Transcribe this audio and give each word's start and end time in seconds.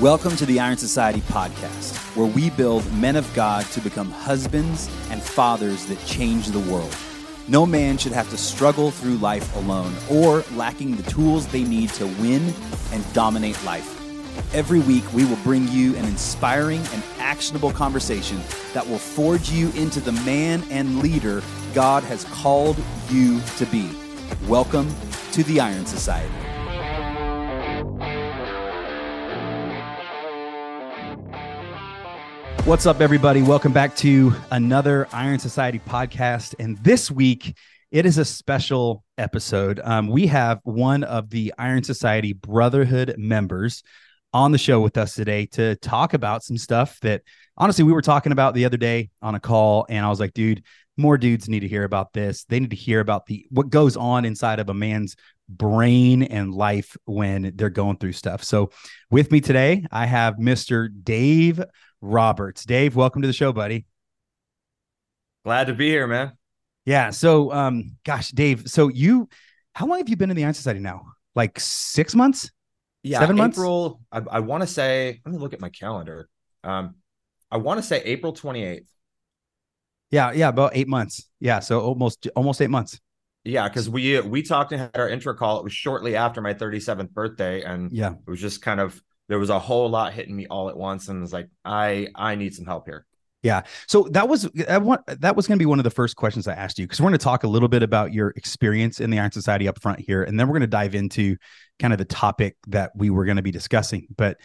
Welcome 0.00 0.34
to 0.36 0.46
the 0.46 0.60
Iron 0.60 0.78
Society 0.78 1.20
podcast, 1.20 1.94
where 2.16 2.24
we 2.24 2.48
build 2.48 2.90
men 2.94 3.16
of 3.16 3.30
God 3.34 3.66
to 3.72 3.82
become 3.82 4.10
husbands 4.10 4.88
and 5.10 5.22
fathers 5.22 5.84
that 5.86 6.02
change 6.06 6.46
the 6.46 6.72
world. 6.72 6.96
No 7.48 7.66
man 7.66 7.98
should 7.98 8.12
have 8.12 8.30
to 8.30 8.38
struggle 8.38 8.92
through 8.92 9.16
life 9.16 9.54
alone 9.56 9.94
or 10.10 10.42
lacking 10.54 10.96
the 10.96 11.02
tools 11.02 11.46
they 11.48 11.64
need 11.64 11.90
to 11.90 12.06
win 12.06 12.54
and 12.92 13.12
dominate 13.12 13.62
life. 13.62 14.00
Every 14.54 14.80
week, 14.80 15.04
we 15.12 15.26
will 15.26 15.36
bring 15.44 15.68
you 15.68 15.94
an 15.96 16.06
inspiring 16.06 16.80
and 16.94 17.02
actionable 17.18 17.70
conversation 17.70 18.40
that 18.72 18.88
will 18.88 18.96
forge 18.96 19.50
you 19.50 19.70
into 19.72 20.00
the 20.00 20.12
man 20.12 20.64
and 20.70 21.00
leader 21.00 21.42
God 21.74 22.04
has 22.04 22.24
called 22.24 22.78
you 23.10 23.42
to 23.58 23.66
be. 23.66 23.90
Welcome 24.48 24.90
to 25.32 25.42
the 25.42 25.60
Iron 25.60 25.84
Society. 25.84 26.39
What's 32.70 32.86
up, 32.86 33.00
everybody? 33.00 33.42
Welcome 33.42 33.72
back 33.72 33.96
to 33.96 34.32
another 34.52 35.08
Iron 35.12 35.40
Society 35.40 35.80
podcast. 35.80 36.54
And 36.60 36.78
this 36.78 37.10
week, 37.10 37.58
it 37.90 38.06
is 38.06 38.16
a 38.16 38.24
special 38.24 39.02
episode. 39.18 39.80
Um, 39.82 40.06
we 40.06 40.28
have 40.28 40.60
one 40.62 41.02
of 41.02 41.30
the 41.30 41.52
Iron 41.58 41.82
Society 41.82 42.32
Brotherhood 42.32 43.16
members 43.18 43.82
on 44.32 44.52
the 44.52 44.56
show 44.56 44.80
with 44.80 44.96
us 44.96 45.16
today 45.16 45.46
to 45.46 45.74
talk 45.78 46.14
about 46.14 46.44
some 46.44 46.56
stuff 46.56 47.00
that 47.00 47.22
honestly 47.56 47.82
we 47.82 47.92
were 47.92 48.02
talking 48.02 48.30
about 48.30 48.54
the 48.54 48.66
other 48.66 48.76
day 48.76 49.10
on 49.20 49.34
a 49.34 49.40
call. 49.40 49.84
And 49.88 50.06
I 50.06 50.08
was 50.08 50.20
like, 50.20 50.32
dude, 50.32 50.62
more 50.96 51.18
dudes 51.18 51.48
need 51.48 51.60
to 51.60 51.68
hear 51.68 51.82
about 51.82 52.12
this. 52.12 52.44
They 52.44 52.60
need 52.60 52.70
to 52.70 52.76
hear 52.76 53.00
about 53.00 53.26
the 53.26 53.46
what 53.50 53.70
goes 53.70 53.96
on 53.96 54.24
inside 54.24 54.60
of 54.60 54.68
a 54.68 54.74
man's 54.74 55.16
brain 55.48 56.22
and 56.22 56.54
life 56.54 56.96
when 57.04 57.52
they're 57.56 57.68
going 57.68 57.96
through 57.96 58.12
stuff. 58.12 58.44
So, 58.44 58.70
with 59.10 59.32
me 59.32 59.40
today, 59.40 59.84
I 59.90 60.06
have 60.06 60.36
Mr. 60.36 60.88
Dave 61.02 61.60
Roberts. 62.00 62.64
Dave, 62.64 62.96
welcome 62.96 63.22
to 63.22 63.28
the 63.28 63.34
show, 63.34 63.52
buddy. 63.52 63.86
Glad 65.44 65.66
to 65.68 65.74
be 65.74 65.88
here, 65.88 66.06
man. 66.06 66.32
Yeah. 66.84 67.10
So, 67.10 67.52
um, 67.52 67.96
gosh, 68.04 68.30
Dave, 68.30 68.68
so 68.68 68.88
you, 68.88 69.28
how 69.74 69.86
long 69.86 69.98
have 69.98 70.08
you 70.08 70.16
been 70.16 70.30
in 70.30 70.36
the 70.36 70.44
Iron 70.44 70.54
Society 70.54 70.80
now? 70.80 71.12
Like 71.34 71.58
six 71.60 72.14
months? 72.14 72.50
Yeah, 73.02 73.20
Seven 73.20 73.36
months? 73.36 73.56
April. 73.56 74.00
I, 74.12 74.22
I 74.30 74.40
want 74.40 74.62
to 74.62 74.66
say. 74.66 75.20
Let 75.24 75.32
me 75.32 75.38
look 75.38 75.54
at 75.54 75.60
my 75.60 75.70
calendar. 75.70 76.28
Um, 76.62 76.96
I 77.50 77.56
want 77.56 77.78
to 77.78 77.82
say 77.82 78.02
April 78.04 78.32
twenty 78.32 78.62
eighth. 78.62 78.92
Yeah, 80.10 80.32
yeah, 80.32 80.48
about 80.48 80.72
eight 80.74 80.88
months. 80.88 81.30
Yeah, 81.38 81.60
so 81.60 81.80
almost 81.80 82.28
almost 82.36 82.60
eight 82.60 82.68
months. 82.68 83.00
Yeah, 83.44 83.68
because 83.68 83.88
we 83.88 84.20
we 84.20 84.42
talked 84.42 84.72
and 84.72 84.82
had 84.82 84.98
our 84.98 85.08
intro 85.08 85.32
call. 85.34 85.58
It 85.58 85.64
was 85.64 85.72
shortly 85.72 86.14
after 86.14 86.42
my 86.42 86.52
thirty 86.52 86.78
seventh 86.78 87.12
birthday, 87.12 87.62
and 87.62 87.90
Yeah. 87.90 88.12
it 88.12 88.28
was 88.30 88.40
just 88.40 88.60
kind 88.60 88.80
of 88.80 89.00
there 89.30 89.38
was 89.38 89.48
a 89.48 89.60
whole 89.60 89.88
lot 89.88 90.12
hitting 90.12 90.34
me 90.34 90.48
all 90.48 90.68
at 90.68 90.76
once, 90.76 91.08
and 91.08 91.18
it 91.18 91.20
was 91.20 91.32
like 91.32 91.48
I 91.64 92.08
I 92.16 92.34
need 92.34 92.52
some 92.52 92.66
help 92.66 92.86
here. 92.86 93.06
Yeah. 93.42 93.62
So 93.86 94.08
that 94.10 94.28
was 94.28 94.50
I 94.68 94.78
want 94.78 95.02
that 95.06 95.36
was 95.36 95.46
going 95.46 95.56
to 95.56 95.62
be 95.62 95.66
one 95.66 95.78
of 95.78 95.84
the 95.84 95.90
first 95.90 96.16
questions 96.16 96.48
I 96.48 96.54
asked 96.54 96.80
you 96.80 96.84
because 96.86 97.00
we're 97.00 97.08
going 97.08 97.18
to 97.18 97.24
talk 97.24 97.44
a 97.44 97.48
little 97.48 97.68
bit 97.68 97.84
about 97.84 98.12
your 98.12 98.30
experience 98.30 99.00
in 99.00 99.08
the 99.08 99.20
Iron 99.20 99.30
Society 99.30 99.68
up 99.68 99.80
front 99.80 100.00
here, 100.00 100.24
and 100.24 100.38
then 100.38 100.48
we're 100.48 100.54
going 100.54 100.62
to 100.62 100.66
dive 100.66 100.96
into 100.96 101.36
kind 101.78 101.92
of 101.94 101.98
the 101.98 102.04
topic 102.04 102.56
that 102.66 102.90
we 102.96 103.08
were 103.08 103.24
going 103.24 103.36
to 103.36 103.42
be 103.42 103.52
discussing. 103.52 104.08
But 104.14 104.38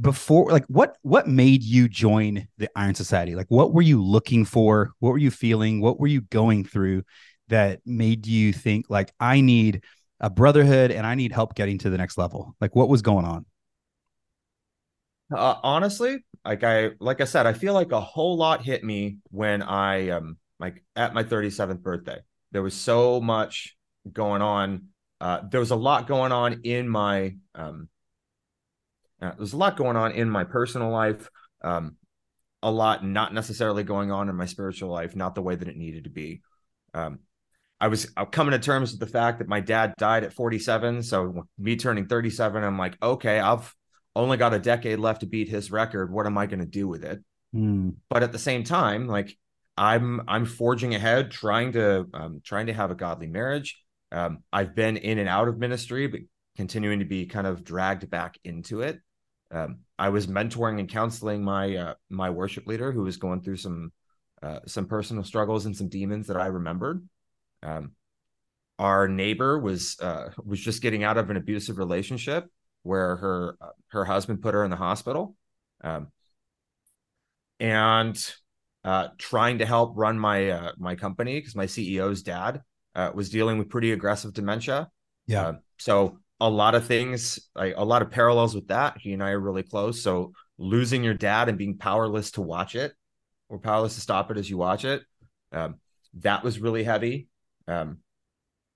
before, 0.00 0.50
like, 0.50 0.66
what 0.66 0.98
what 1.02 1.28
made 1.28 1.62
you 1.62 1.88
join 1.88 2.48
the 2.58 2.68
Iron 2.76 2.96
Society? 2.96 3.36
Like, 3.36 3.50
what 3.50 3.72
were 3.72 3.82
you 3.82 4.02
looking 4.02 4.44
for? 4.44 4.92
What 4.98 5.10
were 5.10 5.18
you 5.18 5.30
feeling? 5.30 5.80
What 5.80 6.00
were 6.00 6.08
you 6.08 6.22
going 6.22 6.64
through 6.64 7.04
that 7.48 7.80
made 7.86 8.26
you 8.26 8.52
think 8.52 8.86
like 8.90 9.12
I 9.20 9.40
need 9.40 9.84
a 10.18 10.28
brotherhood 10.28 10.90
and 10.90 11.06
I 11.06 11.14
need 11.14 11.30
help 11.32 11.54
getting 11.54 11.78
to 11.78 11.90
the 11.90 11.98
next 11.98 12.18
level? 12.18 12.56
Like, 12.60 12.74
what 12.74 12.88
was 12.88 13.00
going 13.00 13.24
on? 13.24 13.46
Uh, 15.32 15.56
honestly, 15.62 16.24
like 16.44 16.64
I 16.64 16.90
like 17.00 17.20
I 17.20 17.24
said, 17.24 17.46
I 17.46 17.52
feel 17.52 17.74
like 17.74 17.92
a 17.92 18.00
whole 18.00 18.36
lot 18.36 18.62
hit 18.64 18.84
me 18.84 19.18
when 19.30 19.62
I 19.62 20.10
um 20.10 20.36
like 20.58 20.84
at 20.96 21.14
my 21.14 21.24
37th 21.24 21.80
birthday. 21.80 22.18
There 22.52 22.62
was 22.62 22.74
so 22.74 23.20
much 23.20 23.76
going 24.12 24.42
on. 24.42 24.88
Uh, 25.20 25.40
there 25.50 25.60
was 25.60 25.70
a 25.70 25.76
lot 25.76 26.06
going 26.06 26.32
on 26.32 26.60
in 26.64 26.88
my 26.88 27.36
um 27.54 27.88
uh, 29.22 29.32
there's 29.36 29.54
a 29.54 29.56
lot 29.56 29.76
going 29.76 29.96
on 29.96 30.12
in 30.12 30.28
my 30.28 30.44
personal 30.44 30.90
life. 30.90 31.28
Um, 31.62 31.96
a 32.62 32.70
lot 32.70 33.04
not 33.04 33.32
necessarily 33.32 33.82
going 33.82 34.10
on 34.10 34.28
in 34.28 34.36
my 34.36 34.46
spiritual 34.46 34.90
life, 34.90 35.14
not 35.14 35.34
the 35.34 35.42
way 35.42 35.54
that 35.54 35.68
it 35.68 35.76
needed 35.76 36.04
to 36.04 36.10
be. 36.10 36.42
Um, 36.94 37.20
I 37.80 37.88
was 37.88 38.10
uh, 38.16 38.24
coming 38.24 38.52
to 38.52 38.58
terms 38.58 38.92
with 38.92 39.00
the 39.00 39.06
fact 39.06 39.38
that 39.38 39.48
my 39.48 39.60
dad 39.60 39.94
died 39.98 40.24
at 40.24 40.32
47. 40.32 41.02
So 41.02 41.44
me 41.58 41.76
turning 41.76 42.06
37, 42.06 42.62
I'm 42.62 42.78
like, 42.78 42.96
okay, 43.02 43.38
I've 43.38 43.74
only 44.16 44.36
got 44.36 44.54
a 44.54 44.58
decade 44.58 44.98
left 44.98 45.20
to 45.20 45.26
beat 45.26 45.48
his 45.48 45.70
record. 45.70 46.12
What 46.12 46.26
am 46.26 46.38
I 46.38 46.46
going 46.46 46.60
to 46.60 46.66
do 46.66 46.86
with 46.86 47.04
it? 47.04 47.22
Hmm. 47.52 47.90
But 48.08 48.22
at 48.22 48.32
the 48.32 48.38
same 48.38 48.64
time, 48.64 49.08
like 49.08 49.36
I'm 49.76 50.22
I'm 50.28 50.44
forging 50.44 50.94
ahead, 50.94 51.30
trying 51.30 51.72
to 51.72 52.06
um, 52.14 52.40
trying 52.44 52.66
to 52.66 52.72
have 52.72 52.90
a 52.90 52.94
godly 52.94 53.26
marriage. 53.26 53.80
Um, 54.12 54.44
I've 54.52 54.74
been 54.74 54.96
in 54.96 55.18
and 55.18 55.28
out 55.28 55.48
of 55.48 55.58
ministry, 55.58 56.06
but 56.06 56.20
continuing 56.56 57.00
to 57.00 57.04
be 57.04 57.26
kind 57.26 57.46
of 57.46 57.64
dragged 57.64 58.08
back 58.08 58.38
into 58.44 58.82
it. 58.82 59.00
Um, 59.50 59.80
I 59.98 60.08
was 60.08 60.26
mentoring 60.26 60.78
and 60.78 60.88
counseling 60.88 61.42
my 61.42 61.76
uh, 61.76 61.94
my 62.08 62.30
worship 62.30 62.66
leader 62.66 62.92
who 62.92 63.02
was 63.02 63.16
going 63.16 63.42
through 63.42 63.56
some 63.56 63.92
uh, 64.42 64.60
some 64.66 64.86
personal 64.86 65.24
struggles 65.24 65.66
and 65.66 65.76
some 65.76 65.88
demons 65.88 66.28
that 66.28 66.36
I 66.36 66.46
remembered. 66.46 67.06
Um, 67.62 67.92
our 68.78 69.08
neighbor 69.08 69.58
was 69.58 69.98
uh, 70.00 70.30
was 70.44 70.60
just 70.60 70.82
getting 70.82 71.04
out 71.04 71.18
of 71.18 71.30
an 71.30 71.36
abusive 71.36 71.78
relationship 71.78 72.46
where 72.84 73.16
her 73.16 73.56
her 73.88 74.04
husband 74.04 74.40
put 74.40 74.54
her 74.54 74.64
in 74.64 74.70
the 74.70 74.76
hospital, 74.76 75.34
um, 75.82 76.08
and 77.58 78.16
uh, 78.84 79.08
trying 79.18 79.58
to 79.58 79.66
help 79.66 79.94
run 79.96 80.18
my 80.18 80.50
uh, 80.50 80.72
my 80.78 80.94
company 80.94 81.40
because 81.40 81.56
my 81.56 81.66
CEO's 81.66 82.22
dad 82.22 82.62
uh, 82.94 83.10
was 83.14 83.30
dealing 83.30 83.58
with 83.58 83.70
pretty 83.70 83.92
aggressive 83.92 84.32
dementia. 84.32 84.88
Yeah. 85.26 85.46
Uh, 85.46 85.52
so 85.78 86.18
a 86.40 86.48
lot 86.48 86.74
of 86.74 86.86
things, 86.86 87.40
like 87.54 87.74
a 87.76 87.84
lot 87.84 88.02
of 88.02 88.10
parallels 88.10 88.54
with 88.54 88.68
that. 88.68 88.98
He 89.00 89.12
and 89.12 89.22
I 89.22 89.30
are 89.30 89.40
really 89.40 89.62
close. 89.62 90.02
So 90.02 90.32
losing 90.58 91.02
your 91.02 91.14
dad 91.14 91.48
and 91.48 91.56
being 91.56 91.78
powerless 91.78 92.32
to 92.32 92.42
watch 92.42 92.74
it, 92.74 92.92
or 93.48 93.58
powerless 93.58 93.94
to 93.94 94.00
stop 94.00 94.30
it 94.30 94.36
as 94.36 94.48
you 94.48 94.58
watch 94.58 94.84
it, 94.84 95.02
um, 95.52 95.76
that 96.20 96.44
was 96.44 96.58
really 96.60 96.84
heavy. 96.84 97.28
Um, 97.66 97.98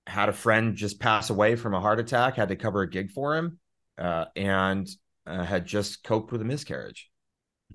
had 0.07 0.29
a 0.29 0.33
friend 0.33 0.75
just 0.75 0.99
pass 0.99 1.29
away 1.29 1.55
from 1.55 1.75
a 1.75 1.79
heart 1.79 1.99
attack. 1.99 2.35
Had 2.35 2.49
to 2.49 2.55
cover 2.55 2.81
a 2.81 2.89
gig 2.89 3.11
for 3.11 3.37
him, 3.37 3.58
uh, 3.99 4.25
and 4.35 4.87
uh, 5.27 5.43
had 5.43 5.65
just 5.65 6.03
coped 6.03 6.31
with 6.31 6.41
a 6.41 6.45
miscarriage. 6.45 7.09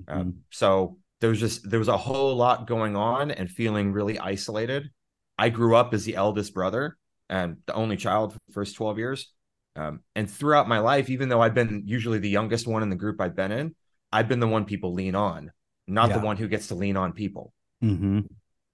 Um, 0.08 0.38
so 0.50 0.98
there 1.20 1.30
was 1.30 1.40
just 1.40 1.68
there 1.70 1.78
was 1.78 1.88
a 1.88 1.96
whole 1.96 2.34
lot 2.36 2.66
going 2.66 2.96
on 2.96 3.30
and 3.30 3.48
feeling 3.50 3.92
really 3.92 4.18
isolated. 4.18 4.90
I 5.38 5.48
grew 5.48 5.76
up 5.76 5.94
as 5.94 6.04
the 6.04 6.16
eldest 6.16 6.54
brother 6.54 6.96
and 7.28 7.58
the 7.66 7.74
only 7.74 7.96
child 7.96 8.32
for 8.32 8.38
the 8.46 8.52
first 8.52 8.76
12 8.76 8.98
years. 8.98 9.32
Um, 9.76 10.00
and 10.14 10.30
throughout 10.30 10.68
my 10.68 10.78
life, 10.78 11.10
even 11.10 11.28
though 11.28 11.40
I've 11.40 11.54
been 11.54 11.82
usually 11.86 12.18
the 12.18 12.28
youngest 12.28 12.66
one 12.66 12.82
in 12.82 12.90
the 12.90 12.96
group 12.96 13.20
I've 13.20 13.34
been 13.34 13.52
in, 13.52 13.74
I've 14.12 14.28
been 14.28 14.40
the 14.40 14.48
one 14.48 14.64
people 14.64 14.92
lean 14.92 15.14
on, 15.14 15.50
not 15.86 16.10
Yeah. 16.10 16.18
the 16.18 16.24
one 16.24 16.36
who 16.36 16.48
gets 16.48 16.68
to 16.68 16.74
lean 16.74 16.96
on 16.96 17.12
people. 17.12 17.52
hmm 17.80 18.20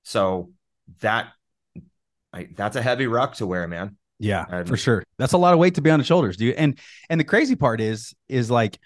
So 0.03 0.51
that 1.01 1.33
I, 2.33 2.49
that's 2.55 2.77
a 2.77 2.83
heavy 2.83 3.07
rock 3.07 3.35
to 3.37 3.47
wear, 3.47 3.67
man. 3.67 3.97
Yeah, 4.21 4.45
And- 4.51 4.69
for 4.69 4.77
sure. 4.77 5.03
That's 5.19 5.33
a 5.33 5.39
lot 5.39 5.55
of 5.55 5.59
weight 5.59 5.75
to 5.77 5.81
be 5.81 5.91
on 5.91 5.99
the 5.99 6.05
shoulders, 6.05 6.37
dude. 6.37 6.55
And 6.55 6.79
and 7.09 7.19
the 7.19 7.25
crazy 7.25 7.57
part 7.57 7.81
is 7.81 8.15
is 8.29 8.51
like 8.51 8.79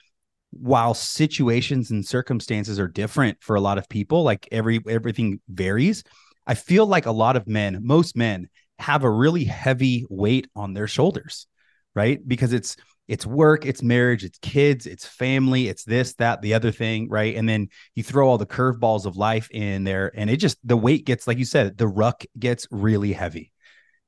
while 0.51 0.95
situations 0.95 1.91
and 1.91 2.07
circumstances 2.07 2.79
are 2.79 2.87
different 2.87 3.39
for 3.41 3.57
a 3.57 3.61
lot 3.61 3.77
of 3.77 3.89
people, 3.89 4.23
like 4.23 4.49
every 4.53 4.81
everything 4.89 5.41
varies. 5.49 6.05
I 6.47 6.55
feel 6.55 6.87
like 6.87 7.07
a 7.07 7.13
lot 7.13 7.37
of 7.37 7.49
men, 7.49 7.81
most 7.83 8.17
men 8.17 8.49
have 8.79 9.03
a 9.03 9.11
really 9.11 9.45
heavy 9.45 10.07
weight 10.09 10.47
on 10.55 10.73
their 10.73 10.87
shoulders, 10.87 11.47
right? 11.95 12.27
Because 12.27 12.53
it's 12.53 12.77
it's 13.09 13.27
work, 13.27 13.67
it's 13.67 13.83
marriage, 13.83 14.25
it's 14.25 14.39
kids, 14.39 14.87
it's 14.87 15.07
family, 15.07 15.69
it's 15.69 15.85
this, 15.85 16.15
that, 16.15 16.41
the 16.41 16.55
other 16.55 16.71
thing, 16.71 17.09
right? 17.11 17.37
And 17.37 17.47
then 17.47 17.69
you 17.95 18.03
throw 18.03 18.27
all 18.29 18.39
the 18.39 18.47
curveballs 18.47 19.05
of 19.05 19.17
life 19.17 19.49
in 19.51 19.85
there, 19.85 20.11
and 20.15 20.31
it 20.31 20.37
just 20.39 20.57
the 20.65 20.77
weight 20.77 21.05
gets, 21.05 21.27
like 21.27 21.39
you 21.39 21.45
said, 21.45 21.77
the 21.77 21.89
ruck 21.89 22.25
gets 22.39 22.67
really 22.71 23.13
heavy 23.13 23.51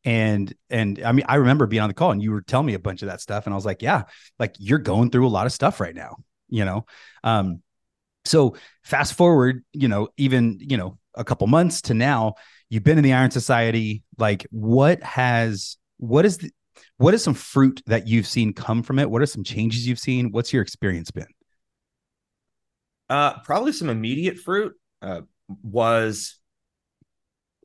and 0.06 0.54
and 0.70 1.02
i 1.04 1.12
mean 1.12 1.26
i 1.28 1.34
remember 1.34 1.66
being 1.66 1.82
on 1.82 1.88
the 1.88 1.94
call 1.94 2.12
and 2.12 2.22
you 2.22 2.32
were 2.32 2.40
telling 2.40 2.66
me 2.66 2.74
a 2.74 2.78
bunch 2.78 3.02
of 3.02 3.08
that 3.08 3.20
stuff. 3.20 3.44
And 3.44 3.52
i 3.52 3.56
was 3.56 3.66
like 3.66 3.82
yeah 3.82 4.04
like 4.38 4.54
you're 4.58 4.78
going 4.78 5.10
through 5.10 5.26
a 5.26 5.28
lot 5.28 5.44
of 5.44 5.52
stuff 5.52 5.80
right 5.80 5.94
now 5.94 6.16
you 6.48 6.64
know? 6.64 6.86
Um 7.24 7.60
so 8.24 8.56
fast 8.84 9.14
forward 9.14 9.64
you 9.72 9.88
know 9.88 10.08
even 10.16 10.58
you 10.60 10.78
know 10.78 10.98
a 11.14 11.24
couple 11.24 11.46
months 11.46 11.82
to 11.82 11.94
now 11.94 12.34
you've 12.68 12.84
been 12.84 12.98
in 12.98 13.04
the 13.04 13.12
iron 13.12 13.30
society. 13.30 14.02
Like 14.18 14.46
what 14.50 15.02
has 15.02 15.76
what 15.98 16.24
is 16.24 16.38
the 16.38 16.50
what 16.98 17.14
is 17.14 17.22
some 17.22 17.34
fruit 17.34 17.82
that 17.86 18.06
you've 18.06 18.26
seen 18.26 18.52
come 18.52 18.82
from 18.82 18.98
it? 18.98 19.10
What 19.10 19.22
are 19.22 19.26
some 19.26 19.44
changes 19.44 19.86
you've 19.86 19.98
seen? 19.98 20.30
What's 20.32 20.52
your 20.52 20.62
experience 20.62 21.10
been? 21.10 21.26
Uh, 23.08 23.38
probably 23.40 23.72
some 23.72 23.88
immediate 23.88 24.38
fruit 24.38 24.74
uh, 25.00 25.20
was 25.62 26.38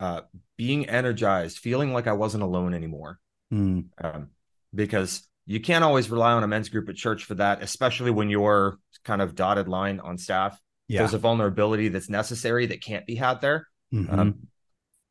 uh, 0.01 0.21
being 0.57 0.89
energized, 0.89 1.59
feeling 1.59 1.93
like 1.93 2.07
I 2.07 2.13
wasn't 2.13 2.43
alone 2.43 2.73
anymore. 2.73 3.19
Mm, 3.53 3.85
Um, 4.03 4.29
because 4.73 5.27
you 5.45 5.59
can't 5.59 5.83
always 5.83 6.09
rely 6.09 6.33
on 6.33 6.43
a 6.43 6.47
men's 6.47 6.69
group 6.69 6.89
at 6.89 6.95
church 6.95 7.23
for 7.25 7.35
that, 7.35 7.61
especially 7.61 8.11
when 8.11 8.29
you're 8.29 8.77
kind 9.05 9.21
of 9.21 9.35
dotted 9.35 9.67
line 9.67 9.99
on 9.99 10.17
staff. 10.17 10.59
Yeah. 10.87 10.99
There's 10.99 11.13
a 11.13 11.17
vulnerability 11.19 11.89
that's 11.89 12.09
necessary 12.09 12.65
that 12.67 12.81
can't 12.81 13.05
be 13.05 13.15
had 13.15 13.41
there. 13.41 13.67
Mhm. 13.93 14.11
Um, 14.11 14.47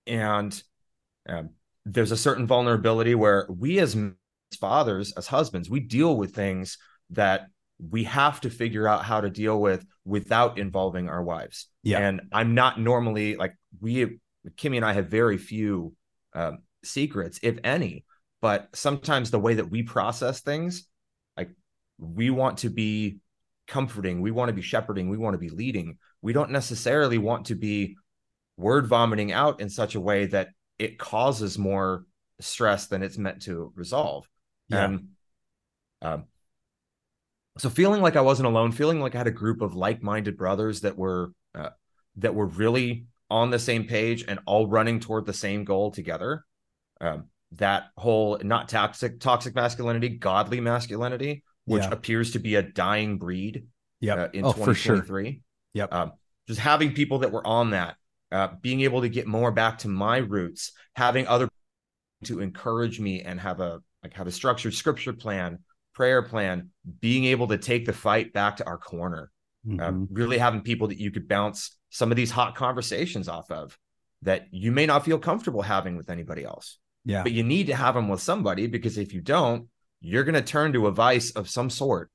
and 0.07 0.63
um, 1.29 1.51
there's 1.85 2.11
a 2.13 2.17
certain 2.17 2.47
vulnerability 2.47 3.15
where 3.15 3.47
we 3.49 3.79
as 3.79 3.97
fathers 4.59 5.13
as 5.13 5.29
husbands 5.29 5.71
we 5.71 5.79
deal 5.79 6.17
with 6.17 6.35
things 6.35 6.77
that 7.11 7.47
we 7.79 8.05
have 8.05 8.41
to 8.41 8.51
figure 8.51 8.89
out 8.89 9.05
how 9.05 9.21
to 9.21 9.31
deal 9.31 9.61
with 9.61 9.85
without 10.05 10.59
involving 10.59 11.09
our 11.09 11.23
wives 11.23 11.69
Yeah. 11.85 11.99
and 12.01 12.23
i'm 12.33 12.55
not 12.55 12.81
normally 12.81 13.37
like 13.37 13.55
we 13.81 14.19
kimmy 14.57 14.77
and 14.77 14.85
i 14.85 14.93
have 14.93 15.09
very 15.09 15.39
few 15.39 15.95
um, 16.35 16.59
secrets 16.83 17.39
if 17.43 17.59
any 17.65 18.05
but 18.41 18.69
sometimes 18.75 19.31
the 19.31 19.39
way 19.39 19.55
that 19.55 19.71
we 19.71 19.83
process 19.83 20.41
things 20.41 20.87
like 21.37 21.51
we 21.99 22.31
want 22.31 22.59
to 22.59 22.71
be 22.71 23.19
comforting 23.67 24.21
we 24.21 24.31
want 24.31 24.49
to 24.49 24.55
be 24.55 24.63
shepherding 24.63 25.09
we 25.09 25.19
want 25.19 25.35
to 25.35 25.39
be 25.39 25.51
leading 25.51 25.99
we 26.23 26.33
don't 26.33 26.51
necessarily 26.51 27.19
want 27.19 27.47
to 27.47 27.55
be 27.55 27.97
word 28.57 28.87
vomiting 28.87 29.33
out 29.33 29.61
in 29.61 29.69
such 29.69 29.95
a 29.95 30.01
way 30.01 30.27
that 30.27 30.49
it 30.79 30.99
causes 30.99 31.59
more 31.59 32.05
stress 32.41 32.87
than 32.87 33.03
it's 33.03 33.19
meant 33.19 33.43
to 33.43 33.73
resolve. 33.75 34.29
Yeah. 34.69 34.85
And 34.85 35.09
um, 36.03 36.25
so 37.59 37.69
feeling 37.69 38.03
like 38.03 38.17
I 38.17 38.21
wasn't 38.21 38.47
alone, 38.47 38.73
feeling 38.73 39.01
like 39.01 39.15
I 39.15 39.19
had 39.19 39.27
a 39.27 39.33
group 39.33 39.61
of 39.63 39.75
like-minded 39.75 40.37
brothers 40.37 40.83
that 40.83 40.97
were 40.97 41.33
uh, 41.55 41.71
that 42.17 42.35
were 42.35 42.47
really 42.47 43.07
on 43.31 43.51
the 43.51 43.59
same 43.59 43.85
page 43.85 44.25
and 44.27 44.41
all 44.47 44.67
running 44.67 45.01
toward 45.01 45.27
the 45.27 45.33
same 45.33 45.65
goal 45.65 45.91
together. 45.91 46.45
Um, 47.01 47.27
that 47.53 47.89
whole 47.97 48.39
not 48.43 48.69
toxic 48.69 49.21
toxic 49.21 49.55
masculinity, 49.55 50.09
godly 50.09 50.61
masculinity, 50.61 51.43
which 51.65 51.83
Yeah. 51.83 51.91
appears 51.93 52.33
to 52.33 52.39
be 52.39 52.55
a 52.57 52.63
dying 52.63 53.19
breed 53.19 53.67
Yep. 54.01 54.19
uh, 54.19 54.29
in 54.33 54.45
oh, 54.45 54.53
for 54.53 54.75
sure. 54.75 54.97
2023 54.97 55.43
Yep. 55.75 55.93
um, 55.93 56.13
just 56.49 56.61
having 56.61 56.93
people 56.95 57.19
that 57.21 57.33
were 57.33 57.47
on 57.47 57.71
that 57.71 57.97
uh, 58.33 58.49
being 58.61 58.81
able 58.83 59.01
to 59.03 59.09
get 59.09 59.27
more 59.27 59.51
back 59.53 59.79
to 59.79 59.89
my 59.89 60.19
roots 60.19 60.73
having 60.97 61.27
other 61.27 61.49
to 62.25 62.41
encourage 62.41 63.01
me 63.01 63.23
and 63.23 63.41
have 63.41 63.61
a 63.61 63.81
like 64.03 64.15
have 64.15 64.27
a 64.27 64.33
structured 64.33 64.75
scripture 64.75 65.13
plan 65.13 65.59
prayer 65.95 66.23
plan 66.23 66.71
being 67.01 67.25
able 67.25 67.49
to 67.49 67.59
take 67.59 67.85
the 67.87 67.93
fight 67.93 68.33
back 68.33 68.57
to 68.57 68.67
our 68.67 68.79
corner 68.79 69.31
uh, 69.69 69.91
Mhm. 69.91 70.07
really 70.11 70.39
having 70.39 70.63
people 70.63 70.89
that 70.89 70.99
you 70.99 71.11
could 71.11 71.29
bounce 71.29 71.77
some 71.91 72.11
of 72.11 72.17
these 72.17 72.31
hot 72.31 72.55
conversations 72.55 73.29
off 73.29 73.51
of 73.51 73.77
that 74.23 74.47
you 74.51 74.73
may 74.73 74.87
not 74.87 75.05
feel 75.05 75.19
comfortable 75.19 75.63
having 75.63 75.97
with 75.97 76.09
anybody 76.11 76.45
else 76.45 76.79
yeah. 77.05 77.23
but 77.23 77.33
you 77.33 77.43
need 77.43 77.67
to 77.67 77.75
have 77.75 77.95
them 77.95 78.09
with 78.09 78.21
somebody 78.21 78.67
because 78.67 78.97
if 78.99 79.13
you 79.13 79.21
don't 79.21 79.69
you're 80.01 80.25
going 80.25 80.35
to 80.35 80.43
turn 80.43 80.73
to 80.73 80.87
a 80.87 80.93
vice 80.93 81.31
of 81.33 81.49
some 81.49 81.69
sort 81.71 82.11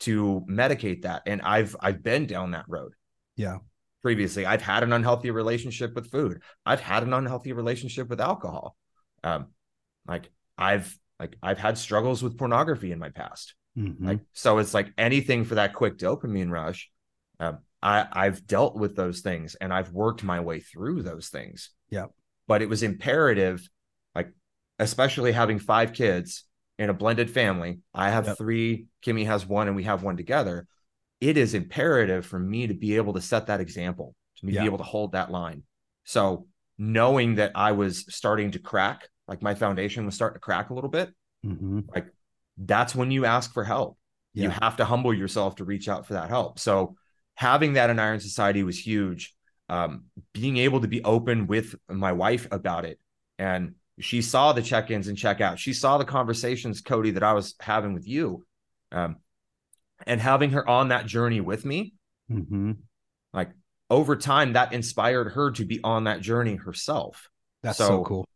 to 0.00 0.44
medicate 0.48 1.02
that 1.02 1.22
and 1.26 1.40
i've 1.42 1.74
i've 1.80 2.02
been 2.02 2.26
down 2.26 2.50
that 2.52 2.64
road 2.68 2.92
Yeah. 3.36 3.58
previously 4.02 4.44
i've 4.46 4.62
had 4.62 4.82
an 4.82 4.92
unhealthy 4.92 5.30
relationship 5.30 5.94
with 5.94 6.10
food 6.10 6.42
i've 6.64 6.80
had 6.80 7.02
an 7.02 7.12
unhealthy 7.12 7.52
relationship 7.52 8.08
with 8.08 8.20
alcohol 8.20 8.76
um 9.24 9.46
like 10.06 10.30
i've 10.58 10.96
like 11.18 11.36
i've 11.42 11.58
had 11.58 11.78
struggles 11.78 12.22
with 12.22 12.36
pornography 12.38 12.92
in 12.92 12.98
my 12.98 13.10
past 13.10 13.54
Mhm. 13.78 13.96
like 14.00 14.20
so 14.32 14.56
it's 14.56 14.72
like 14.72 14.90
anything 14.96 15.44
for 15.44 15.56
that 15.56 15.74
quick 15.74 15.98
dopamine 15.98 16.50
rush 16.50 16.90
um, 17.40 17.58
i 17.82 18.06
i've 18.12 18.46
dealt 18.46 18.76
with 18.76 18.96
those 18.96 19.20
things 19.20 19.54
and 19.56 19.72
i've 19.72 19.92
worked 19.92 20.22
my 20.22 20.40
way 20.40 20.60
through 20.60 21.02
those 21.02 21.28
things 21.28 21.70
Yeah. 21.90 22.06
but 22.48 22.62
it 22.62 22.68
was 22.68 22.82
imperative 22.82 23.68
like 24.14 24.32
especially 24.78 25.32
having 25.32 25.58
five 25.58 25.92
kids 25.92 26.44
in 26.78 26.90
a 26.90 26.94
blended 26.94 27.30
family 27.30 27.80
i 27.94 28.10
have 28.10 28.26
Yep. 28.26 28.38
three 28.38 28.86
kimmy 29.04 29.26
has 29.26 29.46
one 29.46 29.66
and 29.68 29.76
we 29.76 29.84
have 29.84 30.02
one 30.02 30.16
together 30.16 30.66
it 31.20 31.36
is 31.36 31.54
imperative 31.54 32.26
for 32.26 32.38
me 32.38 32.66
to 32.66 32.74
be 32.74 32.96
able 32.96 33.14
to 33.14 33.20
set 33.20 33.46
that 33.46 33.60
example 33.60 34.14
to 34.38 34.50
Yeah. 34.50 34.60
be 34.62 34.66
able 34.66 34.78
to 34.78 34.84
hold 34.84 35.12
that 35.12 35.30
line 35.30 35.62
so 36.04 36.46
knowing 36.78 37.36
that 37.36 37.52
i 37.54 37.72
was 37.72 38.04
starting 38.14 38.50
to 38.52 38.58
crack 38.58 39.08
like 39.28 39.42
my 39.42 39.54
foundation 39.54 40.04
was 40.06 40.14
starting 40.14 40.36
to 40.36 40.40
crack 40.40 40.70
a 40.70 40.74
little 40.74 40.90
bit 40.90 41.10
Mhm. 41.44 41.84
that's 42.58 42.94
when 42.94 43.10
you 43.10 43.24
ask 43.26 43.52
for 43.52 43.62
help. 43.64 43.98
You 44.32 44.50
have 44.50 44.76
to 44.78 44.84
humble 44.84 45.14
yourself 45.14 45.56
to 45.56 45.64
reach 45.64 45.88
out 45.88 46.06
for 46.06 46.14
that 46.14 46.28
help. 46.28 46.58
So 46.58 46.96
having 47.36 47.74
that 47.74 47.90
in 47.90 47.98
Iron 47.98 48.20
Society 48.20 48.62
was 48.62 48.78
huge. 48.78 49.34
Um, 49.68 50.04
being 50.32 50.56
able 50.58 50.80
to 50.80 50.88
be 50.88 51.02
open 51.04 51.46
with 51.46 51.74
my 51.88 52.12
wife 52.12 52.46
about 52.50 52.84
it. 52.84 52.98
And 53.38 53.74
she 53.98 54.22
saw 54.22 54.52
the 54.52 54.62
check-ins 54.62 55.08
and 55.08 55.16
check-outs. 55.16 55.60
She 55.60 55.72
saw 55.72 55.98
the 55.98 56.04
conversations, 56.04 56.80
Cody, 56.80 57.12
that 57.12 57.22
I 57.22 57.32
was 57.32 57.54
having 57.60 57.94
with 57.94 58.06
you. 58.06 58.44
Um, 58.92 59.16
and 60.06 60.20
having 60.20 60.50
her 60.50 60.68
on 60.68 60.88
that 60.88 61.06
journey 61.06 61.40
with 61.40 61.64
me, 61.64 61.94
Mhm. 62.30 62.76
like 63.32 63.50
over 63.88 64.16
time, 64.16 64.52
that 64.52 64.72
inspired 64.72 65.32
her 65.32 65.50
to 65.52 65.64
be 65.64 65.80
on 65.82 66.04
that 66.04 66.20
journey 66.20 66.56
herself. 66.56 67.30
That's 67.62 67.78
so, 67.78 67.86
So- 67.86 68.04
cool. 68.04 68.28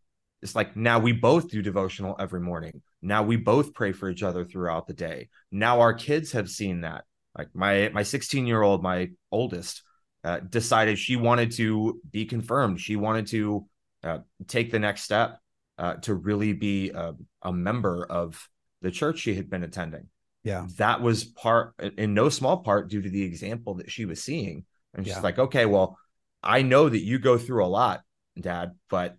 It's 0.42 0.54
like 0.54 0.74
now 0.74 0.98
we 0.98 1.12
both 1.12 1.48
do 1.48 1.60
devotional 1.60 2.16
every 2.18 2.40
morning. 2.40 2.80
Now 3.02 3.22
we 3.22 3.36
both 3.36 3.74
pray 3.74 3.92
for 3.92 4.08
each 4.08 4.22
other 4.22 4.44
throughout 4.44 4.86
the 4.86 4.94
day. 4.94 5.28
Now 5.50 5.80
our 5.80 5.92
kids 5.92 6.32
have 6.32 6.48
seen 6.48 6.80
that. 6.80 7.04
Like 7.36 7.48
my 7.54 7.90
my 7.92 8.02
16 8.02 8.46
year 8.46 8.62
old, 8.62 8.82
my 8.82 9.10
oldest, 9.30 9.82
uh, 10.24 10.40
decided 10.40 10.98
she 10.98 11.16
wanted 11.16 11.52
to 11.52 12.00
be 12.10 12.24
confirmed. 12.26 12.80
She 12.80 12.96
wanted 12.96 13.28
to 13.28 13.66
uh, 14.02 14.18
take 14.46 14.70
the 14.70 14.78
next 14.78 15.02
step 15.02 15.38
uh, 15.78 15.94
to 15.94 16.14
really 16.14 16.52
be 16.52 16.90
a, 16.90 17.14
a 17.42 17.52
member 17.52 18.04
of 18.04 18.48
the 18.82 18.90
church 18.90 19.18
she 19.20 19.34
had 19.34 19.48
been 19.48 19.62
attending. 19.62 20.08
Yeah. 20.42 20.66
That 20.78 21.02
was 21.02 21.24
part, 21.24 21.74
in 21.98 22.14
no 22.14 22.28
small 22.30 22.58
part, 22.58 22.88
due 22.88 23.02
to 23.02 23.10
the 23.10 23.22
example 23.22 23.74
that 23.74 23.90
she 23.90 24.06
was 24.06 24.22
seeing. 24.22 24.64
And 24.94 25.06
she's 25.06 25.16
Yeah. 25.16 25.20
like, 25.20 25.38
okay, 25.38 25.66
well, 25.66 25.98
I 26.42 26.62
know 26.62 26.88
that 26.88 27.00
you 27.02 27.18
go 27.18 27.36
through 27.38 27.64
a 27.64 27.68
lot, 27.68 28.00
Dad, 28.40 28.72
but 28.88 29.16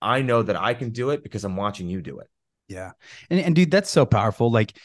I 0.00 0.22
know 0.22 0.42
that 0.42 0.56
I 0.56 0.74
can 0.74 0.90
do 0.90 1.10
it 1.10 1.22
because 1.22 1.44
I'm 1.44 1.56
watching 1.56 1.88
you 1.88 2.00
do 2.00 2.18
it. 2.20 2.28
Yeah. 2.68 2.92
And 3.30 3.38
and 3.40 3.54
dude, 3.54 3.70
that's 3.70 3.90
so 3.90 4.06
powerful. 4.06 4.50
Like, 4.50 4.76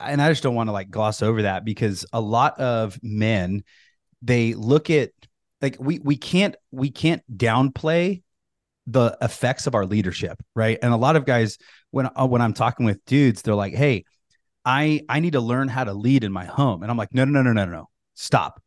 and 0.00 0.20
I 0.20 0.28
just 0.30 0.42
don't 0.42 0.54
want 0.54 0.68
to 0.68 0.72
like 0.72 0.90
gloss 0.90 1.22
over 1.22 1.42
that 1.42 1.64
because 1.64 2.04
a 2.12 2.20
lot 2.20 2.58
of 2.60 2.98
men, 3.02 3.64
they 4.22 4.54
look 4.54 4.90
at 4.90 5.10
like 5.62 5.76
we 5.80 5.98
we 6.00 6.16
can't 6.16 6.54
we 6.70 6.90
can't 6.90 7.22
downplay 7.34 8.22
the 8.86 9.16
effects 9.20 9.66
of 9.66 9.74
our 9.74 9.84
leadership, 9.86 10.40
right? 10.54 10.78
And 10.82 10.92
a 10.92 10.96
lot 10.96 11.16
of 11.16 11.24
guys, 11.24 11.58
when 11.90 12.08
uh, 12.14 12.26
when 12.26 12.40
I'm 12.42 12.52
talking 12.52 12.86
with 12.86 13.04
dudes, 13.06 13.42
they're 13.42 13.54
like, 13.54 13.74
"Hey, 13.74 14.04
I 14.64 15.02
I 15.08 15.20
need 15.20 15.32
to 15.32 15.40
learn 15.40 15.68
how 15.68 15.84
to 15.84 15.92
lead 15.92 16.24
in 16.24 16.32
my 16.32 16.44
home," 16.44 16.82
and 16.82 16.90
I'm 16.90 16.96
like, 16.96 17.12
"No, 17.14 17.24
no, 17.24 17.42
no, 17.42 17.52
no, 17.52 17.64
no, 17.64 17.70
no, 17.72 17.88
stop! 18.14 18.62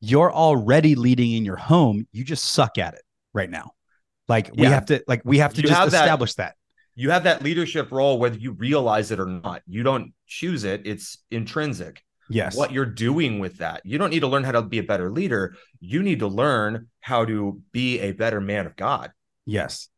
You're 0.00 0.32
already 0.32 0.94
leading 0.94 1.32
in 1.32 1.44
your 1.44 1.56
home. 1.56 2.06
You 2.12 2.24
just 2.24 2.44
suck 2.46 2.78
at 2.78 2.94
it 2.94 3.02
right 3.34 3.50
now. 3.50 3.72
Like 4.28 4.50
we 4.54 4.62
Yeah. 4.64 4.70
have 4.70 4.86
to 4.86 5.02
like 5.08 5.22
we 5.24 5.38
have 5.38 5.54
to 5.54 5.62
You 5.62 5.68
just 5.68 5.90
that- 5.90 6.02
establish 6.02 6.34
that. 6.34 6.54
You 6.98 7.10
have 7.10 7.22
that 7.22 7.44
leadership 7.44 7.92
role, 7.92 8.18
whether 8.18 8.36
you 8.36 8.50
realize 8.50 9.12
it 9.12 9.20
or 9.20 9.26
not. 9.26 9.62
You 9.68 9.84
don't 9.84 10.12
choose 10.26 10.64
it, 10.64 10.82
it's 10.84 11.18
intrinsic. 11.30 12.02
Yes. 12.28 12.56
What 12.56 12.72
you're 12.72 12.84
doing 12.84 13.38
with 13.38 13.58
that. 13.58 13.82
You 13.84 13.98
don't 13.98 14.10
need 14.10 14.20
to 14.20 14.26
learn 14.26 14.42
how 14.42 14.50
to 14.50 14.62
be 14.62 14.78
a 14.78 14.82
better 14.82 15.08
leader. 15.08 15.54
You 15.78 16.02
need 16.02 16.18
to 16.18 16.26
learn 16.26 16.88
how 17.00 17.24
to 17.24 17.62
be 17.70 18.00
a 18.00 18.10
better 18.10 18.40
man 18.40 18.66
of 18.66 18.74
God. 18.74 19.12
Yes. 19.46 19.88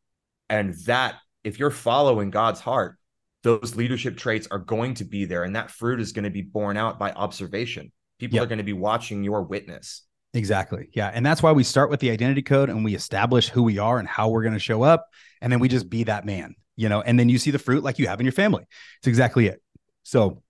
And 0.51 0.75
that, 0.85 1.15
if 1.43 1.59
you're 1.59 1.71
following 1.71 2.29
God's 2.29 2.61
heart, 2.61 2.99
those 3.45 3.75
leadership 3.77 4.19
traits 4.19 4.47
are 4.51 4.59
going 4.59 4.93
to 4.95 5.05
be 5.05 5.25
there. 5.25 5.45
And 5.45 5.57
that 5.57 5.71
fruit 5.71 6.01
is 6.01 6.13
going 6.13 6.25
to 6.25 6.31
be 6.31 6.43
borne 6.43 6.77
out 6.77 6.99
by 6.99 7.13
observation. 7.13 7.91
People 8.19 8.37
Yep. 8.37 8.45
are 8.45 8.49
going 8.49 8.59
to 8.59 8.65
be 8.65 8.75
watching 8.75 9.25
your 9.25 9.43
witness. 9.43 10.03
Exactly. 10.35 10.91
Yeah. 10.93 11.11
And 11.13 11.25
that's 11.25 11.43
why 11.43 11.53
we 11.53 11.65
start 11.65 11.89
with 11.89 12.01
the 12.01 12.11
identity 12.11 12.43
code 12.43 12.69
and 12.69 12.85
we 12.85 12.95
establish 12.95 13.49
who 13.49 13.63
we 13.63 13.79
are 13.79 13.99
and 13.99 14.07
how 14.07 14.29
we're 14.29 14.43
going 14.43 14.53
to 14.53 14.61
show 14.61 14.83
up. 14.83 15.07
And 15.41 15.51
then 15.51 15.61
we 15.61 15.69
just 15.69 15.89
be 15.89 16.05
that 16.05 16.27
man, 16.27 16.55
you 16.81 16.89
know, 16.89 17.03
and 17.03 17.19
then 17.19 17.29
you 17.29 17.39
see 17.39 17.51
the 17.51 17.59
fruit 17.59 17.85
like 17.85 17.99
you 17.99 18.07
have 18.09 18.21
in 18.21 18.25
your 18.25 18.33
family. 18.33 18.65
It's 18.99 19.07
exactly 19.07 19.47
it. 19.47 19.61
So 20.03 20.43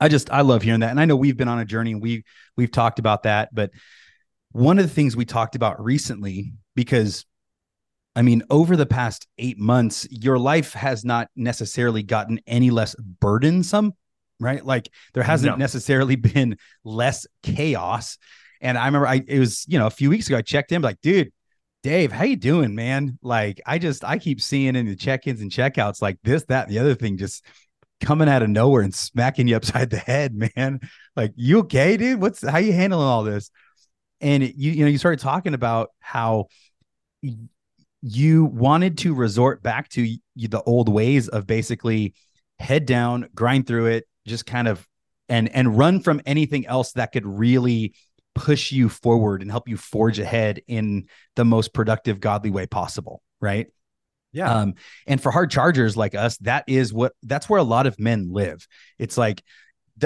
I 0.00 0.08
just, 0.08 0.28
I 0.30 0.40
love 0.40 0.62
hearing 0.62 0.80
that. 0.80 0.90
And 0.90 0.98
I 0.98 1.04
know 1.04 1.14
we've 1.14 1.36
been 1.36 1.46
on 1.48 1.60
a 1.60 1.64
journey 1.64 1.92
and 1.92 2.02
we, 2.02 2.24
we've 2.56 2.72
talked 2.72 2.98
about 2.98 3.22
that. 3.22 3.50
But 3.52 3.70
one 4.50 4.78
of 4.80 4.84
the 4.88 4.92
things 4.92 5.16
we 5.16 5.24
talked 5.24 5.54
about 5.54 5.82
recently, 5.82 6.52
because 6.74 7.24
I 8.16 8.22
mean, 8.22 8.42
over 8.50 8.74
the 8.76 8.86
past 8.86 9.28
eight 9.38 9.58
months, 9.58 10.08
your 10.10 10.36
life 10.36 10.72
has 10.72 11.04
not 11.04 11.28
necessarily 11.36 12.02
gotten 12.02 12.40
any 12.48 12.70
less 12.70 12.96
burdensome, 12.96 13.92
right? 14.40 14.64
Like 14.64 14.90
there 15.14 15.22
hasn't 15.22 15.52
No. 15.52 15.56
necessarily 15.56 16.16
been 16.16 16.56
less 16.82 17.24
chaos. 17.44 18.18
And 18.60 18.76
I 18.76 18.86
remember 18.86 19.06
I 19.06 19.22
it 19.28 19.38
was, 19.38 19.64
you 19.68 19.78
know, 19.78 19.86
a 19.86 19.90
few 19.90 20.10
weeks 20.10 20.26
ago, 20.26 20.38
I 20.38 20.42
checked 20.42 20.72
in, 20.72 20.82
like, 20.82 21.00
dude, 21.00 21.30
Dave, 21.82 22.10
how 22.10 22.24
you 22.24 22.36
doing, 22.36 22.74
man? 22.74 23.18
Like, 23.22 23.60
I 23.66 23.78
just 23.78 24.04
I 24.04 24.18
keep 24.18 24.40
seeing 24.40 24.74
in 24.74 24.86
the 24.86 24.96
check-ins 24.96 25.40
and 25.40 25.50
checkouts 25.50 26.02
like 26.02 26.18
this, 26.24 26.44
that, 26.48 26.66
and 26.66 26.74
the 26.74 26.80
other 26.80 26.94
thing 26.94 27.16
just 27.16 27.44
coming 28.00 28.28
out 28.28 28.42
of 28.42 28.50
nowhere 28.50 28.82
and 28.82 28.94
smacking 28.94 29.48
you 29.48 29.56
upside 29.58 29.90
the 29.90 29.98
head, 29.98 30.34
man. 30.34 30.80
Like, 31.16 31.32
you 31.36 31.60
okay, 31.60 31.96
dude? 31.96 32.20
What's 32.20 32.46
how 32.46 32.58
you 32.58 32.72
handling 32.72 33.06
all 33.06 33.24
this? 33.24 33.50
And 34.20 34.42
it- 34.44 34.56
you, 34.56 34.72
you 34.72 34.84
know, 34.84 34.90
you 34.90 34.98
started 34.98 35.20
talking 35.20 35.54
about 35.54 35.90
how 36.00 36.48
you 38.02 38.44
wanted 38.44 38.98
to 38.98 39.14
resort 39.14 39.62
back 39.62 39.88
to 39.90 40.16
the 40.36 40.62
old 40.62 40.88
ways 40.88 41.28
of 41.28 41.46
basically 41.46 42.14
head 42.58 42.86
down, 42.86 43.28
grind 43.34 43.66
through 43.66 43.86
it, 43.86 44.04
just 44.26 44.46
kind 44.46 44.68
of 44.68 44.86
and 45.28 45.48
and 45.54 45.76
run 45.76 46.00
from 46.00 46.20
anything 46.24 46.66
else 46.66 46.92
that 46.92 47.12
could 47.12 47.26
really 47.26 47.94
push 48.38 48.72
you 48.72 48.88
forward 48.88 49.42
and 49.42 49.50
help 49.50 49.68
you 49.68 49.76
forge 49.76 50.18
ahead 50.18 50.62
in 50.66 51.08
the 51.36 51.44
most 51.44 51.72
productive 51.72 52.20
godly 52.20 52.50
way 52.50 52.66
possible, 52.66 53.22
right? 53.40 53.66
Yeah. 54.32 54.52
Um, 54.52 54.74
and 55.06 55.20
for 55.20 55.30
hard 55.30 55.50
chargers 55.50 55.96
like 55.96 56.14
us, 56.14 56.36
that 56.38 56.64
is 56.68 56.92
what 56.92 57.12
that's 57.22 57.48
where 57.48 57.60
a 57.60 57.64
lot 57.64 57.86
of 57.86 57.98
men 57.98 58.30
live. 58.30 58.66
It's 58.98 59.16
like 59.16 59.42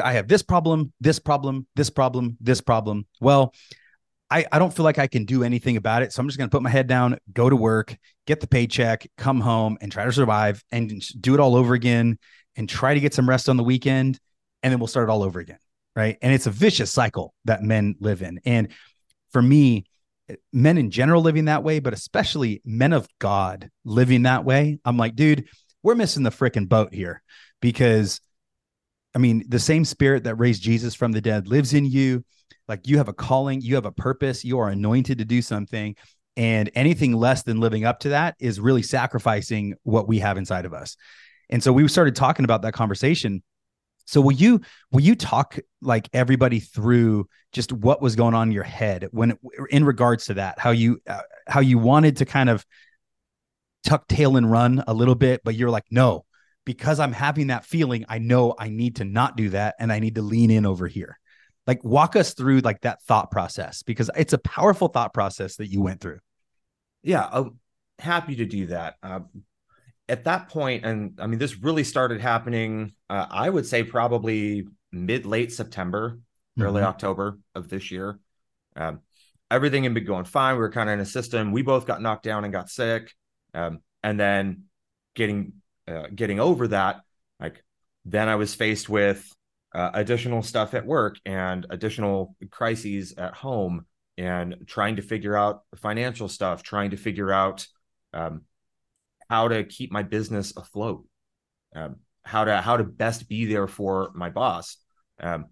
I 0.03 0.15
have 0.15 0.29
this 0.29 0.43
problem, 0.43 0.93
this 1.01 1.19
problem, 1.19 1.67
this 1.77 1.91
problem, 1.91 2.37
this 2.41 2.61
problem. 2.61 3.07
Well, 3.21 3.53
I, 4.31 4.47
I 4.51 4.59
don't 4.59 4.75
feel 4.75 4.85
like 4.85 4.99
I 4.99 5.09
can 5.09 5.27
do 5.27 5.45
anything 5.45 5.77
about 5.77 6.03
it. 6.03 6.13
So 6.13 6.21
I'm 6.21 6.29
just 6.29 6.39
going 6.39 6.49
to 6.49 6.55
put 6.55 6.63
my 6.63 6.71
head 6.71 6.87
down, 6.87 7.19
go 7.33 7.51
to 7.51 7.57
work, 7.57 7.95
get 8.27 8.41
the 8.41 8.47
paycheck, 8.47 9.07
come 9.19 9.41
home 9.41 9.77
and 9.83 9.93
try 9.93 10.07
to 10.07 10.13
survive 10.13 10.65
and 10.73 10.91
do 11.21 11.35
it 11.35 11.41
all 11.41 11.55
over 11.55 11.75
again 11.75 12.19
and 12.57 12.67
try 12.69 12.95
to 12.95 13.01
get 13.01 13.13
some 13.13 13.29
rest 13.29 13.51
on 13.51 13.59
the 13.59 13.65
weekend. 13.65 14.19
And 14.63 14.73
then 14.73 14.79
we'll 14.79 14.87
start 14.87 15.11
all 15.11 15.23
over 15.23 15.41
again. 15.41 15.59
Right. 15.95 16.17
And 16.23 16.33
it's 16.33 16.47
a 16.47 16.51
vicious 16.51 16.91
cycle 16.91 17.35
that 17.45 17.63
men 17.63 17.97
live 18.01 18.23
in. 18.23 18.41
And 18.47 18.69
for 19.33 19.43
me, 19.43 19.85
men 20.53 20.79
in 20.79 20.91
general 20.91 21.21
living 21.21 21.47
that 21.47 21.63
way, 21.63 21.81
but 21.81 21.93
especially 21.93 22.63
men 22.65 22.93
of 22.93 23.07
God 23.19 23.71
living 23.85 24.23
that 24.23 24.45
way, 24.45 24.79
I'm 24.85 24.97
like, 24.97 25.17
dude, 25.17 25.49
we're 25.83 25.95
missing 25.95 26.23
the 26.23 26.31
freaking 26.31 26.69
boat 26.69 26.95
here 26.95 27.23
because 27.61 28.21
I 29.15 29.19
mean, 29.19 29.45
the 29.49 29.59
same 29.59 29.85
spirit 29.85 30.25
that 30.25 30.37
raised 30.37 30.63
Jesus 30.63 30.95
from 30.95 31.13
the 31.13 31.21
dead 31.21 31.49
lives 31.49 31.75
in 31.75 31.85
you. 31.85 32.25
Like 32.69 32.87
you 32.87 32.99
have 32.99 33.09
a 33.09 33.13
calling, 33.13 33.61
you 33.61 33.75
have 33.75 33.85
a 33.85 33.93
purpose, 33.93 34.45
you 34.45 34.59
are 34.59 34.69
anointed 34.69 35.19
to 35.19 35.25
do 35.25 35.43
something. 35.43 35.97
And 36.37 36.71
anything 36.75 37.13
less 37.13 37.43
than 37.43 37.61
living 37.61 37.85
up 37.85 38.01
to 38.01 38.11
that 38.11 38.37
is 38.39 38.59
really 38.59 38.83
sacrificing 38.83 39.75
what 39.83 40.09
we 40.09 40.21
have 40.21 40.39
inside 40.39 40.65
of 40.65 40.73
us. 40.73 40.97
And 41.51 41.63
so 41.63 41.73
we 41.73 41.87
started 41.89 42.17
talking 42.17 42.45
about 42.45 42.63
that 42.63 42.73
conversation. 42.73 43.43
So 44.07 44.21
will 44.21 44.33
you 44.33 44.61
will 44.91 45.01
you 45.01 45.15
talk 45.15 45.59
like 45.81 46.09
everybody 46.13 46.61
through 46.61 47.29
just 47.53 47.73
what 47.73 48.03
was 48.03 48.17
going 48.17 48.35
on 48.35 48.49
in 48.49 48.53
your 48.53 48.65
head 48.65 49.09
when 49.11 49.39
in 49.71 49.85
regards 49.85 50.27
to 50.27 50.35
that 50.35 50.59
how 50.59 50.71
you 50.71 51.01
uh, 51.07 51.21
how 51.47 51.61
you 51.61 51.79
wanted 51.79 52.17
to 52.19 52.25
kind 52.25 52.49
of 52.49 52.65
tuck 53.85 54.07
tail 54.09 54.37
and 54.37 54.51
run 54.51 54.83
a 54.87 54.95
little 54.95 55.15
bit 55.15 55.43
but 55.45 55.55
you're 55.55 55.71
like 55.71 55.85
no 55.91 56.25
because 56.65 57.01
I'm 57.01 57.13
having 57.13 57.49
that 57.49 57.65
feeling, 57.65 58.05
I 58.09 58.19
know 58.19 58.55
I 58.59 58.69
need 58.69 58.97
to 58.97 59.05
not 59.05 59.37
do 59.37 59.51
that 59.51 59.75
and 59.79 59.93
I 59.93 59.99
need 59.99 60.15
to 60.17 60.23
lean 60.23 60.51
in 60.51 60.67
over 60.67 60.87
here. 60.87 61.19
Like 61.67 61.83
walk 61.85 62.17
us 62.17 62.35
through 62.35 62.61
like 62.61 62.81
that 62.83 63.03
thought 63.03 63.31
process 63.31 63.83
because 63.83 64.11
it's 64.17 64.33
a 64.33 64.39
powerful 64.39 64.89
thought 64.89 65.15
process 65.15 65.57
that 65.57 65.69
you 65.69 65.81
went 65.81 66.01
through. 66.01 66.19
Yeah, 67.03 67.29
I'm 67.31 67.59
happy 67.99 68.37
to 68.37 68.45
do 68.45 68.67
that. 68.67 68.97
Uh, 69.03 69.21
at 70.13 70.25
that 70.25 70.51
point, 70.51 70.85
and 70.85 71.19
I 71.19 71.27
mean, 71.27 71.39
this 71.39 71.57
really 71.57 71.85
started 71.85 72.21
happening, 72.21 72.93
uh, 73.09 73.27
I 73.31 73.49
would 73.49 73.67
say 73.67 73.83
probably 73.83 74.67
mid 74.93 75.25
late 75.25 75.53
September, 75.53 76.19
early 76.61 76.83
mm-hmm. 76.83 76.89
October 76.89 77.39
of 77.55 77.71
this 77.71 77.91
year. 77.91 78.19
Um, 78.77 79.01
everything 79.51 79.85
had 79.85 79.95
been 79.95 80.05
going 80.05 80.27
fine. 80.27 80.57
We 80.57 80.61
were 80.61 80.71
kind 80.71 80.91
of 80.91 80.95
in 80.95 81.01
a 81.01 81.07
system. 81.07 81.51
We 81.51 81.63
both 81.63 81.87
got 81.87 82.03
knocked 82.03 82.25
down 82.25 82.45
and 82.45 82.53
got 82.53 82.69
sick. 82.69 83.11
Um, 83.55 83.81
and 84.03 84.21
then 84.21 84.65
getting 85.15 85.55
uh, 85.89 86.09
getting 86.15 86.41
over 86.41 86.69
that, 86.69 87.01
like 87.41 87.65
then 88.05 88.29
I 88.29 88.35
was 88.35 88.55
faced 88.55 88.91
with 88.91 89.27
uh, 89.75 89.93
additional 89.95 90.43
stuff 90.43 90.75
at 90.75 90.85
work 90.85 91.17
and 91.25 91.67
additional 91.71 92.37
crises 92.51 93.15
at 93.17 93.33
home 93.33 93.87
and 94.19 94.57
trying 94.67 94.97
to 94.97 95.03
figure 95.03 95.37
out 95.37 95.63
financial 95.77 96.29
stuff, 96.29 96.63
trying 96.63 96.91
to 96.91 96.99
figure 96.99 97.33
out 97.33 97.67
um, 98.13 98.43
how 99.33 99.49
to 99.49 99.65
keep 99.65 99.91
my 99.91 100.03
business 100.03 100.55
afloat, 100.59 101.07
um, 101.75 101.97
how 102.23 102.45
to 102.45 102.61
how 102.61 102.77
to 102.77 102.85
best 102.85 103.31
be 103.31 103.47
there 103.47 103.67
for 103.67 104.11
my 104.15 104.29
boss, 104.29 104.77
um, 105.21 105.47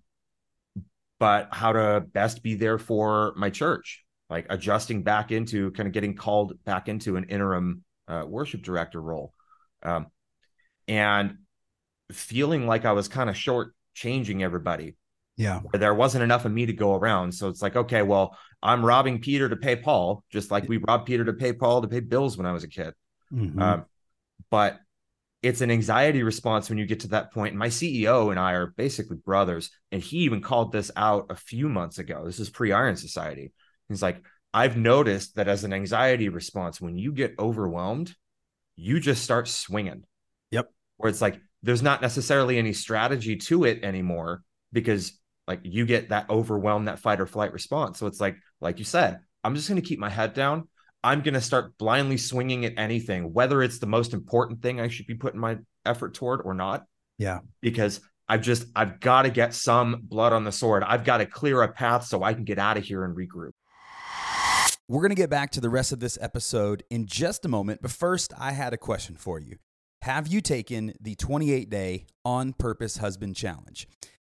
but 1.19 1.49
how 1.51 1.73
to 1.73 2.05
best 2.13 2.43
be 2.43 2.57
there 2.57 2.79
for 2.79 3.33
my 3.39 3.49
church, 3.49 4.05
like 4.29 4.45
adjusting 4.51 5.03
back 5.03 5.33
into 5.33 5.71
kind 5.71 5.87
of 5.87 5.95
getting 5.95 6.15
called 6.15 6.63
back 6.67 6.91
into 6.91 7.17
an 7.17 7.25
interim 7.31 7.83
uh, 8.07 8.23
worship 8.29 8.61
director 8.61 9.01
role. 9.01 9.33
Um, 9.83 10.09
and 10.87 11.39
feeling 12.13 12.67
like 12.67 12.85
I 12.85 12.93
was 12.93 13.09
kind 13.09 13.31
of 13.31 13.37
short 13.37 13.75
changing 13.95 14.43
everybody. 14.43 14.95
Yeah. 15.39 15.61
There 15.73 15.95
wasn't 15.95 16.23
enough 16.23 16.45
of 16.45 16.53
me 16.53 16.67
to 16.67 16.75
go 16.75 16.95
around. 16.95 17.33
So 17.33 17.49
it's 17.49 17.63
like, 17.63 17.77
okay, 17.77 18.03
well, 18.03 18.37
I'm 18.63 18.85
robbing 18.85 19.23
Peter 19.23 19.49
to 19.49 19.57
pay 19.57 19.75
Paul, 19.75 20.23
just 20.31 20.51
like 20.51 20.69
we 20.69 20.77
robbed 20.77 21.07
Peter 21.07 21.25
to 21.25 21.33
pay 21.33 21.55
Paul 21.55 21.81
to 21.81 21.89
pay 21.89 22.01
bills 22.01 22.37
when 22.37 22.45
I 22.45 22.53
was 22.53 22.63
a 22.63 22.69
kid. 22.69 22.93
Mm-hmm. 23.33 23.61
Um, 23.61 23.85
but 24.51 24.81
it's 25.43 25.61
an 25.61 25.71
anxiety 25.71 26.23
response 26.23 26.69
when 26.69 26.79
you 26.79 26.87
get 26.87 27.01
to 27.01 27.09
that 27.09 27.33
point. 27.33 27.53
And 27.53 27.59
my 27.59 27.69
CEO 27.69 28.31
and 28.31 28.39
I 28.39 28.53
are 28.53 28.67
basically 28.67 29.17
brothers. 29.17 29.71
And 29.91 30.03
he 30.03 30.19
even 30.19 30.43
called 30.43 30.73
this 30.73 30.91
out 30.97 31.27
a 31.31 31.37
few 31.37 31.69
months 31.69 31.99
ago. 31.99 32.23
This 32.25 32.41
is 32.41 32.51
pre 32.51 32.73
Iron 32.73 32.97
Society. 32.97 33.53
He's 33.89 34.03
like, 34.03 34.23
I've 34.53 34.77
noticed 34.77 35.37
that 35.37 35.49
as 35.49 35.65
an 35.65 35.73
anxiety 35.73 36.29
response, 36.29 36.81
when 36.81 36.99
you 36.99 37.13
get 37.13 37.35
overwhelmed, 37.39 38.15
you 38.77 39.01
just 39.01 39.23
start 39.23 39.49
swinging. 39.49 40.05
Yep 40.51 40.69
where 41.01 41.09
it's 41.09 41.23
like 41.23 41.41
there's 41.63 41.83
not 41.83 42.03
necessarily 42.03 42.59
any 42.59 42.73
strategy 42.73 43.37
to 43.37 43.65
it 43.65 43.83
anymore 43.83 44.43
because 44.73 45.19
like 45.49 45.61
you 45.63 45.87
get 45.87 46.11
that 46.11 46.29
overwhelmed 46.29 46.89
that 46.89 46.99
fight 46.99 47.21
or 47.21 47.27
flight 47.27 47.53
response 47.53 47.99
so 47.99 48.07
it's 48.07 48.21
like 48.21 48.37
like 48.61 48.79
you 48.79 48.85
said 48.85 49.19
i'm 49.43 49.55
just 49.55 49.69
going 49.69 49.81
to 49.81 49.87
keep 49.87 49.99
my 49.99 50.11
head 50.11 50.35
down 50.35 50.69
i'm 51.03 51.23
going 51.23 51.35
to 51.35 51.41
start 51.41 51.77
blindly 51.79 52.17
swinging 52.17 52.65
at 52.65 52.75
anything 52.77 53.33
whether 53.33 53.63
it's 53.63 53.79
the 53.79 53.87
most 53.87 54.13
important 54.13 54.63
thing 54.63 54.81
i 54.81 54.89
should 54.89 55.07
be 55.07 55.15
putting 55.15 55.41
my 55.41 55.57
effort 55.85 56.15
toward 56.15 56.41
or 56.45 56.55
not 56.55 56.85
yeah 57.19 57.41
because 57.61 58.01
i've 58.29 58.43
just 58.43 58.67
i've 58.77 59.01
got 59.01 59.23
to 59.23 59.31
get 59.31 59.55
some 59.55 60.01
blood 60.03 60.33
on 60.33 60.45
the 60.45 60.53
sword 60.53 60.83
i've 60.85 61.05
got 61.05 61.19
to 61.19 61.27
clear 61.27 61.63
a 61.63 61.69
path 61.69 62.05
so 62.05 62.23
i 62.23 62.35
can 62.35 62.45
get 62.45 62.59
out 62.59 62.77
of 62.77 62.85
here 62.85 63.05
and 63.05 63.17
regroup 63.17 63.53
we're 64.91 65.03
going 65.03 65.11
to 65.11 65.15
get 65.15 65.31
back 65.31 65.53
to 65.53 65.61
the 65.61 65.71
rest 65.71 65.93
of 65.93 66.01
this 66.01 66.19
episode 66.21 66.83
in 66.91 67.07
just 67.07 67.45
a 67.45 67.49
moment, 67.49 67.81
but 67.81 67.93
first, 67.93 68.33
I 68.37 68.51
had 68.51 68.73
a 68.73 68.77
question 68.77 69.15
for 69.15 69.39
you. 69.39 69.59
Have 70.03 70.27
you 70.27 70.41
taken 70.41 70.95
the 71.01 71.15
28 71.15 71.71
day 71.71 72.07
On 72.25 72.53
Purpose 72.53 72.97
Husband 72.97 73.37
Challenge? 73.37 73.87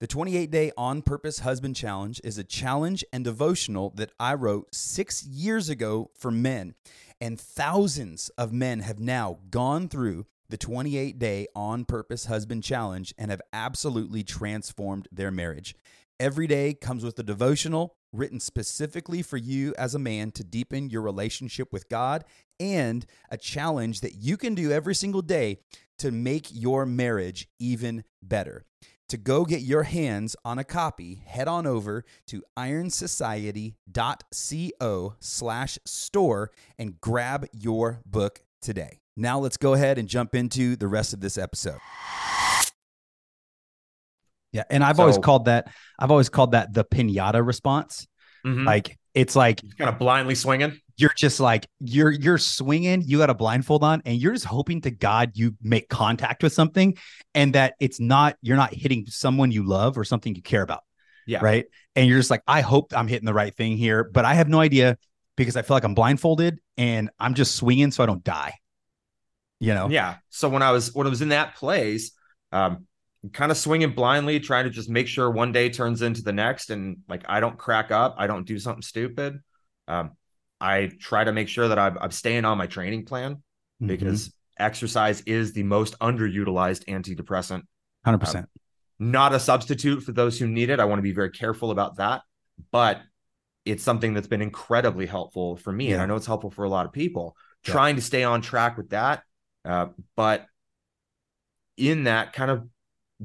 The 0.01 0.08
28 0.08 0.50
day 0.50 0.72
On 0.79 1.03
Purpose 1.03 1.41
Husband 1.41 1.75
Challenge 1.75 2.20
is 2.24 2.39
a 2.39 2.43
challenge 2.43 3.05
and 3.13 3.24
devotional 3.24 3.91
that 3.98 4.12
I 4.20 4.34
wrote 4.34 4.74
six 4.74 5.24
years 5.24 5.70
ago 5.70 6.10
for 6.17 6.31
men. 6.31 6.74
And 7.22 7.39
thousands 7.39 8.29
of 8.29 8.51
men 8.51 8.79
have 8.79 9.00
now 9.00 9.38
gone 9.51 9.88
through 9.88 10.25
the 10.50 10.58
28 10.58 11.20
day 11.20 11.46
On 11.55 11.86
Purpose 11.86 12.25
Husband 12.25 12.63
Challenge 12.63 13.13
and 13.15 13.29
have 13.29 13.43
absolutely 13.53 14.24
transformed 14.24 15.08
their 15.12 15.29
marriage. 15.29 15.75
Every 16.20 16.48
day 16.48 16.74
comes 16.74 17.03
with 17.03 17.20
a 17.20 17.24
devotional 17.24 17.93
written 18.12 18.39
specifically 18.39 19.22
for 19.22 19.38
you 19.38 19.75
as 19.77 19.93
a 19.93 20.00
man 20.00 20.31
to 20.31 20.43
deepen 20.43 20.89
your 20.89 21.03
relationship 21.03 21.72
with 21.72 21.89
God 21.89 22.25
and 22.60 23.05
a 23.29 23.38
challenge 23.38 24.01
that 24.01 24.15
you 24.15 24.36
can 24.36 24.55
do 24.55 24.72
every 24.72 24.96
single 24.96 25.22
day 25.22 25.60
to 26.00 26.10
make 26.10 26.48
your 26.51 26.88
marriage 26.88 27.48
even 27.60 28.03
better. 28.24 28.65
To 29.12 29.18
go 29.18 29.44
get 29.44 29.60
your 29.60 29.84
hands 29.84 30.38
on 30.46 30.58
a 30.58 30.63
copy, 30.63 31.22
head 31.25 31.50
on 31.50 31.68
over 31.68 32.06
to 32.27 32.41
ironsociety.co 32.56 35.15
slash 35.20 35.77
store 35.86 36.51
and 36.80 37.01
grab 37.01 37.46
your 37.51 38.00
book 38.06 38.39
today. 38.62 39.01
Now 39.18 39.38
let's 39.38 39.58
go 39.58 39.74
ahead 39.74 39.98
and 39.98 40.08
jump 40.08 40.34
into 40.34 40.77
the 40.77 40.88
rest 40.88 41.12
of 41.12 41.20
this 41.20 41.38
episode. 41.38 41.80
Yeah, 44.53 44.63
and 44.70 44.82
I've 44.82 44.96
so, 44.96 45.01
always 45.01 45.18
called 45.18 45.44
that 45.44 45.68
I've 46.00 46.12
always 46.12 46.30
called 46.30 46.53
that 46.53 46.74
the 46.74 46.86
pinata 46.86 47.46
response. 47.46 48.08
Mm-hmm. 48.46 48.63
Like 48.63 48.98
it's 49.13 49.36
like 49.36 49.60
kind 49.77 49.89
of 49.89 50.00
blindly 50.00 50.36
swinging. 50.36 50.80
You're 51.01 51.13
just 51.15 51.39
like 51.39 51.67
you're 51.79 52.12
you're 52.12 52.38
swinging. 52.38 53.01
You 53.05 53.17
got 53.17 53.29
a 53.29 53.34
blindfold 53.34 53.84
on, 53.84 54.01
and 54.05 54.22
you're 54.22 54.34
just 54.34 54.46
hoping 54.46 54.81
to 54.81 54.91
God 54.91 55.31
you 55.34 55.55
make 55.62 55.89
contact 55.89 56.43
with 56.43 56.53
something, 56.53 56.96
and 57.34 57.53
that 57.53 57.74
it's 57.79 58.00
not 58.00 58.38
you're 58.41 58.58
not 58.58 58.74
hitting 58.74 59.05
someone 59.08 59.51
you 59.51 59.63
love 59.63 59.98
or 59.98 60.03
something 60.03 60.36
you 60.36 60.41
care 60.41 60.62
about. 60.62 60.84
Yeah. 61.25 61.39
Right. 61.41 61.65
And 61.96 62.08
you're 62.08 62.20
just 62.20 62.29
like, 62.29 62.43
I 62.48 62.62
hope 62.62 62.93
I'm 62.96 63.08
hitting 63.08 63.25
the 63.25 63.34
right 63.34 63.55
thing 63.55 63.77
here, 63.77 64.03
but 64.03 64.25
I 64.25 64.34
have 64.34 64.50
no 64.50 64.60
idea 64.60 64.98
because 65.36 65.55
I 65.55 65.62
feel 65.62 65.75
like 65.75 65.84
I'm 65.84 65.96
blindfolded 65.96 66.60
and 66.77 67.10
I'm 67.20 67.34
just 67.34 67.55
swinging 67.55 67.91
so 67.91 68.03
I 68.03 68.05
don't 68.05 68.24
die. 68.24 68.53
You 69.60 69.74
know. 69.74 69.89
Yeah. 69.89 70.17
So 70.29 70.50
when 70.50 70.62
I 70.62 70.72
was 70.72 70.93
when 70.93 71.08
I 71.08 71.10
was 71.10 71.22
in 71.22 71.29
that 71.29 71.55
place, 71.55 72.12
um, 72.51 72.86
kind 73.34 73.51
of 73.51 73.58
swinging 73.58 73.93
blindly, 73.93 74.39
trying 74.39 74.65
to 74.65 74.72
just 74.72 74.89
make 74.89 75.08
sure 75.08 75.29
one 75.29 75.51
day 75.51 75.70
turns 75.70 76.01
into 76.01 76.22
the 76.22 76.34
next. 76.34 76.70
And 76.70 76.98
like, 77.08 77.24
I 77.27 77.39
don't 77.39 77.58
crack 77.58 77.91
up. 77.91 78.15
I 78.17 78.27
don't 78.27 78.46
do 78.46 78.58
something 78.60 78.81
stupid. 78.81 79.39
Um, 79.88 80.12
I 80.62 80.91
try 81.00 81.24
to 81.24 81.34
make 81.34 81.48
sure 81.50 81.68
that 81.68 81.80
I'm, 81.80 81.98
I'm 82.00 82.12
staying 82.12 82.46
on 82.46 82.58
my 82.58 82.68
training 82.68 83.06
plan 83.06 83.36
mm-hmm. 83.36 83.88
because 83.88 84.32
exercise 84.60 85.22
is 85.22 85.53
the 85.53 85.63
most 85.63 85.98
underutilized 86.00 86.86
antidepressant. 86.86 87.63
100%. 88.06 88.36
Um, 88.36 88.48
not 89.00 89.34
a 89.34 89.39
substitute 89.39 90.03
for 90.03 90.12
those 90.12 90.38
who 90.38 90.48
need 90.48 90.70
it. 90.70 90.80
I 90.80 90.86
want 90.86 91.00
to 91.00 91.03
be 91.03 91.12
very 91.12 91.32
careful 91.32 91.72
about 91.72 91.98
that. 91.98 92.22
But 92.72 93.01
it's 93.65 93.84
something 93.84 94.13
that's 94.13 94.27
been 94.27 94.44
incredibly 94.44 95.08
helpful 95.08 95.58
for 95.58 95.72
me. 95.72 95.88
Yeah. 95.88 95.94
And 95.94 96.03
I 96.03 96.06
know 96.06 96.15
it's 96.15 96.27
helpful 96.27 96.51
for 96.51 96.63
a 96.63 96.70
lot 96.70 96.86
of 96.86 96.94
people 96.94 97.36
yeah. 97.65 97.74
trying 97.74 97.96
to 97.96 98.01
stay 98.01 98.24
on 98.24 98.41
track 98.41 98.77
with 98.77 98.91
that. 98.91 99.24
Uh, 99.65 99.88
but 100.15 100.46
in 101.77 102.03
that 102.03 102.34
kind 102.34 102.51
of 102.51 102.68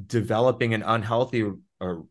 developing 0.07 0.73
an 0.73 0.83
unhealthy 0.83 1.45
or 1.81 2.07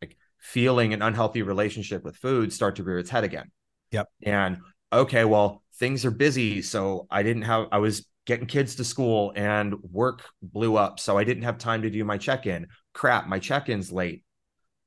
like 0.00 0.16
feeling 0.38 0.94
an 0.94 1.02
unhealthy 1.02 1.42
relationship 1.42 2.04
with 2.04 2.16
food 2.16 2.52
start 2.52 2.76
to 2.76 2.82
rear 2.82 2.98
its 2.98 3.10
head 3.10 3.24
again. 3.24 3.50
Yep. 3.92 4.08
And 4.22 4.58
okay, 4.92 5.24
well, 5.24 5.62
things 5.78 6.04
are 6.04 6.10
busy. 6.10 6.62
So 6.62 7.06
I 7.10 7.22
didn't 7.22 7.42
have, 7.42 7.66
I 7.72 7.78
was 7.78 8.06
getting 8.26 8.46
kids 8.46 8.76
to 8.76 8.84
school 8.84 9.32
and 9.34 9.74
work 9.82 10.22
blew 10.42 10.76
up. 10.76 11.00
So 11.00 11.18
I 11.18 11.24
didn't 11.24 11.44
have 11.44 11.58
time 11.58 11.82
to 11.82 11.90
do 11.90 12.04
my 12.04 12.18
check 12.18 12.46
in. 12.46 12.66
Crap, 12.92 13.26
my 13.26 13.38
check 13.38 13.68
in's 13.68 13.90
late. 13.90 14.24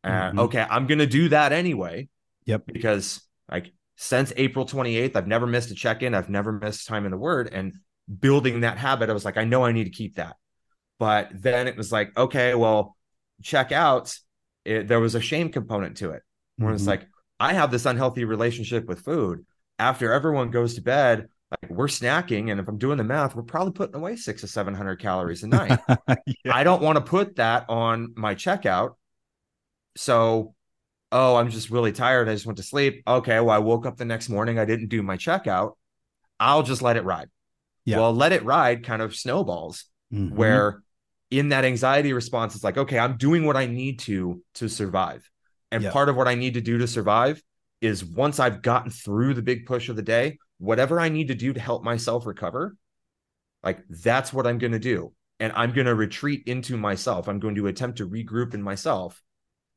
And 0.04 0.14
uh, 0.14 0.30
mm-hmm. 0.30 0.40
okay, 0.40 0.66
I'm 0.70 0.88
going 0.88 1.00
to 1.00 1.08
do 1.08 1.30
that 1.30 1.52
anyway. 1.52 2.10
Yep. 2.46 2.64
Because 2.72 3.22
like 3.52 3.74
since 3.96 4.34
April 4.38 4.66
28th, 4.66 5.16
I've 5.16 5.28
never 5.28 5.48
missed 5.48 5.72
a 5.72 5.76
check 5.76 6.04
in. 6.04 6.14
I've 6.14 6.30
never 6.30 6.52
missed 6.52 6.88
time 6.88 7.06
in 7.06 7.12
the 7.12 7.18
word. 7.18 7.50
And 7.52 7.74
building 8.20 8.62
that 8.62 8.78
habit, 8.78 9.10
I 9.10 9.14
was 9.14 9.26
like, 9.26 9.38
I 9.38 9.46
know 9.46 9.64
I 9.64 9.72
need 9.72 9.86
to 9.86 9.90
keep 9.90 10.16
that. 10.16 10.36
But 11.00 11.30
then 11.34 11.68
it 11.68 11.76
was 11.76 11.92
like, 11.92 12.18
okay, 12.18 12.54
well, 12.54 12.96
checkouts, 13.42 14.20
it, 14.64 14.88
there 14.88 15.00
was 15.00 15.16
a 15.16 15.22
shame 15.22 15.50
component 15.50 15.98
to 15.98 16.12
it 16.12 16.22
where 16.58 16.70
mm-hmm. 16.70 16.76
it's 16.76 16.88
like, 16.88 17.08
I 17.40 17.54
have 17.54 17.72
this 17.72 17.86
unhealthy 17.86 18.26
relationship 18.26 18.86
with 18.86 19.02
food. 19.02 19.46
After 19.80 20.14
everyone 20.14 20.52
goes 20.52 20.76
to 20.76 20.82
bed, 20.82 21.28
like 21.52 21.72
we're 21.72 21.88
snacking, 21.88 22.52
and 22.52 22.60
if 22.60 22.68
I'm 22.68 22.78
doing 22.78 22.98
the 22.98 23.04
math, 23.04 23.36
we're 23.36 23.44
probably 23.44 23.74
putting 23.74 23.96
away 23.96 24.16
six 24.16 24.42
to 24.42 24.48
seven 24.48 24.74
hundred 24.74 24.98
calories 25.00 25.44
a 25.44 25.48
night. 25.48 25.80
yeah. 26.08 26.56
I 26.56 26.64
don't 26.64 26.82
want 26.82 26.98
to 26.98 27.02
put 27.02 27.36
that 27.36 27.66
on 27.70 28.14
my 28.16 28.36
checkout. 28.36 28.96
So, 29.96 30.56
oh, 31.12 31.36
I'm 31.36 31.50
just 31.50 31.70
really 31.70 31.92
tired. 31.92 32.30
I 32.30 32.34
just 32.34 32.46
went 32.46 32.58
to 32.58 32.64
sleep. 32.64 33.04
Okay, 33.08 33.40
well, 33.40 33.52
I 33.52 33.60
woke 33.60 33.86
up 33.86 33.98
the 33.98 34.06
next 34.06 34.30
morning. 34.30 34.58
I 34.58 34.66
didn't 34.66 34.90
do 34.90 35.04
my 35.04 35.18
checkout. 35.18 35.74
I'll 36.40 36.64
just 36.64 36.82
let 36.82 36.98
it 36.98 37.04
ride. 37.04 37.30
Yeah. 37.86 37.98
Well, 37.98 38.14
let 38.14 38.32
it 38.32 38.44
ride 38.44 38.86
kind 38.86 39.02
of 39.02 39.16
snowballs 39.16 39.86
mm-hmm. 40.12 40.36
where 40.36 40.82
in 41.30 41.50
that 41.50 41.66
anxiety 41.66 42.14
response, 42.14 42.56
it's 42.56 42.64
like, 42.64 42.78
okay, 42.78 42.98
I'm 42.98 43.18
doing 43.18 43.46
what 43.46 43.58
I 43.58 43.66
need 43.66 44.00
to 44.00 44.42
to 44.56 44.70
survive. 44.70 45.30
And 45.74 45.82
yep. 45.82 45.92
part 45.92 46.08
of 46.08 46.16
what 46.16 46.28
I 46.28 46.36
need 46.36 46.54
to 46.54 46.62
do 46.62 46.78
to 46.78 46.88
survive 46.88 47.42
is 47.82 48.06
once 48.06 48.40
I've 48.40 48.62
gotten 48.62 48.92
through 48.92 49.34
the 49.34 49.42
big 49.42 49.66
push 49.66 49.90
of 49.90 49.96
the 49.96 50.04
day, 50.04 50.38
whatever 50.60 51.00
I 51.00 51.10
need 51.10 51.30
to 51.30 51.36
do 51.36 51.52
to 51.52 51.60
help 51.60 51.84
myself 51.84 52.28
recover, 52.28 52.78
like 53.64 53.80
that's 53.90 54.32
what 54.32 54.46
I'm 54.46 54.60
going 54.60 54.74
to 54.74 54.80
do. 54.80 55.14
And 55.40 55.52
I'm 55.56 55.74
going 55.74 55.88
to 55.88 55.96
retreat 55.96 56.44
into 56.46 56.78
myself. 56.78 57.28
I'm 57.28 57.40
going 57.40 57.56
to 57.56 57.66
attempt 57.66 57.98
to 57.98 58.08
regroup 58.08 58.54
in 58.54 58.62
myself 58.62 59.20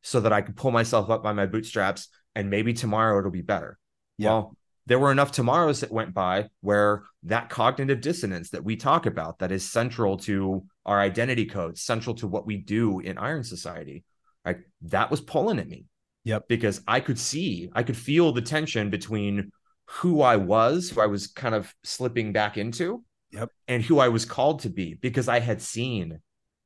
so 0.03 0.21
that 0.21 0.35
I 0.35 0.43
can 0.43 0.53
pull 0.53 0.71
myself 0.71 1.09
up 1.09 1.23
by 1.23 1.33
my 1.33 1.47
bootstraps 1.47 2.09
and 2.35 2.51
maybe 2.51 2.75
tomorrow 2.75 3.19
it'll 3.19 3.31
be 3.31 3.41
better. 3.41 3.79
Yep. 4.19 4.31
Well, 4.31 4.57
there 4.85 4.99
were 4.99 5.11
enough 5.11 5.33
tomorrows 5.33 5.81
that 5.81 5.91
went 5.91 6.13
by 6.13 6.51
where 6.61 7.05
that 7.23 7.49
cognitive 7.49 8.03
dissonance 8.03 8.51
that 8.51 8.65
we 8.65 8.77
talk 8.77 9.07
about 9.07 9.39
that 9.39 9.51
is 9.51 9.69
central 9.69 10.19
to 10.19 10.67
our 10.85 11.01
identity 11.01 11.47
code 11.47 11.79
central 11.79 12.15
to 12.17 12.29
what 12.29 12.47
we 12.47 12.59
do 12.59 13.01
in 13.01 13.17
iron 13.17 13.43
society 13.43 14.05
like 14.47 14.61
that 14.83 15.11
was 15.11 15.21
pulling 15.21 15.59
at 15.59 15.69
me 15.69 15.85
yep 16.25 16.47
because 16.49 16.81
i 16.87 17.01
could 17.01 17.19
see 17.19 17.69
i 17.75 17.83
could 17.83 17.97
feel 17.97 18.33
the 18.33 18.43
tension 18.43 18.89
between 18.89 19.51
who 19.87 20.23
i 20.23 20.37
was 20.37 20.91
who 20.91 21.01
i 21.01 21.07
was 21.07 21.27
kind 21.27 21.55
of 21.55 21.75
slipping 21.85 22.33
back 22.33 22.57
into 22.57 23.05
yep 23.31 23.51
and 23.69 23.83
who 23.83 23.99
i 23.99 24.09
was 24.09 24.25
called 24.25 24.61
to 24.61 24.71
be 24.71 24.95
because 24.95 25.29
i 25.29 25.41
had 25.41 25.61
seen 25.61 26.21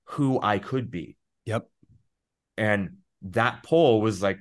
who 0.04 0.40
i 0.42 0.58
could 0.58 0.90
be 0.90 1.16
yep 1.46 1.68
and 2.56 2.98
that 3.22 3.62
pull 3.62 4.00
was 4.00 4.22
like 4.22 4.38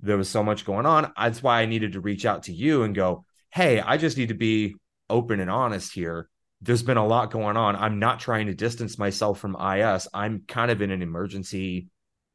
there 0.00 0.16
was 0.16 0.28
so 0.28 0.42
much 0.42 0.64
going 0.64 0.86
on. 0.86 1.12
That's 1.16 1.42
why 1.42 1.60
I 1.60 1.66
needed 1.66 1.92
to 1.92 2.00
reach 2.00 2.24
out 2.24 2.44
to 2.44 2.52
you 2.52 2.82
and 2.82 2.94
go, 2.94 3.24
Hey, 3.50 3.80
I 3.80 3.96
just 3.96 4.16
need 4.16 4.28
to 4.28 4.34
be 4.34 4.76
open 5.10 5.40
and 5.40 5.50
honest 5.50 5.92
here. 5.92 6.28
There's 6.60 6.82
been 6.82 6.96
a 6.96 7.06
lot 7.06 7.30
going 7.30 7.56
on. 7.56 7.76
I'm 7.76 7.98
not 7.98 8.20
trying 8.20 8.46
to 8.46 8.54
distance 8.54 8.98
myself 8.98 9.38
from 9.38 9.56
IS. 9.56 10.08
I'm 10.12 10.42
kind 10.46 10.70
of 10.70 10.82
in 10.82 10.90
an 10.90 11.02
emergency 11.02 11.88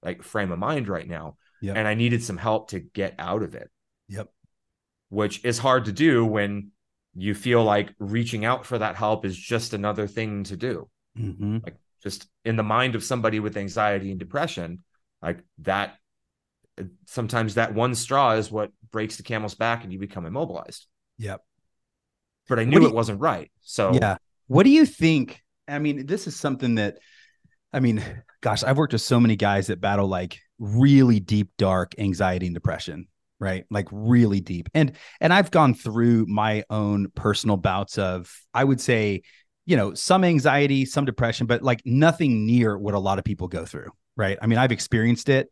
like 0.04 0.24
frame 0.24 0.52
of 0.52 0.60
mind 0.60 0.88
right 0.88 1.08
now. 1.08 1.38
Yep. 1.62 1.78
And 1.78 1.88
I 1.88 1.94
needed 1.94 2.24
some 2.24 2.38
help 2.38 2.70
to 2.72 2.80
get 2.80 3.16
out 3.18 3.44
of 3.44 3.56
it. 3.56 3.70
Yep. 4.10 4.30
Which 5.10 5.44
is 5.46 5.58
hard 5.58 5.86
to 5.86 5.92
do 5.92 6.26
when 6.26 6.72
you 7.16 7.34
feel 7.34 7.64
like 7.64 7.94
reaching 8.00 8.44
out 8.44 8.66
for 8.66 8.78
that 8.78 8.96
help 8.96 9.26
is 9.26 9.38
just 9.38 9.74
another 9.74 10.08
thing 10.08 10.44
to 10.46 10.58
do. 10.58 10.90
Mm-hmm. 11.18 11.60
Like 11.64 11.78
just 12.02 12.28
in 12.44 12.56
the 12.56 12.64
mind 12.64 12.96
of 12.96 13.04
somebody 13.04 13.40
with 13.40 13.56
anxiety 13.56 14.12
and 14.12 14.20
depression, 14.20 14.84
like 15.22 15.40
that 15.60 15.96
sometimes 17.06 17.56
that 17.56 17.74
one 17.74 17.96
straw 17.96 18.34
is 18.34 18.52
what 18.52 18.72
breaks 18.92 19.18
the 19.18 19.24
camel's 19.24 19.56
back 19.56 19.84
and 19.84 19.94
you 19.94 20.00
become 20.00 20.26
immobilized. 20.26 20.88
Yep. 21.20 21.42
But 22.50 22.60
I 22.60 22.66
knew 22.66 22.82
you, 22.82 22.88
it 22.88 22.94
wasn't 22.94 23.22
right. 23.22 23.52
So 23.62 23.94
yeah. 23.94 24.18
What 24.48 24.64
do 24.64 24.70
you 24.70 24.86
think? 24.86 25.42
I 25.68 25.80
mean, 25.80 26.06
this 26.06 26.28
is 26.28 26.36
something 26.36 26.76
that 26.76 26.98
I 27.74 27.80
mean, 27.80 28.04
gosh, 28.42 28.64
I've 28.64 28.78
worked 28.78 28.94
with 28.94 29.02
so 29.02 29.20
many 29.20 29.36
guys 29.36 29.68
that 29.68 29.82
battle 29.82 30.08
like 30.08 30.40
really 30.60 31.20
deep, 31.20 31.50
dark 31.58 31.94
anxiety 31.98 32.46
and 32.46 32.54
depression, 32.54 33.08
right? 33.40 33.66
Like 33.72 33.88
really 33.92 34.40
deep. 34.40 34.70
And 34.74 34.94
and 35.20 35.34
I've 35.34 35.52
gone 35.52 35.74
through 35.74 36.28
my 36.28 36.64
own 36.70 37.10
personal 37.16 37.58
bouts 37.58 37.98
of, 37.98 38.32
I 38.54 38.64
would 38.64 38.80
say, 38.80 39.24
you 39.66 39.76
know, 39.76 39.94
some 39.94 40.24
anxiety, 40.24 40.86
some 40.86 41.06
depression, 41.06 41.48
but 41.48 41.64
like 41.64 41.82
nothing 41.86 42.46
near 42.46 42.78
what 42.78 42.94
a 42.94 43.00
lot 43.00 43.18
of 43.18 43.26
people 43.26 43.48
go 43.48 43.66
through, 43.66 43.90
right? 44.16 44.38
I 44.42 44.48
mean, 44.48 44.60
I've 44.60 44.72
experienced 44.72 45.30
it. 45.30 45.50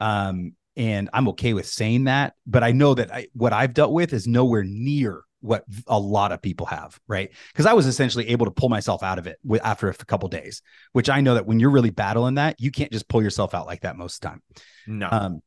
Um, 0.00 0.54
and 0.76 1.10
I'm 1.12 1.28
okay 1.28 1.52
with 1.52 1.66
saying 1.66 2.04
that. 2.04 2.34
But 2.46 2.64
I 2.64 2.72
know 2.72 2.94
that 2.94 3.12
I, 3.12 3.26
what 3.34 3.52
I've 3.52 3.74
dealt 3.74 3.92
with 3.92 4.12
is 4.12 4.26
nowhere 4.26 4.64
near 4.64 5.22
what 5.40 5.64
a 5.86 5.98
lot 5.98 6.32
of 6.32 6.42
people 6.42 6.66
have, 6.66 6.98
right? 7.06 7.30
Because 7.52 7.66
I 7.66 7.72
was 7.72 7.86
essentially 7.86 8.28
able 8.28 8.46
to 8.46 8.52
pull 8.52 8.68
myself 8.68 9.02
out 9.02 9.18
of 9.18 9.26
it 9.26 9.38
with, 9.44 9.64
after 9.64 9.88
a 9.88 9.94
couple 9.94 10.28
days, 10.28 10.62
which 10.92 11.08
I 11.08 11.20
know 11.20 11.34
that 11.34 11.46
when 11.46 11.60
you're 11.60 11.70
really 11.70 11.90
battling 11.90 12.34
that, 12.34 12.60
you 12.60 12.70
can't 12.70 12.92
just 12.92 13.08
pull 13.08 13.22
yourself 13.22 13.54
out 13.54 13.66
like 13.66 13.82
that 13.82 13.96
most 13.96 14.16
of 14.16 14.20
the 14.20 14.28
time. 14.28 14.42
No. 14.86 15.08
Um, 15.10 15.40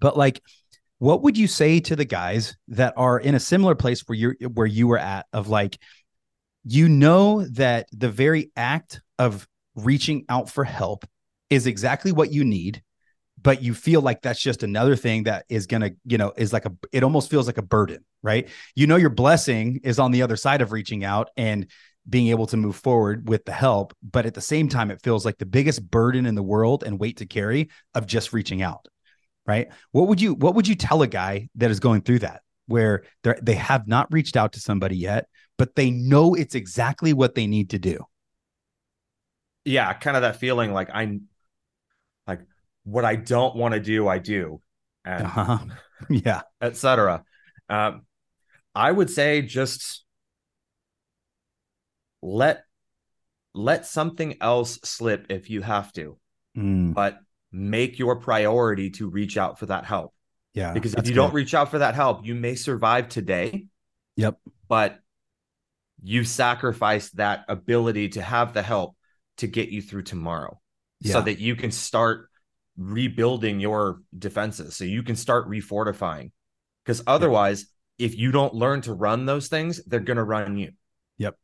but 0.00 0.16
like, 0.16 0.42
what 0.98 1.22
would 1.22 1.38
you 1.38 1.46
say 1.46 1.80
to 1.80 1.96
the 1.96 2.04
guys 2.04 2.56
that 2.68 2.94
are 2.96 3.18
in 3.18 3.34
a 3.34 3.40
similar 3.40 3.74
place 3.74 4.02
where 4.06 4.16
you're 4.16 4.36
where 4.52 4.66
you 4.66 4.86
were 4.86 4.98
at 4.98 5.26
of 5.32 5.48
like, 5.48 5.78
you 6.64 6.88
know 6.88 7.44
that 7.52 7.88
the 7.92 8.10
very 8.10 8.50
act 8.54 9.00
of 9.18 9.48
reaching 9.76 10.24
out 10.28 10.50
for 10.50 10.64
help 10.64 11.06
is 11.48 11.66
exactly 11.66 12.12
what 12.12 12.32
you 12.32 12.44
need 12.44 12.82
but 13.42 13.62
you 13.62 13.74
feel 13.74 14.00
like 14.02 14.22
that's 14.22 14.40
just 14.40 14.62
another 14.62 14.96
thing 14.96 15.24
that 15.24 15.46
is 15.48 15.66
going 15.66 15.82
to, 15.82 15.94
you 16.04 16.18
know, 16.18 16.32
is 16.36 16.52
like 16.52 16.66
a, 16.66 16.72
it 16.92 17.02
almost 17.02 17.30
feels 17.30 17.46
like 17.46 17.58
a 17.58 17.62
burden, 17.62 18.04
right? 18.22 18.48
You 18.74 18.86
know, 18.86 18.96
your 18.96 19.10
blessing 19.10 19.80
is 19.82 19.98
on 19.98 20.10
the 20.10 20.22
other 20.22 20.36
side 20.36 20.62
of 20.62 20.72
reaching 20.72 21.04
out 21.04 21.30
and 21.36 21.70
being 22.08 22.28
able 22.28 22.46
to 22.46 22.56
move 22.56 22.76
forward 22.76 23.28
with 23.28 23.44
the 23.44 23.52
help. 23.52 23.94
But 24.02 24.26
at 24.26 24.34
the 24.34 24.40
same 24.40 24.68
time, 24.68 24.90
it 24.90 25.02
feels 25.02 25.24
like 25.24 25.38
the 25.38 25.46
biggest 25.46 25.88
burden 25.90 26.26
in 26.26 26.34
the 26.34 26.42
world 26.42 26.82
and 26.82 26.98
weight 26.98 27.18
to 27.18 27.26
carry 27.26 27.70
of 27.94 28.06
just 28.06 28.32
reaching 28.32 28.62
out, 28.62 28.86
right? 29.46 29.68
What 29.92 30.08
would 30.08 30.20
you, 30.20 30.34
what 30.34 30.54
would 30.54 30.68
you 30.68 30.74
tell 30.74 31.02
a 31.02 31.06
guy 31.06 31.48
that 31.56 31.70
is 31.70 31.80
going 31.80 32.02
through 32.02 32.20
that? 32.20 32.42
Where 32.66 33.02
they 33.42 33.56
have 33.56 33.88
not 33.88 34.12
reached 34.12 34.36
out 34.36 34.52
to 34.52 34.60
somebody 34.60 34.96
yet, 34.96 35.26
but 35.58 35.74
they 35.74 35.90
know 35.90 36.34
it's 36.34 36.54
exactly 36.54 37.12
what 37.12 37.34
they 37.34 37.48
need 37.48 37.70
to 37.70 37.80
do. 37.80 38.04
Yeah, 39.64 39.92
kind 39.92 40.16
of 40.16 40.22
that 40.22 40.36
feeling 40.36 40.72
like 40.72 40.88
I 40.94 41.18
what 42.90 43.04
I 43.04 43.16
don't 43.16 43.56
want 43.56 43.74
to 43.74 43.80
do, 43.80 44.08
I 44.08 44.18
do, 44.18 44.60
and 45.04 45.24
uh-huh. 45.24 45.58
yeah, 46.08 46.42
etc. 46.60 47.24
Um, 47.68 48.02
I 48.74 48.90
would 48.90 49.10
say 49.10 49.42
just 49.42 50.04
let 52.22 52.64
let 53.54 53.86
something 53.86 54.36
else 54.40 54.78
slip 54.84 55.26
if 55.28 55.50
you 55.50 55.62
have 55.62 55.92
to, 55.94 56.18
mm. 56.56 56.94
but 56.94 57.18
make 57.52 57.98
your 57.98 58.16
priority 58.16 58.90
to 58.90 59.08
reach 59.08 59.36
out 59.36 59.58
for 59.58 59.66
that 59.66 59.84
help. 59.84 60.14
Yeah, 60.54 60.72
because 60.72 60.94
if 60.94 61.06
you 61.06 61.14
good. 61.14 61.16
don't 61.20 61.34
reach 61.34 61.54
out 61.54 61.70
for 61.70 61.78
that 61.78 61.94
help, 61.94 62.26
you 62.26 62.34
may 62.34 62.56
survive 62.56 63.08
today. 63.08 63.66
Yep, 64.16 64.38
but 64.68 64.98
you 66.02 66.24
sacrifice 66.24 67.10
that 67.10 67.44
ability 67.48 68.10
to 68.10 68.22
have 68.22 68.52
the 68.52 68.62
help 68.62 68.96
to 69.36 69.46
get 69.46 69.68
you 69.68 69.80
through 69.80 70.02
tomorrow 70.02 70.58
yeah. 71.00 71.12
so 71.12 71.20
that 71.20 71.38
you 71.38 71.56
can 71.56 71.70
start 71.70 72.29
rebuilding 72.76 73.60
your 73.60 74.00
defenses 74.16 74.76
so 74.76 74.84
you 74.84 75.02
can 75.02 75.16
start 75.16 75.48
refortifying. 75.48 76.30
Because 76.84 77.02
otherwise, 77.06 77.66
if 77.98 78.16
you 78.16 78.32
don't 78.32 78.54
learn 78.54 78.80
to 78.82 78.94
run 78.94 79.26
those 79.26 79.48
things, 79.48 79.84
they're 79.84 80.00
going 80.00 80.16
to 80.16 80.24
run 80.24 80.56
you. 80.56 80.72
Yep. 81.18 81.36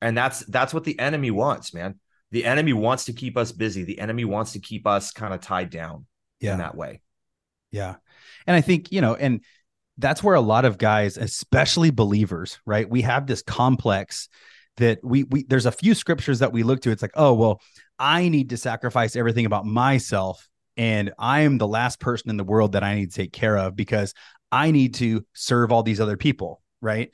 And 0.00 0.16
that's 0.16 0.40
that's 0.40 0.72
what 0.72 0.84
the 0.84 0.98
enemy 0.98 1.30
wants, 1.30 1.74
man. 1.74 1.98
The 2.30 2.44
enemy 2.44 2.72
wants 2.72 3.06
to 3.06 3.12
keep 3.12 3.36
us 3.36 3.52
busy. 3.52 3.84
The 3.84 3.98
enemy 3.98 4.24
wants 4.24 4.52
to 4.52 4.60
keep 4.60 4.86
us 4.86 5.10
kind 5.10 5.34
of 5.34 5.40
tied 5.40 5.70
down 5.70 6.06
yeah. 6.40 6.52
in 6.52 6.58
that 6.58 6.76
way. 6.76 7.00
Yeah. 7.70 7.96
And 8.46 8.54
I 8.54 8.60
think, 8.60 8.92
you 8.92 9.00
know, 9.00 9.14
and 9.14 9.40
that's 9.96 10.22
where 10.22 10.36
a 10.36 10.40
lot 10.40 10.64
of 10.64 10.78
guys, 10.78 11.16
especially 11.16 11.90
believers, 11.90 12.58
right? 12.64 12.88
We 12.88 13.02
have 13.02 13.26
this 13.26 13.42
complex 13.42 14.28
that 14.76 15.00
we 15.02 15.24
we 15.24 15.42
there's 15.44 15.66
a 15.66 15.72
few 15.72 15.94
scriptures 15.94 16.38
that 16.38 16.52
we 16.52 16.62
look 16.62 16.82
to. 16.82 16.90
It's 16.90 17.02
like, 17.02 17.12
oh, 17.14 17.34
well, 17.34 17.60
I 17.98 18.28
need 18.28 18.50
to 18.50 18.56
sacrifice 18.56 19.16
everything 19.16 19.46
about 19.46 19.66
myself 19.66 20.48
and 20.78 21.12
I 21.18 21.40
am 21.40 21.58
the 21.58 21.66
last 21.66 21.98
person 21.98 22.30
in 22.30 22.36
the 22.36 22.44
world 22.44 22.72
that 22.72 22.84
I 22.84 22.94
need 22.94 23.10
to 23.10 23.16
take 23.16 23.32
care 23.32 23.58
of 23.58 23.76
because 23.76 24.14
I 24.50 24.70
need 24.70 24.94
to 24.94 25.26
serve 25.34 25.72
all 25.72 25.82
these 25.82 26.00
other 26.00 26.16
people, 26.16 26.62
right? 26.80 27.10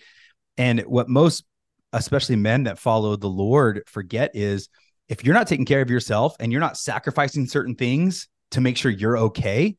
And 0.58 0.80
what 0.82 1.08
most 1.08 1.44
especially 1.92 2.36
men 2.36 2.64
that 2.64 2.78
follow 2.78 3.16
the 3.16 3.28
Lord 3.28 3.82
forget 3.86 4.32
is 4.34 4.68
if 5.08 5.24
you're 5.24 5.34
not 5.34 5.46
taking 5.46 5.64
care 5.64 5.80
of 5.80 5.90
yourself 5.90 6.36
and 6.40 6.52
you're 6.52 6.60
not 6.60 6.76
sacrificing 6.76 7.46
certain 7.46 7.74
things 7.74 8.28
to 8.50 8.60
make 8.60 8.76
sure 8.76 8.90
you're 8.90 9.18
okay, 9.18 9.76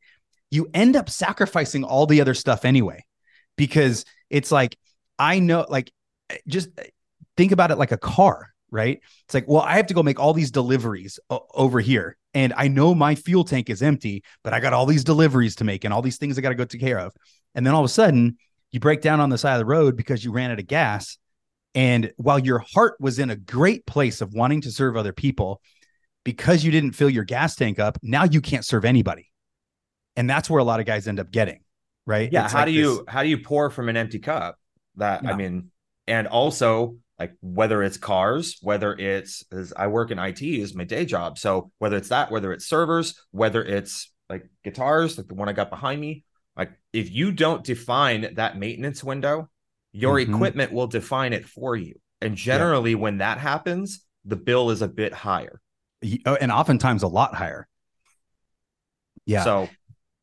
you 0.50 0.68
end 0.74 0.96
up 0.96 1.08
sacrificing 1.08 1.84
all 1.84 2.06
the 2.06 2.20
other 2.20 2.34
stuff 2.34 2.64
anyway. 2.64 3.04
Because 3.56 4.04
it's 4.30 4.50
like, 4.52 4.76
I 5.18 5.38
know, 5.38 5.64
like, 5.68 5.92
just 6.46 6.68
think 7.36 7.52
about 7.52 7.70
it 7.70 7.78
like 7.78 7.92
a 7.92 7.98
car, 7.98 8.50
right? 8.70 9.00
It's 9.24 9.34
like, 9.34 9.46
well, 9.46 9.62
I 9.62 9.76
have 9.76 9.86
to 9.86 9.94
go 9.94 10.02
make 10.02 10.20
all 10.20 10.34
these 10.34 10.50
deliveries 10.50 11.18
o- 11.30 11.46
over 11.54 11.80
here. 11.80 12.16
And 12.36 12.52
I 12.54 12.68
know 12.68 12.94
my 12.94 13.14
fuel 13.14 13.44
tank 13.44 13.70
is 13.70 13.80
empty, 13.82 14.22
but 14.44 14.52
I 14.52 14.60
got 14.60 14.74
all 14.74 14.84
these 14.84 15.04
deliveries 15.04 15.56
to 15.56 15.64
make 15.64 15.84
and 15.84 15.94
all 15.94 16.02
these 16.02 16.18
things 16.18 16.36
I 16.36 16.42
got 16.42 16.50
to 16.50 16.54
go 16.54 16.66
take 16.66 16.82
care 16.82 16.98
of. 16.98 17.14
And 17.54 17.66
then 17.66 17.72
all 17.72 17.80
of 17.80 17.86
a 17.86 17.92
sudden, 17.92 18.36
you 18.72 18.78
break 18.78 19.00
down 19.00 19.20
on 19.20 19.30
the 19.30 19.38
side 19.38 19.54
of 19.54 19.58
the 19.58 19.64
road 19.64 19.96
because 19.96 20.22
you 20.22 20.32
ran 20.32 20.50
out 20.50 20.58
of 20.58 20.66
gas. 20.66 21.16
And 21.74 22.12
while 22.18 22.38
your 22.38 22.58
heart 22.58 22.96
was 23.00 23.18
in 23.18 23.30
a 23.30 23.36
great 23.36 23.86
place 23.86 24.20
of 24.20 24.34
wanting 24.34 24.60
to 24.60 24.70
serve 24.70 24.98
other 24.98 25.14
people, 25.14 25.62
because 26.24 26.62
you 26.62 26.70
didn't 26.70 26.92
fill 26.92 27.08
your 27.08 27.24
gas 27.24 27.56
tank 27.56 27.78
up, 27.78 27.96
now 28.02 28.24
you 28.24 28.42
can't 28.42 28.66
serve 28.66 28.84
anybody. 28.84 29.30
And 30.14 30.28
that's 30.28 30.50
where 30.50 30.60
a 30.60 30.64
lot 30.64 30.78
of 30.78 30.84
guys 30.84 31.08
end 31.08 31.18
up 31.18 31.30
getting, 31.30 31.60
right? 32.04 32.30
Yeah. 32.30 32.44
It's 32.44 32.52
how 32.52 32.58
like 32.58 32.66
do 32.66 32.72
you 32.72 33.02
how 33.08 33.22
do 33.22 33.30
you 33.30 33.38
pour 33.38 33.70
from 33.70 33.88
an 33.88 33.96
empty 33.96 34.18
cup? 34.18 34.58
That 34.96 35.26
I 35.26 35.34
mean, 35.36 35.70
and 36.06 36.26
also 36.26 36.96
like 37.18 37.34
whether 37.40 37.82
it's 37.82 37.96
cars, 37.96 38.58
whether 38.60 38.92
it's 38.94 39.44
as 39.50 39.72
I 39.76 39.86
work 39.86 40.10
in 40.10 40.18
IT 40.18 40.42
is 40.42 40.74
my 40.74 40.84
day 40.84 41.04
job. 41.04 41.38
So 41.38 41.70
whether 41.78 41.96
it's 41.96 42.10
that, 42.10 42.30
whether 42.30 42.52
it's 42.52 42.66
servers, 42.68 43.18
whether 43.30 43.64
it's 43.64 44.12
like 44.28 44.48
guitars, 44.64 45.16
like 45.16 45.28
the 45.28 45.34
one 45.34 45.48
I 45.48 45.52
got 45.52 45.70
behind 45.70 46.00
me, 46.00 46.24
like 46.56 46.72
if 46.92 47.10
you 47.10 47.32
don't 47.32 47.64
define 47.64 48.34
that 48.34 48.58
maintenance 48.58 49.02
window, 49.02 49.48
your 49.92 50.16
Mhm. 50.16 50.34
equipment 50.34 50.72
will 50.72 50.86
define 50.88 51.32
it 51.32 51.46
for 51.48 51.74
you. 51.74 51.94
And 52.20 52.36
generally, 52.36 52.94
when 52.94 53.18
that 53.18 53.38
happens, 53.38 54.04
the 54.24 54.36
bill 54.36 54.70
is 54.70 54.82
a 54.82 54.88
bit 54.88 55.12
higher. 55.12 55.60
oh, 56.26 56.34
and 56.34 56.52
oftentimes 56.52 57.02
a 57.02 57.08
lot 57.08 57.34
higher. 57.34 57.66
Yeah. 59.24 59.42
So 59.44 59.68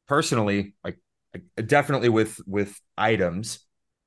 personally, 0.07 0.75
like 0.83 0.99
like, 1.33 1.67
definitely 1.67 2.09
with 2.09 2.39
with 2.45 2.79
items 2.97 3.59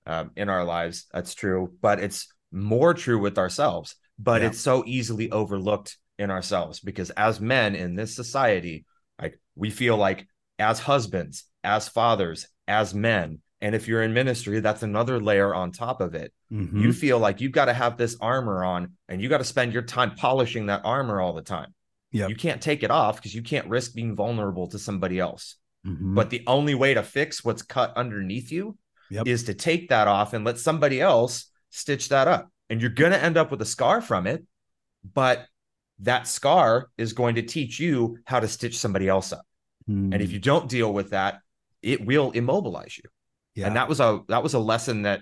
um, 0.06 0.30
in 0.36 0.48
our 0.48 0.64
lives, 0.64 1.06
that's 1.12 1.34
true. 1.34 1.76
But 1.80 1.98
it's 1.98 2.32
more 2.52 2.94
true 2.94 3.18
with 3.18 3.38
ourselves. 3.38 3.94
But 4.18 4.40
Yeah. 4.42 4.48
it's 4.48 4.60
so 4.60 4.82
easily 4.86 5.30
overlooked 5.30 5.98
in 6.18 6.30
ourselves 6.30 6.80
because 6.80 7.10
as 7.10 7.40
men 7.40 7.74
in 7.74 7.94
this 7.94 8.14
society, 8.16 8.84
like 9.20 9.38
we 9.54 9.70
feel 9.70 9.96
like 9.96 10.26
as 10.58 10.80
husbands, 10.80 11.44
as 11.62 11.88
fathers, 11.88 12.46
as 12.66 12.94
men, 12.94 13.40
and 13.60 13.74
if 13.74 13.88
you're 13.88 14.02
in 14.02 14.14
ministry, 14.14 14.60
that's 14.60 14.82
another 14.82 15.20
layer 15.20 15.54
on 15.54 15.72
top 15.72 16.00
of 16.00 16.14
it. 16.14 16.32
Mhm. 16.52 16.80
You 16.80 16.92
feel 16.92 17.18
like 17.18 17.40
you've 17.40 17.52
got 17.52 17.66
to 17.66 17.74
have 17.74 17.96
this 17.96 18.16
armor 18.20 18.64
on 18.64 18.92
and 19.08 19.20
you 19.20 19.28
got 19.28 19.38
to 19.38 19.44
spend 19.44 19.72
your 19.72 19.82
time 19.82 20.14
polishing 20.14 20.66
that 20.66 20.82
armor 20.84 21.20
all 21.20 21.32
the 21.34 21.42
time. 21.42 21.74
Yep. 22.12 22.30
You 22.30 22.36
can't 22.36 22.62
take 22.62 22.82
it 22.82 22.90
off 22.90 23.16
because 23.16 23.34
you 23.34 23.42
can't 23.42 23.66
risk 23.68 23.94
being 23.94 24.14
vulnerable 24.14 24.68
to 24.68 24.78
somebody 24.78 25.18
else. 25.18 25.56
Mhm. 25.86 26.14
But 26.14 26.30
the 26.30 26.42
only 26.46 26.74
way 26.74 26.94
to 26.94 27.02
fix 27.02 27.44
what's 27.44 27.62
cut 27.62 27.92
underneath 27.96 28.50
you 28.50 28.78
Yep. 29.10 29.26
is 29.26 29.44
to 29.44 29.54
take 29.54 29.88
that 29.90 30.08
off 30.08 30.32
and 30.32 30.44
let 30.44 30.58
somebody 30.58 31.00
else 31.00 31.50
stitch 31.70 32.08
that 32.10 32.28
up. 32.28 32.50
And 32.70 32.80
you're 32.80 32.90
going 32.90 33.12
to 33.12 33.22
end 33.22 33.36
up 33.36 33.50
with 33.50 33.62
a 33.62 33.66
scar 33.66 34.00
from 34.00 34.26
it, 34.26 34.44
but 35.14 35.46
that 36.00 36.28
scar 36.28 36.88
is 36.98 37.12
going 37.12 37.36
to 37.36 37.42
teach 37.42 37.80
you 37.80 38.18
how 38.24 38.40
to 38.40 38.48
stitch 38.48 38.78
somebody 38.78 39.08
else 39.08 39.32
up. 39.32 39.46
And 40.12 40.22
if 40.22 40.32
Mm, 40.32 40.32
you 40.32 40.38
don't 40.40 40.68
deal 40.68 40.92
with 40.92 41.10
that, 41.10 41.40
it 41.82 42.04
will 42.04 42.32
immobilize 42.32 42.98
you. 42.98 43.04
yeah. 43.54 43.66
And 43.66 43.76
that 43.76 43.88
was 43.88 44.00
a 44.00 44.22
that 44.28 44.42
was 44.42 44.54
a 44.54 44.58
lesson 44.58 45.02
that 45.02 45.20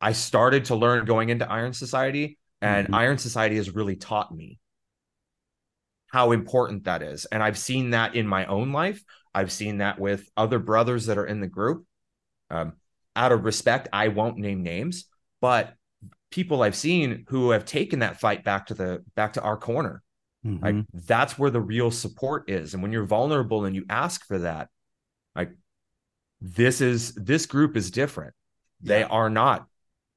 I 0.00 0.12
started 0.12 0.66
to 0.66 0.76
learn 0.76 1.04
going 1.04 1.30
into 1.30 1.50
Iron 1.50 1.72
Society, 1.72 2.38
and 2.62 2.88
Mhm. 2.88 2.94
Iron 2.94 3.18
Society 3.18 3.56
has 3.56 3.74
really 3.74 3.96
taught 3.96 4.34
me 4.34 4.58
how 6.10 6.32
important 6.32 6.84
that 6.84 7.02
is. 7.02 7.24
And 7.26 7.42
I've 7.42 7.58
seen 7.58 7.90
that 7.90 8.14
in 8.14 8.26
my 8.26 8.46
own 8.46 8.72
life. 8.72 9.02
I've 9.34 9.50
seen 9.50 9.78
that 9.78 9.98
with 9.98 10.28
other 10.36 10.58
brothers 10.58 11.06
that 11.06 11.18
are 11.18 11.26
in 11.26 11.40
the 11.40 11.48
group. 11.48 11.84
Um, 12.50 12.74
out 13.16 13.32
of 13.32 13.44
respect, 13.44 13.88
I 13.92 14.08
won't 14.08 14.38
name 14.38 14.62
names, 14.62 15.06
but 15.44 15.74
people 16.30 16.62
I've 16.62 16.74
seen 16.74 17.26
who 17.28 17.50
have 17.50 17.66
taken 17.66 17.98
that 17.98 18.18
fight 18.18 18.44
back 18.44 18.68
to 18.68 18.74
the 18.74 19.04
back 19.14 19.34
to 19.34 19.42
our 19.42 19.58
corner. 19.58 20.02
Mhm. 20.42 20.62
Like 20.62 20.86
that's 20.94 21.38
where 21.38 21.50
the 21.50 21.60
real 21.60 21.90
support 21.90 22.48
is. 22.48 22.72
And 22.72 22.82
when 22.82 22.92
you're 22.92 23.04
vulnerable 23.04 23.66
and 23.66 23.76
you 23.76 23.84
ask 23.90 24.24
for 24.26 24.38
that, 24.38 24.70
like 25.36 25.50
this 26.40 26.80
is 26.80 27.12
this 27.14 27.44
group 27.44 27.76
is 27.76 27.90
different. 27.90 28.32
They 28.80 29.02
are 29.02 29.28
not 29.28 29.66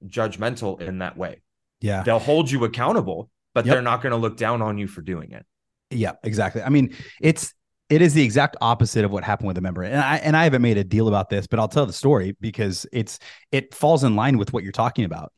judgmental 0.05 0.79
in 0.79 0.99
that 0.99 1.17
way. 1.17 1.41
yeah. 1.81 2.03
They'll 2.03 2.19
hold 2.19 2.49
you 2.49 2.63
accountable, 2.63 3.29
but 3.53 3.65
Yep. 3.65 3.73
they're 3.73 3.81
not 3.91 4.01
going 4.01 4.11
to 4.11 4.17
look 4.17 4.37
down 4.37 4.61
on 4.61 4.77
you 4.77 4.87
for 4.87 5.01
doing 5.01 5.33
it. 5.33 5.45
Yeah, 5.89 6.13
exactly. 6.23 6.61
I 6.63 6.69
mean, 6.69 6.95
it's 7.21 7.53
it 7.89 8.01
is 8.01 8.13
the 8.13 8.23
exact 8.23 8.57
opposite 8.59 9.05
of 9.05 9.11
what 9.11 9.23
happened 9.23 9.47
with 9.47 9.57
a 9.57 9.61
member. 9.61 9.83
And 9.83 9.99
I 9.99 10.17
and 10.17 10.35
I 10.35 10.43
haven't 10.43 10.61
made 10.61 10.77
a 10.77 10.83
deal 10.83 11.07
about 11.07 11.29
this, 11.29 11.47
but 11.47 11.59
I'll 11.59 11.67
tell 11.67 11.85
the 11.85 11.93
story 11.93 12.35
because 12.41 12.85
it's 12.91 13.19
it 13.51 13.73
falls 13.73 14.03
in 14.03 14.15
line 14.15 14.37
with 14.37 14.51
what 14.51 14.63
you're 14.63 14.71
talking 14.71 15.05
about. 15.05 15.31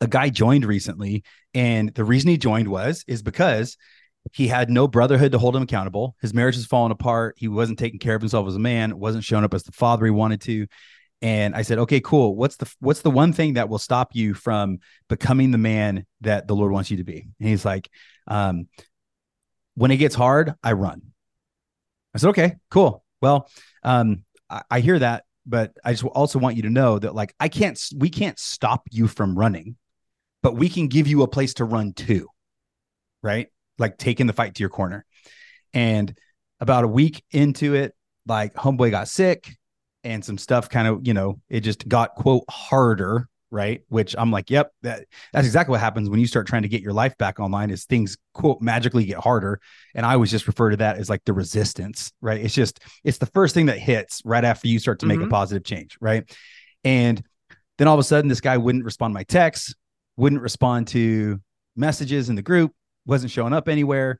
A 0.00 0.08
guy 0.08 0.30
joined 0.30 0.64
recently, 0.64 1.22
and 1.54 1.94
the 1.94 2.04
reason 2.04 2.30
he 2.30 2.36
joined 2.36 2.68
was 2.68 3.04
is 3.06 3.22
because 3.22 3.76
he 4.32 4.48
had 4.48 4.70
no 4.70 4.88
brotherhood 4.88 5.32
to 5.32 5.38
hold 5.38 5.54
him 5.54 5.62
accountable. 5.62 6.16
His 6.20 6.34
marriage 6.34 6.56
was 6.56 6.66
falling 6.66 6.92
apart. 6.92 7.36
He 7.38 7.48
wasn't 7.48 7.78
taking 7.78 7.98
care 7.98 8.14
of 8.14 8.22
himself 8.22 8.46
as 8.48 8.56
a 8.56 8.60
man, 8.60 8.98
wasn't 8.98 9.24
showing 9.24 9.44
up 9.44 9.54
as 9.54 9.64
the 9.64 9.72
father 9.72 10.04
he 10.04 10.10
wanted 10.10 10.40
to. 10.42 10.66
And 11.20 11.54
I 11.54 11.62
said, 11.62 11.78
okay, 11.78 12.00
cool. 12.00 12.34
What's 12.34 12.56
the 12.56 12.72
what's 12.80 13.02
the 13.02 13.10
one 13.10 13.32
thing 13.32 13.54
that 13.54 13.68
will 13.68 13.78
stop 13.78 14.10
you 14.14 14.34
from 14.34 14.78
becoming 15.08 15.52
the 15.52 15.58
man 15.58 16.04
that 16.22 16.48
the 16.48 16.56
Lord 16.56 16.72
wants 16.72 16.90
you 16.90 16.96
to 16.96 17.04
be? 17.04 17.28
And 17.38 17.48
he's 17.48 17.64
like, 17.64 17.88
um, 18.26 18.66
when 19.74 19.92
it 19.92 19.98
gets 19.98 20.16
hard, 20.16 20.54
I 20.64 20.72
run. 20.72 21.11
I 22.14 22.18
said, 22.18 22.30
okay, 22.30 22.56
cool. 22.70 23.04
Well, 23.20 23.48
um, 23.82 24.24
I, 24.50 24.62
I 24.70 24.80
hear 24.80 24.98
that, 24.98 25.24
but 25.46 25.72
I 25.84 25.92
just 25.92 26.04
also 26.04 26.38
want 26.38 26.56
you 26.56 26.62
to 26.62 26.70
know 26.70 26.98
that 26.98 27.14
like 27.14 27.34
I 27.40 27.48
can't, 27.48 27.80
we 27.96 28.10
can't 28.10 28.38
stop 28.38 28.82
you 28.90 29.08
from 29.08 29.38
running, 29.38 29.76
but 30.42 30.56
we 30.56 30.68
can 30.68 30.88
give 30.88 31.06
you 31.06 31.22
a 31.22 31.28
place 31.28 31.54
to 31.54 31.64
run 31.64 31.92
to, 31.94 32.28
right? 33.22 33.48
Like 33.78 33.98
taking 33.98 34.26
the 34.26 34.32
fight 34.32 34.54
to 34.54 34.60
your 34.60 34.70
corner. 34.70 35.04
And 35.72 36.16
about 36.60 36.84
a 36.84 36.88
week 36.88 37.24
into 37.30 37.74
it, 37.74 37.94
like 38.26 38.54
homeboy 38.54 38.90
got 38.90 39.08
sick 39.08 39.56
and 40.04 40.24
some 40.24 40.38
stuff 40.38 40.68
kind 40.68 40.86
of, 40.86 41.06
you 41.06 41.14
know, 41.14 41.40
it 41.48 41.60
just 41.60 41.88
got 41.88 42.14
quote 42.14 42.44
harder, 42.50 43.28
right? 43.52 43.82
Which 43.88 44.16
I'm 44.18 44.30
like, 44.32 44.50
yep, 44.50 44.72
that 44.82 45.04
that's 45.32 45.46
exactly 45.46 45.72
what 45.72 45.80
happens 45.80 46.08
when 46.08 46.18
you 46.18 46.26
start 46.26 46.46
trying 46.46 46.62
to 46.62 46.68
get 46.68 46.80
your 46.80 46.94
life 46.94 47.16
back 47.18 47.38
online 47.38 47.70
is 47.70 47.84
things 47.84 48.16
quote 48.32 48.62
magically 48.62 49.04
get 49.04 49.18
harder. 49.18 49.60
And 49.94 50.06
I 50.06 50.14
always 50.14 50.30
just 50.30 50.46
refer 50.46 50.70
to 50.70 50.76
that 50.78 50.96
as 50.96 51.10
like 51.10 51.22
the 51.26 51.34
resistance, 51.34 52.12
right? 52.22 52.40
It's 52.40 52.54
just 52.54 52.80
it's 53.04 53.18
the 53.18 53.26
first 53.26 53.54
thing 53.54 53.66
that 53.66 53.78
hits 53.78 54.22
right 54.24 54.42
after 54.42 54.66
you 54.68 54.78
start 54.78 55.00
to 55.00 55.06
make 55.06 55.20
a 55.20 55.24
Mhm. 55.26 55.30
positive 55.30 55.64
change, 55.64 55.98
right? 56.00 56.24
And 56.82 57.22
then 57.76 57.88
all 57.88 57.94
of 57.94 58.00
a 58.00 58.04
sudden 58.04 58.28
this 58.28 58.40
guy 58.40 58.56
wouldn't 58.56 58.84
respond 58.84 59.12
to 59.12 59.14
my 59.14 59.24
texts, 59.24 59.74
wouldn't 60.16 60.40
respond 60.40 60.88
to 60.88 61.40
messages 61.76 62.30
in 62.30 62.36
the 62.36 62.42
group, 62.42 62.72
wasn't 63.06 63.30
showing 63.30 63.52
up 63.52 63.68
anywhere. 63.68 64.18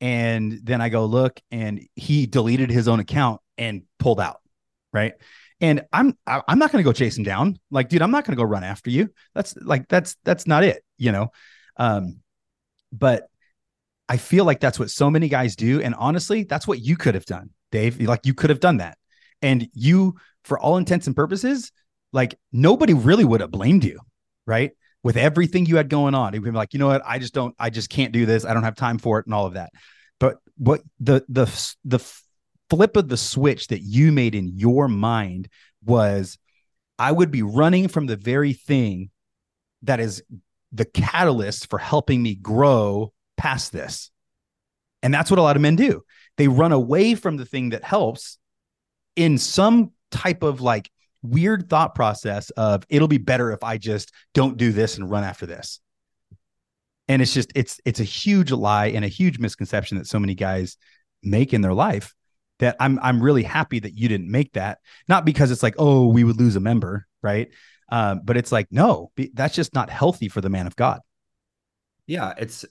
And 0.00 0.60
then 0.64 0.80
I 0.80 0.88
go 0.88 1.06
look 1.06 1.40
and 1.52 1.86
he 1.94 2.26
deleted 2.26 2.70
his 2.70 2.88
own 2.88 2.98
account 2.98 3.40
and 3.56 3.82
pulled 3.98 4.20
out. 4.20 4.40
Right. 4.92 5.14
And 5.60 5.82
I'm 5.92 6.16
I'm 6.26 6.58
not 6.58 6.70
going 6.70 6.82
to 6.82 6.88
go 6.88 6.92
chase 6.92 7.18
him 7.18 7.24
down. 7.24 7.58
Like, 7.70 7.88
dude, 7.88 8.02
I'm 8.02 8.12
not 8.12 8.24
going 8.24 8.36
to 8.36 8.40
go 8.40 8.48
run 8.48 8.62
after 8.64 8.90
you. 8.90 9.10
That's 9.34 9.56
like 9.56 9.88
that's 9.88 10.16
that's 10.24 10.46
not 10.46 10.62
it, 10.62 10.84
you 10.98 11.10
know. 11.10 11.28
Um, 11.76 12.20
but 12.92 13.28
I 14.08 14.16
feel 14.16 14.44
like 14.44 14.60
that's 14.60 14.78
what 14.78 14.90
so 14.90 15.10
many 15.10 15.28
guys 15.28 15.56
do, 15.56 15.82
and 15.82 15.94
honestly, 15.94 16.44
that's 16.44 16.66
what 16.66 16.80
you 16.80 16.96
could 16.96 17.14
have 17.14 17.26
done, 17.26 17.50
Dave. 17.72 18.00
Like 18.00 18.24
you 18.24 18.34
could 18.34 18.50
have 18.50 18.60
done 18.60 18.78
that, 18.78 18.98
and 19.42 19.68
you, 19.74 20.16
for 20.44 20.58
all 20.58 20.76
intents 20.76 21.06
and 21.06 21.16
purposes, 21.16 21.72
like 22.12 22.38
nobody 22.52 22.94
really 22.94 23.24
would 23.24 23.40
have 23.40 23.50
blamed 23.50 23.84
you, 23.84 24.00
right? 24.46 24.72
With 25.02 25.16
everything 25.16 25.66
you 25.66 25.76
had 25.76 25.88
going 25.88 26.14
on, 26.14 26.34
it 26.34 26.38
would 26.38 26.52
be 26.52 26.56
like, 26.56 26.72
you 26.72 26.78
know 26.78 26.88
what, 26.88 27.02
I 27.04 27.18
just 27.18 27.34
don't, 27.34 27.54
I 27.58 27.70
just 27.70 27.90
can't 27.90 28.12
do 28.12 28.26
this. 28.26 28.44
I 28.44 28.54
don't 28.54 28.64
have 28.64 28.76
time 28.76 28.98
for 28.98 29.18
it, 29.18 29.26
and 29.26 29.34
all 29.34 29.46
of 29.46 29.54
that. 29.54 29.72
But 30.20 30.38
what 30.56 30.82
the 31.00 31.24
the 31.28 31.44
the 31.84 31.98
flip 32.70 32.96
of 32.96 33.08
the 33.08 33.16
switch 33.16 33.68
that 33.68 33.80
you 33.80 34.12
made 34.12 34.34
in 34.34 34.48
your 34.48 34.88
mind 34.88 35.48
was 35.84 36.38
I 36.98 37.12
would 37.12 37.30
be 37.30 37.42
running 37.42 37.88
from 37.88 38.06
the 38.06 38.16
very 38.16 38.52
thing 38.52 39.10
that 39.82 40.00
is 40.00 40.22
the 40.72 40.84
catalyst 40.84 41.70
for 41.70 41.78
helping 41.78 42.22
me 42.22 42.34
grow 42.34 43.12
past 43.36 43.72
this. 43.72 44.10
And 45.02 45.14
that's 45.14 45.30
what 45.30 45.38
a 45.38 45.42
lot 45.42 45.56
of 45.56 45.62
men 45.62 45.76
do. 45.76 46.02
They 46.36 46.48
run 46.48 46.72
away 46.72 47.14
from 47.14 47.36
the 47.36 47.46
thing 47.46 47.70
that 47.70 47.84
helps 47.84 48.38
in 49.16 49.38
some 49.38 49.92
type 50.10 50.42
of 50.42 50.60
like 50.60 50.90
weird 51.22 51.68
thought 51.68 51.94
process 51.94 52.50
of 52.50 52.84
it'll 52.88 53.08
be 53.08 53.18
better 53.18 53.52
if 53.52 53.62
I 53.62 53.78
just 53.78 54.12
don't 54.34 54.56
do 54.56 54.72
this 54.72 54.96
and 54.96 55.10
run 55.10 55.24
after 55.24 55.46
this. 55.46 55.80
And 57.08 57.22
it's 57.22 57.32
just 57.32 57.52
it's 57.54 57.80
it's 57.84 58.00
a 58.00 58.04
huge 58.04 58.52
lie 58.52 58.88
and 58.88 59.04
a 59.04 59.08
huge 59.08 59.38
misconception 59.38 59.98
that 59.98 60.06
so 60.06 60.18
many 60.18 60.34
guys 60.34 60.76
make 61.22 61.54
in 61.54 61.62
their 61.62 61.74
life 61.74 62.14
that 62.58 62.76
I'm 62.80 62.98
I'm 63.02 63.22
really 63.22 63.42
happy 63.42 63.78
that 63.80 63.96
you 63.96 64.08
didn't 64.08 64.30
make 64.30 64.52
that. 64.54 64.78
Not 65.08 65.24
because 65.24 65.50
it's 65.50 65.62
like, 65.62 65.74
oh, 65.78 66.08
we 66.08 66.24
would 66.24 66.38
lose 66.38 66.56
a 66.56 66.60
member, 66.60 67.06
right? 67.22 67.48
Um, 67.90 68.20
but 68.24 68.36
it's 68.36 68.52
like, 68.52 68.66
no, 68.70 69.10
that's 69.34 69.54
just 69.54 69.74
not 69.74 69.90
healthy 69.90 70.28
for 70.28 70.40
the 70.40 70.50
man 70.50 70.66
of 70.66 70.76
God. 70.76 71.00
Yeah, 72.06 72.34
it's 72.36 72.64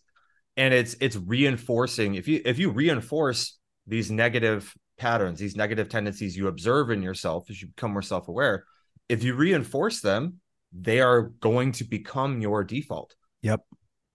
and 0.57 0.73
it's 0.73 0.95
it's 0.99 1.15
reinforcing 1.15 2.15
if 2.15 2.27
you 2.27 2.41
if 2.43 2.59
you 2.59 2.71
reinforce 2.71 3.57
these 3.85 4.11
negative 4.11 4.73
patterns 4.97 5.39
these 5.39 5.55
negative 5.55 5.87
tendencies 5.87 6.35
you 6.35 6.47
observe 6.47 6.89
in 6.89 7.03
yourself 7.03 7.49
as 7.49 7.61
you 7.61 7.67
become 7.67 7.91
more 7.91 8.01
self-aware 8.01 8.65
if 9.07 9.23
you 9.23 9.35
reinforce 9.35 10.01
them 10.01 10.39
they 10.73 10.99
are 10.99 11.21
going 11.39 11.71
to 11.71 11.83
become 11.83 12.41
your 12.41 12.63
default 12.63 13.15
Yep. 13.43 13.61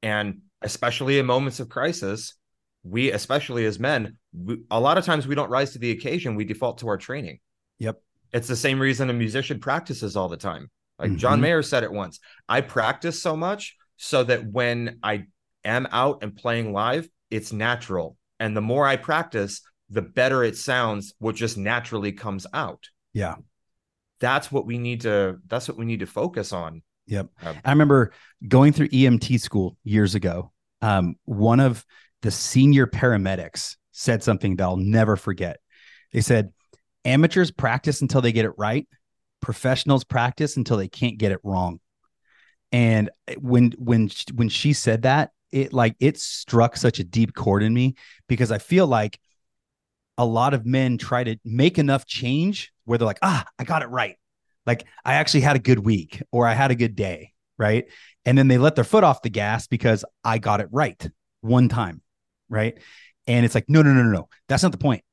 and 0.02 0.40
especially 0.60 1.20
in 1.20 1.26
moments 1.26 1.60
of 1.60 1.68
crisis 1.68 2.34
we 2.82 3.12
especially 3.12 3.64
as 3.64 3.78
men 3.78 4.18
we, 4.36 4.58
a 4.70 4.80
lot 4.80 4.98
of 4.98 5.04
times 5.04 5.26
we 5.26 5.34
don't 5.34 5.50
rise 5.50 5.72
to 5.72 5.78
the 5.78 5.90
occasion 5.90 6.34
we 6.34 6.44
default 6.44 6.78
to 6.78 6.88
our 6.88 6.96
training 6.96 7.38
Yep. 7.78 8.00
it's 8.32 8.48
the 8.48 8.56
same 8.56 8.80
reason 8.80 9.10
a 9.10 9.12
musician 9.12 9.58
practices 9.60 10.16
all 10.16 10.28
the 10.28 10.36
time 10.36 10.70
like 10.98 11.16
john 11.16 11.38
Mhm. 11.38 11.42
mayer 11.42 11.62
said 11.62 11.82
it 11.82 11.92
once 11.92 12.18
i 12.48 12.60
practice 12.60 13.20
so 13.20 13.36
much 13.36 13.76
so 13.96 14.24
that 14.24 14.46
when 14.46 14.98
i 15.02 15.24
am 15.64 15.86
out 15.90 16.22
and 16.22 16.34
playing 16.36 16.72
live 16.72 17.08
it's 17.30 17.52
natural 17.52 18.16
and 18.40 18.56
the 18.56 18.60
more 18.62 18.86
i 18.86 18.96
practice 18.96 19.60
the 19.90 20.02
better 20.02 20.42
it 20.42 20.56
sounds 20.56 21.14
what 21.18 21.34
just 21.36 21.58
naturally 21.58 22.12
comes 22.12 22.46
out 22.54 22.88
Yeah. 23.12 23.36
that's 24.20 24.50
what 24.50 24.64
we 24.66 24.78
need 24.78 25.02
to 25.02 25.38
that's 25.46 25.68
what 25.68 25.76
we 25.76 25.84
need 25.84 26.00
to 26.00 26.06
focus 26.06 26.52
on 26.52 26.82
Yep. 27.08 27.30
Um, 27.42 27.56
I 27.64 27.70
remember 27.72 28.12
going 28.46 28.72
through 28.72 28.88
EMT 28.90 29.40
school 29.40 29.76
years 29.82 30.14
ago. 30.14 30.52
Um, 30.82 31.16
one 31.24 31.58
of 31.58 31.84
the 32.22 32.30
senior 32.30 32.86
paramedics 32.86 33.74
said 33.92 34.22
something 34.22 34.56
that 34.56 34.64
I'll 34.64 34.76
never 34.76 35.16
forget. 35.16 35.58
They 36.12 36.20
said, 36.20 36.52
amateurs 37.04 37.50
practice 37.50 38.02
until 38.02 38.20
they 38.20 38.32
get 38.32 38.44
it 38.44 38.52
right, 38.58 38.86
professionals 39.40 40.04
practice 40.04 40.56
until 40.56 40.76
they 40.76 40.88
can't 40.88 41.18
get 41.18 41.32
it 41.32 41.40
wrong. 41.42 41.80
And 42.72 43.10
when 43.38 43.72
when 43.78 44.10
when 44.34 44.48
she 44.48 44.72
said 44.72 45.02
that, 45.02 45.30
it 45.50 45.72
like 45.72 45.94
it 46.00 46.18
struck 46.18 46.76
such 46.76 46.98
a 46.98 47.04
deep 47.04 47.34
chord 47.34 47.62
in 47.62 47.72
me 47.72 47.94
because 48.28 48.50
I 48.50 48.58
feel 48.58 48.86
like 48.86 49.20
a 50.18 50.24
lot 50.24 50.54
of 50.54 50.66
men 50.66 50.98
try 50.98 51.24
to 51.24 51.36
make 51.44 51.78
enough 51.78 52.06
change 52.06 52.72
where 52.84 52.98
they're 52.98 53.06
like, 53.06 53.18
ah, 53.22 53.44
I 53.58 53.64
got 53.64 53.82
it 53.82 53.86
right. 53.86 54.16
Like 54.66 54.86
I 55.04 55.14
actually 55.14 55.40
had 55.40 55.56
a 55.56 55.60
good 55.60 55.80
week 55.80 56.22
or 56.30 56.46
I 56.46 56.54
had 56.54 56.70
a 56.70 56.76
good 56.76 56.94
day, 56.94 57.32
right? 57.58 57.84
And 58.24 58.38
then 58.38 58.48
they 58.48 58.58
let 58.58 58.74
their 58.74 58.84
foot 58.84 59.04
off 59.04 59.22
the 59.22 59.30
gas 59.30 59.66
because 59.66 60.04
I 60.24 60.38
got 60.38 60.60
it 60.60 60.68
right 60.70 61.08
one 61.40 61.68
time, 61.68 62.02
right? 62.48 62.78
And 63.26 63.44
it's 63.44 63.54
like, 63.54 63.68
no, 63.68 63.82
no, 63.82 63.92
no, 63.92 64.02
no, 64.02 64.10
no. 64.10 64.28
That's 64.48 64.62
not 64.62 64.72
the 64.72 64.78
point. 64.78 65.04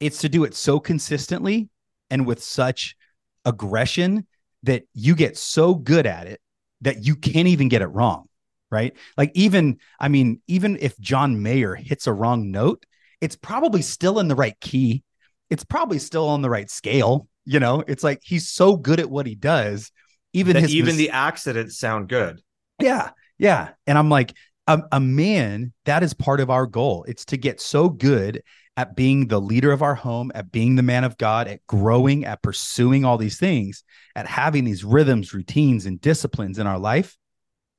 It's 0.00 0.20
to 0.20 0.28
do 0.28 0.44
it 0.44 0.54
so 0.54 0.78
consistently 0.78 1.68
and 2.10 2.26
with 2.26 2.42
such 2.42 2.96
aggression 3.44 4.26
that 4.62 4.84
you 4.94 5.14
get 5.14 5.36
so 5.36 5.74
good 5.74 6.06
at 6.06 6.26
it 6.26 6.40
that 6.82 7.04
you 7.04 7.16
can't 7.16 7.48
even 7.48 7.68
get 7.68 7.82
it 7.82 7.86
wrong, 7.86 8.28
right? 8.70 8.94
Like 9.16 9.32
even, 9.34 9.78
I 9.98 10.08
mean, 10.08 10.40
even 10.46 10.78
if 10.80 10.98
John 11.00 11.42
Mayer 11.42 11.74
hits 11.74 12.06
a 12.06 12.12
wrong 12.12 12.50
note, 12.50 12.84
it's 13.20 13.36
probably 13.36 13.82
still 13.82 14.20
in 14.20 14.28
the 14.28 14.36
right 14.36 14.58
key. 14.60 15.02
It's 15.50 15.64
probably 15.64 15.98
still 15.98 16.28
on 16.28 16.42
the 16.42 16.50
right 16.50 16.70
scale. 16.70 17.28
You 17.44 17.58
know, 17.58 17.82
it's 17.88 18.04
like 18.04 18.20
he's 18.22 18.48
so 18.48 18.76
good 18.76 19.00
at 19.00 19.10
what 19.10 19.26
he 19.26 19.34
does. 19.34 19.90
Even 20.32 20.56
his 20.56 20.72
even 20.74 20.86
mis- 20.86 20.96
the 20.96 21.10
accidents 21.10 21.78
sound 21.78 22.08
good 22.08 22.42
yeah, 22.80 23.10
yeah. 23.38 23.70
And 23.86 23.98
I'm 23.98 24.08
like, 24.08 24.34
a, 24.68 24.82
a 24.92 25.00
man, 25.00 25.72
that 25.86 26.04
is 26.04 26.14
part 26.14 26.38
of 26.40 26.50
our 26.50 26.66
goal. 26.66 27.04
It's 27.08 27.24
to 27.26 27.36
get 27.36 27.60
so 27.60 27.88
good 27.88 28.42
at 28.76 28.94
being 28.94 29.26
the 29.26 29.40
leader 29.40 29.72
of 29.72 29.82
our 29.82 29.96
home, 29.96 30.30
at 30.36 30.52
being 30.52 30.76
the 30.76 30.84
man 30.84 31.02
of 31.02 31.18
God, 31.18 31.48
at 31.48 31.66
growing, 31.66 32.24
at 32.24 32.42
pursuing 32.42 33.04
all 33.04 33.18
these 33.18 33.38
things, 33.38 33.82
at 34.14 34.28
having 34.28 34.64
these 34.64 34.84
rhythms, 34.84 35.34
routines, 35.34 35.86
and 35.86 36.00
disciplines 36.00 36.60
in 36.60 36.68
our 36.68 36.78
life 36.78 37.16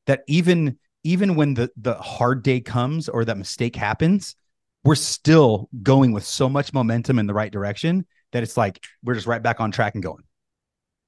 that 0.08 0.24
even 0.28 0.78
even 1.06 1.36
when 1.36 1.54
the 1.54 1.72
the 1.78 1.94
hard 1.96 2.44
day 2.44 2.60
comes 2.60 3.08
or 3.08 3.24
that 3.24 3.38
mistake 3.38 3.78
happens, 3.78 4.36
we're 4.84 4.96
still 4.96 5.70
going 5.82 6.12
with 6.12 6.26
so 6.26 6.50
much 6.50 6.74
momentum 6.74 7.20
in 7.20 7.28
the 7.28 7.34
right 7.34 7.52
direction 7.54 8.06
that 8.34 8.44
it's 8.44 8.58
like 8.58 8.84
we're 9.04 9.16
just 9.16 9.28
right 9.28 9.42
back 9.42 9.62
on 9.62 9.72
track 9.72 9.94
and 9.96 10.04
going. 10.04 10.24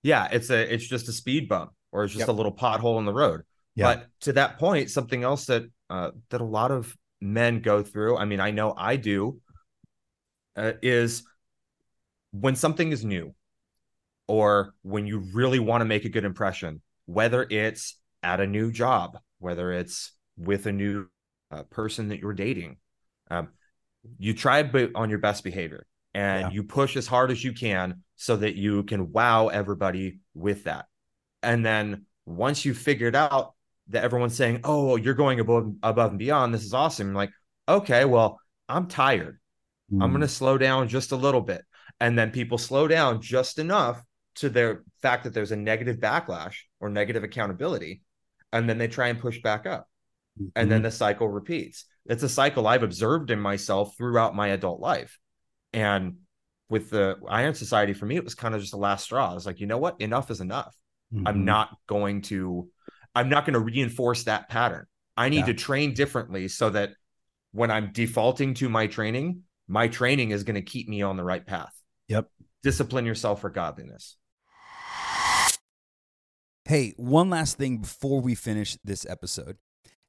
yeah 0.04 0.28
it's 0.32 0.50
a 0.50 0.74
it's 0.74 0.88
just 0.88 1.08
a 1.10 1.12
speed 1.13 1.48
bump 1.50 1.72
or 1.91 2.04
it's 2.04 2.13
just 2.13 2.22
Yep. 2.22 2.30
a 2.30 2.32
little 2.32 2.52
pothole 2.54 2.98
in 3.00 3.06
the 3.06 3.13
road 3.13 3.41
Yeah. 3.75 3.86
but 3.95 4.07
to 4.21 4.34
that 4.34 4.60
point 4.60 4.89
something 4.89 5.23
else 5.23 5.45
that 5.45 5.63
uh, 5.89 6.12
that 6.29 6.41
a 6.41 6.45
lot 6.45 6.71
of 6.71 6.95
men 7.21 7.62
go 7.62 7.84
through 7.84 8.17
i 8.17 8.25
mean 8.25 8.39
i 8.39 8.51
know 8.51 8.73
i 8.77 8.95
do 8.95 9.39
uh, 10.55 10.73
is 10.81 11.23
when 12.31 12.55
something 12.55 12.91
is 12.91 13.03
new 13.05 13.34
or 14.27 14.73
when 14.81 15.05
you 15.05 15.19
really 15.34 15.60
want 15.60 15.81
to 15.81 15.86
make 15.86 16.05
a 16.05 16.10
good 16.10 16.25
impression 16.25 16.81
whether 17.05 17.45
it's 17.49 17.97
at 18.23 18.39
a 18.39 18.47
new 18.47 18.71
job 18.71 19.17
whether 19.39 19.71
it's 19.71 20.13
with 20.38 20.65
a 20.65 20.71
new 20.71 21.07
uh, 21.51 21.63
person 21.63 22.10
that 22.10 22.19
you're 22.19 22.34
dating 22.34 22.77
um, 23.29 23.49
you 24.17 24.34
try 24.34 24.63
on 24.95 25.10
your 25.10 25.19
best 25.19 25.43
behavior 25.43 25.86
and 26.13 26.41
Yeah. 26.41 26.49
you 26.51 26.63
push 26.63 26.97
as 26.97 27.07
hard 27.07 27.31
as 27.31 27.43
you 27.43 27.53
can 27.53 28.03
so 28.15 28.36
that 28.38 28.55
you 28.55 28.84
can 28.84 29.12
wow 29.12 29.47
everybody 29.47 30.19
with 30.34 30.65
that 30.65 30.86
and 31.43 31.65
then 31.65 32.05
once 32.25 32.65
you 32.65 32.73
figured 32.73 33.15
out 33.15 33.53
that 33.89 34.04
everyone's 34.04 34.36
saying 34.36 34.62
oh 34.63 34.96
you're 34.96 35.13
going 35.13 35.39
above 35.39 35.74
above 35.84 36.12
and 36.12 36.20
beyond 36.20 36.54
this 36.54 36.63
is 36.63 36.74
awesome 36.74 37.08
you're 37.08 37.15
like 37.15 37.32
okay 37.67 38.06
well 38.06 38.39
i'm 38.70 38.88
tired 38.88 39.38
Mm. 39.94 40.04
I'm 40.04 40.12
going 40.12 40.22
to 40.22 40.28
slow 40.28 40.58
down 40.58 40.88
just 40.88 41.12
a 41.12 41.15
little 41.17 41.41
bit. 41.41 41.65
And 42.00 42.17
then 42.17 42.32
people 42.32 42.58
slow 42.58 42.88
down 42.88 43.22
just 43.22 43.60
enough 43.60 44.02
to 44.36 44.50
their 44.50 44.84
fact 45.02 45.26
that 45.26 45.34
there's 45.34 45.52
a 45.52 45.58
negative 45.58 45.98
backlash 45.98 46.56
or 46.80 46.89
negative 46.89 47.24
accountability. 47.24 48.02
And 48.54 48.70
then 48.70 48.78
they 48.78 48.88
try 48.88 49.10
and 49.10 49.20
push 49.20 49.41
back 49.41 49.65
up. 49.65 49.88
And 50.56 50.72
then 50.72 50.82
the 50.82 50.91
cycle 50.91 51.28
repeats. 51.28 51.86
It's 52.06 52.24
a 52.24 52.30
cycle 52.30 52.67
I've 52.67 52.84
observed 52.84 53.32
in 53.32 53.39
myself 53.39 53.96
throughout 53.98 54.36
my 54.36 54.48
adult 54.48 54.80
life. 54.80 55.20
And 55.74 56.20
with 56.70 56.89
the 56.89 57.17
Iron 57.28 57.54
Society, 57.54 57.94
for 57.94 58.06
me, 58.06 58.15
it 58.15 58.24
was 58.24 58.34
kind 58.34 58.56
of 58.56 58.62
just 58.62 58.72
the 58.72 58.78
last 58.78 59.04
straw. 59.04 59.32
I 59.32 59.34
was 59.34 59.46
like, 59.46 59.60
you 59.60 59.67
know 59.67 59.78
what? 59.78 60.00
Enough 60.00 60.32
is 60.32 60.39
enough. 60.39 60.74
Mhm. 61.13 61.24
I'm 61.28 61.44
not 61.44 61.78
going 61.88 62.22
to, 62.24 62.70
I'm 63.15 63.30
not 63.30 63.45
going 63.45 63.54
to 63.54 63.60
reinforce 63.60 64.24
that 64.24 64.50
pattern. 64.50 64.86
I 65.17 65.30
need 65.30 65.39
Yeah. 65.39 65.45
to 65.47 65.54
train 65.54 65.93
differently 65.93 66.47
so 66.47 66.69
that 66.69 66.91
when 67.52 67.69
I'm 67.69 67.91
defaulting 67.91 68.54
to 68.56 68.69
my 68.69 68.88
training, 68.88 69.43
my 69.67 69.88
training 69.88 70.32
is 70.32 70.43
going 70.43 70.56
to 70.56 70.62
keep 70.62 70.88
me 70.88 71.02
on 71.02 71.17
the 71.17 71.24
right 71.24 71.45
path. 71.45 71.74
Yep. 72.08 72.30
Discipline 72.63 73.06
yourself 73.06 73.41
for 73.41 73.50
godliness. 73.50 74.17
Hey, 76.65 76.93
one 76.95 77.30
last 77.30 77.58
thing 77.58 77.80
before 77.80 78.21
we 78.21 78.36
finish 78.36 78.78
this 78.84 79.06
episode. 79.10 79.58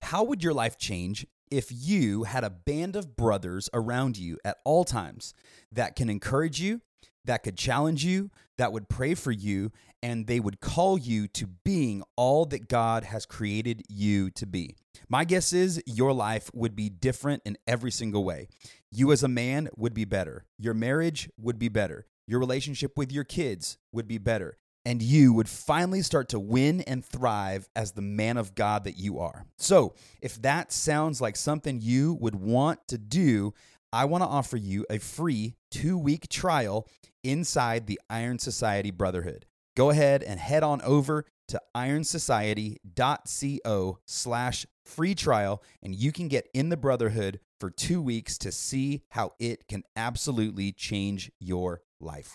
How 0.03 0.23
would 0.23 0.43
your 0.45 0.53
life 0.53 0.79
change 0.79 1.27
if 1.51 1.69
you 1.71 2.25
had 2.25 2.45
a 2.45 2.51
band 2.51 2.95
of 2.97 3.17
brothers 3.17 3.69
around 3.75 4.17
you 4.17 4.39
at 4.45 4.59
all 4.65 4.85
times 4.85 5.35
that 5.71 5.97
can 5.97 6.09
encourage 6.09 6.61
you, 6.61 6.81
that 7.25 7.43
could 7.43 7.57
challenge 7.57 8.05
you, 8.05 8.31
that 8.59 8.73
would 8.73 8.89
pray 8.89 9.15
for 9.15 9.33
you, 9.33 9.73
and 10.03 10.27
they 10.27 10.41
would 10.41 10.61
call 10.61 10.99
you 10.99 11.29
to 11.29 11.47
being 11.47 12.03
all 12.17 12.45
that 12.47 12.69
God 12.69 13.05
has 13.05 13.27
created 13.27 13.83
you 13.89 14.31
to 14.31 14.47
be? 14.47 14.77
My 15.09 15.25
guess 15.25 15.53
is 15.53 15.83
your 15.87 16.13
life 16.13 16.51
would 16.55 16.75
be 16.75 16.89
different 16.89 17.43
in 17.45 17.57
every 17.67 17.91
single 17.91 18.25
way. 18.25 18.49
You 18.91 19.13
as 19.13 19.23
a 19.23 19.29
man 19.29 19.69
would 19.77 19.95
be 19.95 20.05
better. 20.05 20.45
Your 20.59 20.75
marriage 20.75 21.31
would 21.39 21.59
be 21.59 21.69
better. 21.69 22.07
Your 22.27 22.41
relationship 22.41 22.97
with 22.97 23.13
your 23.13 23.25
kids 23.25 23.79
would 23.93 24.09
be 24.09 24.19
better 24.19 24.59
and 24.85 25.03
you 25.03 25.33
would 25.33 25.49
finally 25.49 26.03
start 26.03 26.29
to 26.31 26.41
win 26.41 26.81
and 26.83 27.05
thrive 27.05 27.69
as 27.77 27.93
the 27.93 28.03
man 28.03 28.37
of 28.37 28.55
God 28.55 28.85
that 28.85 28.99
you 28.99 29.19
are. 29.21 29.45
So, 29.57 29.95
if 30.21 30.41
that 30.43 30.73
sounds 30.73 31.21
like 31.21 31.37
something 31.37 31.81
you 31.81 32.15
would 32.15 32.35
want 32.35 32.87
to 32.89 32.99
do, 32.99 33.55
I 33.93 34.07
want 34.07 34.23
to 34.23 34.29
offer 34.29 34.57
you 34.57 34.87
a 34.91 34.99
free 34.99 35.55
two 35.71 35.99
week 35.99 36.29
trial 36.29 36.89
inside 37.23 37.87
the 37.87 38.01
Iron 38.11 38.39
Society 38.39 38.91
Brotherhood. 38.91 39.47
Go 39.75 39.91
ahead 39.91 40.23
and 40.23 40.39
head 40.39 40.63
on 40.63 40.81
over 40.83 41.25
to 41.49 41.61
ironsociety.co 41.75 43.99
slash 44.07 44.67
free 44.85 45.15
trial, 45.15 45.63
and 45.83 45.95
you 45.95 46.13
can 46.13 46.29
get 46.29 46.47
in 46.53 46.69
the 46.69 46.77
Brotherhood 46.77 47.41
for 47.59 47.71
two 47.71 48.03
weeks 48.03 48.37
to 48.39 48.53
see 48.53 49.03
how 49.11 49.33
it 49.39 49.67
can 49.69 49.85
absolutely 49.97 50.73
change 50.73 51.33
your 51.39 51.81
life. 52.01 52.35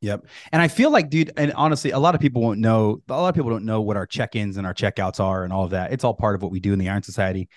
Yep. 0.00 0.26
And 0.52 0.62
I 0.62 0.68
feel 0.68 0.90
like, 0.90 1.10
dude, 1.10 1.32
and 1.36 1.52
honestly, 1.54 1.90
a 1.90 1.98
lot 1.98 2.14
of 2.14 2.20
people 2.20 2.42
won't 2.42 2.60
know, 2.60 3.02
a 3.08 3.20
lot 3.20 3.30
of 3.30 3.34
people 3.34 3.50
don't 3.50 3.64
know 3.64 3.80
what 3.80 3.96
our 3.96 4.06
check 4.06 4.36
ins 4.36 4.56
and 4.56 4.66
our 4.66 4.74
checkouts 4.74 5.18
are 5.20 5.42
and 5.42 5.52
all 5.52 5.64
of 5.64 5.70
that. 5.70 5.92
It's 5.92 6.04
all 6.04 6.14
part 6.14 6.36
of 6.36 6.42
what 6.42 6.52
we 6.52 6.60
do 6.60 6.72
in 6.72 6.78
the 6.78 6.88
Iron 6.88 7.02
Society. 7.02 7.48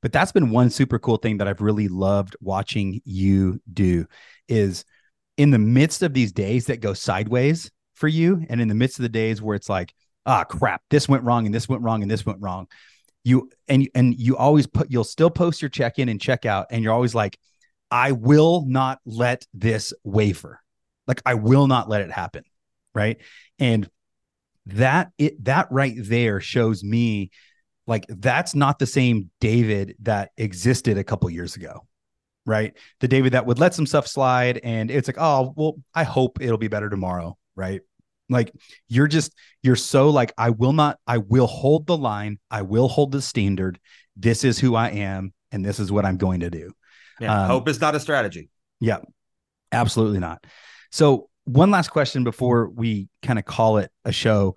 But 0.00 0.12
that's 0.12 0.30
been 0.30 0.50
one 0.50 0.70
super 0.70 1.00
cool 1.00 1.16
thing 1.16 1.38
that 1.38 1.48
I've 1.48 1.60
really 1.60 1.88
loved 1.88 2.36
watching 2.40 3.00
you 3.04 3.60
do 3.72 4.06
is 4.46 4.84
in 5.36 5.50
the 5.50 5.58
midst 5.58 6.02
of 6.02 6.14
these 6.14 6.30
days 6.30 6.66
that 6.66 6.80
go 6.80 6.94
sideways 6.94 7.72
for 7.98 8.08
you, 8.08 8.44
and 8.48 8.60
in 8.60 8.68
the 8.68 8.74
midst 8.74 8.98
of 8.98 9.02
the 9.02 9.08
days 9.08 9.42
where 9.42 9.56
it's 9.56 9.68
like, 9.68 9.94
ah, 10.26 10.44
crap, 10.44 10.82
this 10.90 11.08
went 11.08 11.24
wrong 11.24 11.46
and 11.46 11.54
this 11.54 11.68
went 11.68 11.82
wrong 11.82 12.02
and 12.02 12.10
this 12.10 12.24
went 12.24 12.40
wrong. 12.40 12.66
You 13.24 13.50
and 13.66 13.88
and 13.94 14.18
you 14.18 14.36
always 14.36 14.66
put 14.66 14.90
you'll 14.90 15.04
still 15.04 15.30
post 15.30 15.60
your 15.60 15.68
check 15.68 15.98
in 15.98 16.08
and 16.08 16.20
check 16.20 16.46
out, 16.46 16.68
and 16.70 16.82
you're 16.82 16.92
always 16.92 17.14
like, 17.14 17.38
I 17.90 18.12
will 18.12 18.64
not 18.66 19.00
let 19.04 19.46
this 19.54 19.92
wafer. 20.04 20.60
Like 21.06 21.22
I 21.24 21.34
will 21.34 21.66
not 21.66 21.88
let 21.88 22.02
it 22.02 22.12
happen. 22.12 22.44
Right. 22.94 23.18
And 23.58 23.88
that 24.66 25.10
it 25.18 25.42
that 25.44 25.68
right 25.70 25.94
there 25.96 26.40
shows 26.40 26.84
me 26.84 27.30
like 27.86 28.04
that's 28.08 28.54
not 28.54 28.78
the 28.78 28.86
same 28.86 29.30
David 29.40 29.96
that 30.02 30.30
existed 30.36 30.98
a 30.98 31.04
couple 31.04 31.30
years 31.30 31.56
ago. 31.56 31.86
Right. 32.44 32.74
The 33.00 33.08
David 33.08 33.32
that 33.32 33.46
would 33.46 33.58
let 33.58 33.74
some 33.74 33.86
stuff 33.86 34.06
slide 34.06 34.60
and 34.62 34.90
it's 34.90 35.08
like, 35.08 35.18
oh, 35.18 35.52
well, 35.56 35.76
I 35.94 36.04
hope 36.04 36.40
it'll 36.40 36.58
be 36.58 36.68
better 36.68 36.90
tomorrow. 36.90 37.37
Right. 37.58 37.80
Like 38.28 38.52
you're 38.88 39.08
just, 39.08 39.34
you're 39.62 39.76
so 39.76 40.10
like, 40.10 40.32
I 40.38 40.50
will 40.50 40.72
not, 40.72 40.98
I 41.06 41.18
will 41.18 41.46
hold 41.46 41.86
the 41.86 41.96
line. 41.96 42.38
I 42.50 42.62
will 42.62 42.88
hold 42.88 43.10
the 43.10 43.20
standard. 43.20 43.80
This 44.16 44.44
is 44.44 44.58
who 44.58 44.74
I 44.74 44.90
am. 44.90 45.32
And 45.50 45.64
this 45.64 45.80
is 45.80 45.90
what 45.90 46.04
I'm 46.04 46.18
going 46.18 46.40
to 46.40 46.50
do. 46.50 46.72
Yeah. 47.20 47.42
Um, 47.42 47.48
hope 47.48 47.68
is 47.68 47.80
not 47.80 47.94
a 47.94 48.00
strategy. 48.00 48.50
Yeah. 48.80 48.98
Absolutely 49.72 50.20
not. 50.20 50.44
So, 50.92 51.28
one 51.44 51.70
last 51.70 51.88
question 51.88 52.24
before 52.24 52.68
we 52.68 53.08
kind 53.22 53.38
of 53.38 53.44
call 53.46 53.78
it 53.78 53.90
a 54.04 54.12
show. 54.12 54.54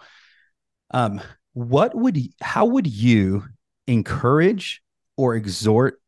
Um, 0.91 1.21
what 1.53 1.95
would 1.95 2.19
how 2.41 2.65
would 2.65 2.87
you 2.87 3.45
encourage 3.87 4.81
or 5.17 5.35
exhort 5.35 6.01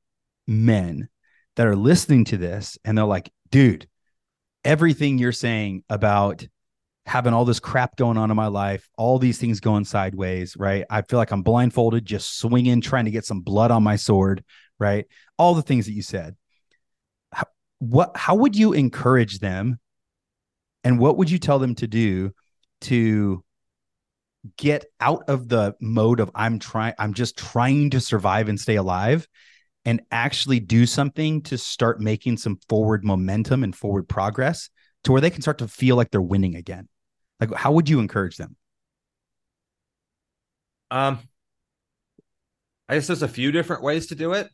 men 0.46 1.08
that 1.56 1.68
are 1.68 1.76
listening 1.76 2.26
to 2.26 2.38
this 2.38 2.78
and 2.84 2.98
they're 2.98 3.06
like, 3.06 3.32
dude, 3.50 3.88
everything 4.66 5.18
you're 5.18 5.32
saying 5.32 5.84
about 5.90 6.46
having 7.06 7.34
all 7.34 7.46
this 7.46 7.60
crap 7.60 7.96
going 7.98 8.18
on 8.18 8.32
in 8.32 8.38
my 8.38 8.48
life, 8.48 8.90
all 8.98 9.20
these 9.20 9.38
things 9.38 9.60
going 9.60 9.86
sideways, 9.86 10.56
right? 10.58 10.86
I 10.90 11.02
feel 11.02 11.20
like 11.20 11.32
I'm 11.32 11.44
blindfolded, 11.44 12.06
just 12.06 12.40
swinging, 12.40 12.82
trying 12.82 13.06
to 13.06 13.12
get 13.12 13.26
some 13.26 13.42
blood 13.42 13.72
on 13.72 13.84
my 13.84 13.98
sword, 13.98 14.44
right? 14.80 15.06
All 15.38 15.54
the 15.54 15.62
things 15.62 15.86
that 15.86 15.94
you 15.94 16.02
said. 16.02 16.36
How, 17.32 17.46
what? 17.80 18.16
How 18.16 18.36
would 18.36 18.56
you 18.56 18.74
encourage 18.74 19.40
them, 19.40 19.80
and 20.84 21.00
what 21.00 21.18
would 21.18 21.30
you 21.30 21.40
tell 21.40 21.60
them 21.60 21.76
to 21.76 21.88
do 21.88 22.32
to 22.82 23.44
get 24.58 24.86
out 25.00 25.24
of 25.30 25.48
the 25.48 25.76
mode 25.80 26.20
of 26.20 26.30
I'm 26.36 26.60
trying, 26.60 26.94
I'm 27.00 27.14
just 27.14 27.38
trying 27.38 27.92
to 27.92 28.02
survive 28.02 28.50
and 28.50 28.60
stay 28.60 28.76
alive 28.76 29.28
and 29.86 30.02
actually 30.12 30.60
do 30.60 30.86
something 30.86 31.42
to 31.44 31.58
start 31.58 32.00
making 32.00 32.38
some 32.38 32.58
forward 32.70 33.04
momentum 33.04 33.64
and 33.64 33.76
forward 33.76 34.08
progress 34.08 34.70
to 35.04 35.12
where 35.12 35.22
they 35.22 35.30
can 35.30 35.42
start 35.42 35.58
to 35.60 35.68
feel 35.68 35.96
like 35.96 36.12
they're 36.12 36.22
winning 36.22 36.56
again? 36.56 36.88
Like, 37.44 37.60
how 37.60 37.74
would 37.74 37.90
you 37.90 38.00
encourage 38.00 38.38
them? 38.38 38.56
Um, 40.90 41.20
I 42.88 42.96
guess 42.96 43.08
there's 43.08 43.22
a 43.22 43.28
few 43.28 43.52
different 43.52 43.84
ways 43.84 44.08
to 44.08 44.16
do 44.16 44.34
it. 44.34 44.48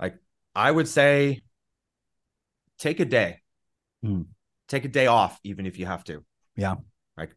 Like, 0.00 0.16
I 0.54 0.70
would 0.70 0.88
say 0.88 1.42
take 2.78 2.98
a 2.98 3.04
day, 3.04 3.40
mm. 4.04 4.26
take 4.68 4.84
a 4.84 4.88
day 4.88 5.06
off, 5.06 5.38
even 5.44 5.66
if 5.66 5.78
you 5.78 5.86
have 5.86 6.02
to. 6.04 6.24
Yeah 6.56 6.76
Like, 7.16 7.36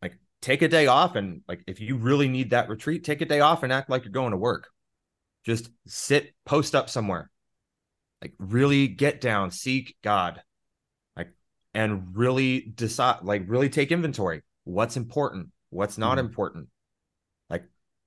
like 0.00 0.18
take 0.40 0.62
a 0.62 0.68
day 0.68 0.88
off 0.88 1.14
and 1.14 1.42
like 1.46 1.62
if 1.68 1.80
you 1.80 1.96
really 1.96 2.28
need 2.28 2.50
that 2.50 2.68
retreat 2.68 3.04
take 3.04 3.20
a 3.20 3.26
day 3.26 3.40
off 3.40 3.62
and 3.62 3.72
act 3.72 3.90
like 3.90 4.04
you're 4.04 4.12
going 4.12 4.30
to 4.30 4.36
work 4.36 4.68
just 5.44 5.70
sit 5.86 6.32
post 6.44 6.74
up 6.74 6.88
somewhere 6.88 7.30
like 8.20 8.32
really 8.38 8.86
get 8.86 9.20
down 9.20 9.50
seek 9.50 9.96
god 10.02 10.40
and 11.74 12.16
really 12.16 12.72
decide 12.74 13.18
like 13.22 13.44
really 13.46 13.68
take 13.68 13.92
inventory. 13.92 14.42
What's 14.64 14.96
important? 14.96 15.48
What's 15.70 15.98
not 15.98 16.18
mm-hmm. 16.18 16.26
important? 16.26 16.68
Like 17.48 17.64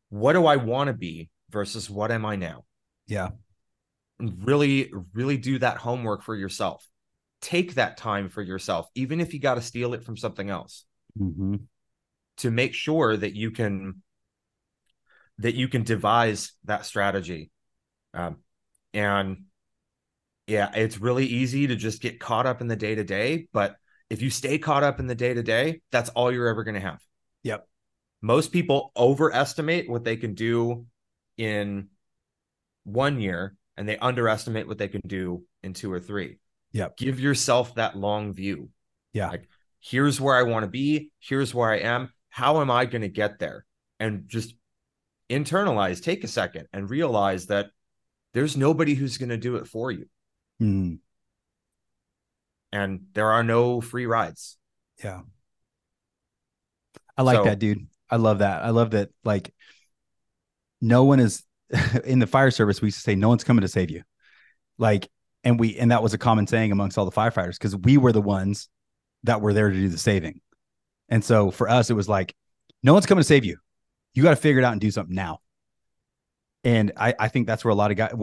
what 0.10 0.34
do 0.34 0.46
i 0.46 0.56
want 0.56 0.88
to 0.88 0.94
be 0.94 1.30
versus 1.50 1.90
what 1.90 2.12
am 2.12 2.26
i 2.26 2.36
now? 2.36 2.66
Yeah. 3.08 3.30
And 4.20 4.46
really 4.46 4.92
really 5.14 5.38
do 5.38 5.60
that 5.60 5.78
homework 5.78 6.24
for 6.24 6.36
yourself. 6.36 6.88
Take 7.42 7.76
that 7.76 7.98
time 7.98 8.30
for 8.30 8.42
yourself 8.42 8.88
even 8.96 9.20
if 9.20 9.34
you 9.34 9.40
got 9.40 9.56
to 9.56 9.62
steal 9.62 9.94
it 9.94 10.04
from 10.04 10.18
something 10.18 10.50
else. 10.50 10.86
Mm-hmm. 11.20 11.56
To 12.40 12.52
make 12.52 12.74
sure 12.74 13.16
that 13.16 13.34
you 13.34 13.52
can 13.52 14.02
that 15.40 15.56
you 15.56 15.68
can 15.68 15.84
devise 15.84 16.54
that 16.66 16.86
strategy. 16.86 17.52
Um, 18.14 18.38
and 18.94 19.46
yeah 20.48 20.72
it's 20.76 21.00
really 21.00 21.26
easy 21.26 21.68
to 21.68 21.76
just 21.76 22.02
get 22.02 22.20
caught 22.20 22.46
up 22.46 22.62
in 22.62 22.68
the 22.68 22.76
day 22.76 22.96
to 22.96 23.04
day 23.04 23.48
but 23.54 23.76
if 24.10 24.22
you 24.22 24.30
stay 24.30 24.58
caught 24.58 24.84
up 24.84 25.00
in 25.00 25.08
the 25.08 25.16
day 25.16 25.34
to 25.34 25.44
day 25.44 25.82
that's 25.92 26.10
all 26.10 26.32
you're 26.32 26.48
ever 26.48 26.64
going 26.64 26.76
to 26.76 26.82
have. 26.82 27.02
Yep. 27.44 27.68
Most 28.22 28.52
people 28.52 28.92
overestimate 28.96 29.90
what 29.90 30.04
they 30.04 30.16
can 30.16 30.36
do 30.36 30.86
in 31.38 31.90
one 32.84 33.20
year 33.20 33.56
and 33.78 33.90
they 33.90 33.98
underestimate 33.98 34.68
what 34.68 34.78
they 34.78 34.88
can 34.88 35.02
do 35.06 35.44
in 35.64 35.74
two 35.74 35.92
or 35.92 36.00
three. 36.00 36.38
Yep. 36.74 36.98
Give 36.98 37.20
yourself 37.20 37.76
that 37.76 37.98
long 37.98 38.34
view. 38.34 38.70
Yeah. 39.14 39.30
Like 39.30 39.48
here's 39.80 40.20
where 40.20 40.36
i 40.36 40.42
want 40.42 40.64
to 40.64 40.70
be 40.70 41.12
here's 41.20 41.54
where 41.54 41.70
i 41.70 41.78
am 41.78 42.10
how 42.36 42.60
am 42.60 42.70
I 42.70 42.84
going 42.84 43.02
to 43.02 43.08
get 43.08 43.40
there? 43.40 43.66
And 43.98 44.28
just 44.28 44.56
internalize, 45.30 46.04
take 46.04 46.26
a 46.26 46.28
second 46.28 46.68
and 46.74 46.90
realize 46.90 47.46
that 47.46 47.68
there's 48.34 48.58
nobody 48.58 48.94
who's 48.94 49.18
going 49.18 49.30
to 49.30 49.38
do 49.38 49.56
it 49.56 49.68
for 49.68 49.90
you. 49.90 50.08
Mm. 50.62 51.00
And 52.72 53.06
there 53.14 53.32
are 53.32 53.44
no 53.44 53.82
free 53.82 54.06
rides. 54.06 54.58
Yeah. 55.04 55.22
I 57.18 57.22
like 57.22 57.38
so, 57.38 57.44
that, 57.46 57.60
dude. 57.60 57.88
I 58.10 58.18
love 58.18 58.40
that. 58.40 58.64
I 58.64 58.70
love 58.72 58.92
that. 58.92 59.10
Like, 59.24 59.54
no 60.82 61.06
one 61.06 61.20
is 61.20 61.44
in 62.06 62.20
the 62.20 62.28
fire 62.28 62.52
service. 62.52 62.82
We 62.82 62.88
used 62.88 62.98
to 62.98 63.04
say, 63.04 63.16
no 63.16 63.30
one's 63.30 63.44
coming 63.44 63.62
to 63.62 63.68
save 63.68 63.90
you. 63.90 64.04
Like, 64.78 65.10
and 65.44 65.60
we, 65.60 65.78
and 65.78 65.92
that 65.92 66.04
was 66.04 66.14
a 66.14 66.18
common 66.18 66.48
saying 66.48 66.72
amongst 66.72 66.98
all 66.98 67.06
the 67.06 67.12
firefighters 67.12 67.54
because 67.54 67.76
we 67.76 67.98
were 67.98 68.12
the 68.12 68.22
ones 68.22 68.68
that 69.24 69.42
were 69.42 69.54
there 69.54 69.70
to 69.70 69.76
do 69.76 69.90
the 69.90 69.98
saving. 69.98 70.42
And 71.08 71.24
so 71.24 71.52
for 71.52 71.70
us, 71.70 71.90
it 71.90 71.94
was 71.94 72.10
like, 72.10 72.36
no 72.84 72.94
one's 72.94 73.06
coming 73.06 73.22
to 73.22 73.28
save 73.28 73.46
you. 73.46 73.58
You 74.14 74.24
got 74.24 74.32
to 74.32 74.36
figure 74.36 74.62
it 74.62 74.66
out 74.66 74.72
and 74.72 74.82
do 74.82 74.92
something 74.92 75.16
now. 75.16 75.40
And 76.64 76.94
I, 76.98 77.14
I 77.20 77.28
think 77.28 77.46
that's 77.48 77.64
where 77.64 77.72
a 77.72 77.76
lot 77.76 77.92
of 77.92 77.98
guys, 77.98 78.14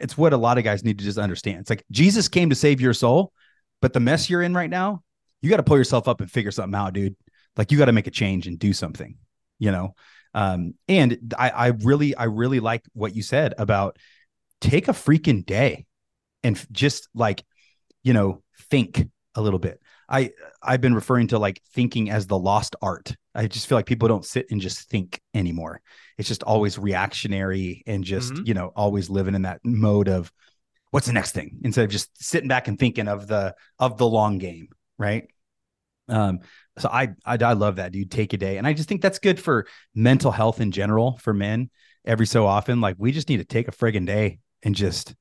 it's 0.00 0.16
what 0.16 0.32
a 0.32 0.36
lot 0.36 0.58
of 0.58 0.64
guys 0.64 0.84
need 0.84 0.98
to 0.98 1.04
just 1.04 1.18
understand. 1.18 1.60
It's 1.60 1.70
like 1.70 1.84
Jesus 1.90 2.28
came 2.28 2.50
to 2.50 2.56
save 2.56 2.80
your 2.80 2.94
soul, 2.94 3.32
but 3.80 3.92
the 3.92 4.00
mess 4.00 4.28
you're 4.28 4.42
in 4.42 4.54
right 4.54 4.70
now, 4.70 5.02
you 5.40 5.50
got 5.50 5.58
to 5.58 5.62
pull 5.62 5.78
yourself 5.78 6.08
up 6.08 6.20
and 6.20 6.30
figure 6.30 6.50
something 6.50 6.74
out, 6.74 6.92
dude. 6.92 7.16
Like 7.56 7.72
you 7.72 7.78
got 7.78 7.86
to 7.86 7.92
make 7.92 8.06
a 8.06 8.12
change 8.12 8.46
and 8.46 8.58
do 8.58 8.72
something, 8.72 9.16
you 9.58 9.70
know? 9.70 9.94
Um, 10.34 10.74
and 10.88 11.34
I, 11.38 11.50
I 11.50 11.66
really, 11.68 12.14
I 12.14 12.24
really 12.24 12.60
like 12.60 12.84
what 12.92 13.14
you 13.14 13.22
said 13.22 13.54
about 13.58 13.96
take 14.60 14.88
a 14.88 14.92
freaking 14.92 15.44
day 15.44 15.86
and 16.42 16.64
just 16.72 17.08
like, 17.14 17.44
you 18.02 18.12
know, 18.12 18.42
think 18.70 19.08
a 19.34 19.40
little 19.40 19.58
bit. 19.58 19.80
I 20.08 20.30
I've 20.62 20.80
been 20.80 20.94
referring 20.94 21.28
to 21.28 21.38
like 21.38 21.60
thinking 21.72 22.10
as 22.10 22.26
the 22.26 22.38
lost 22.38 22.76
art. 22.80 23.14
I 23.34 23.46
just 23.46 23.68
feel 23.68 23.76
like 23.76 23.86
people 23.86 24.08
don't 24.08 24.24
sit 24.24 24.46
and 24.50 24.60
just 24.60 24.88
think 24.88 25.20
anymore. 25.34 25.80
It's 26.16 26.28
just 26.28 26.42
always 26.42 26.78
reactionary 26.78 27.82
and 27.86 28.02
just, 28.02 28.32
mm-hmm. 28.32 28.46
you 28.46 28.54
know, 28.54 28.72
always 28.74 29.10
living 29.10 29.34
in 29.34 29.42
that 29.42 29.60
mode 29.64 30.08
of 30.08 30.32
what's 30.90 31.06
the 31.06 31.12
next 31.12 31.32
thing 31.32 31.58
instead 31.62 31.84
of 31.84 31.90
just 31.90 32.10
sitting 32.22 32.48
back 32.48 32.68
and 32.68 32.78
thinking 32.78 33.08
of 33.08 33.26
the 33.26 33.54
of 33.78 33.98
the 33.98 34.08
long 34.08 34.38
game, 34.38 34.68
right? 34.98 35.28
Um 36.08 36.40
so 36.78 36.88
I 36.88 37.10
I, 37.24 37.36
I 37.40 37.52
love 37.52 37.76
that 37.76 37.92
dude 37.92 38.10
take 38.10 38.32
a 38.32 38.38
day 38.38 38.56
and 38.56 38.66
I 38.66 38.72
just 38.72 38.88
think 38.88 39.02
that's 39.02 39.18
good 39.18 39.38
for 39.38 39.66
mental 39.94 40.30
health 40.30 40.60
in 40.60 40.72
general 40.72 41.18
for 41.18 41.34
men 41.34 41.70
every 42.04 42.26
so 42.26 42.46
often 42.46 42.80
like 42.80 42.96
we 42.98 43.12
just 43.12 43.28
need 43.28 43.36
to 43.36 43.44
take 43.44 43.68
a 43.68 43.72
friggin' 43.72 44.06
day 44.06 44.38
and 44.62 44.74
just 44.74 45.14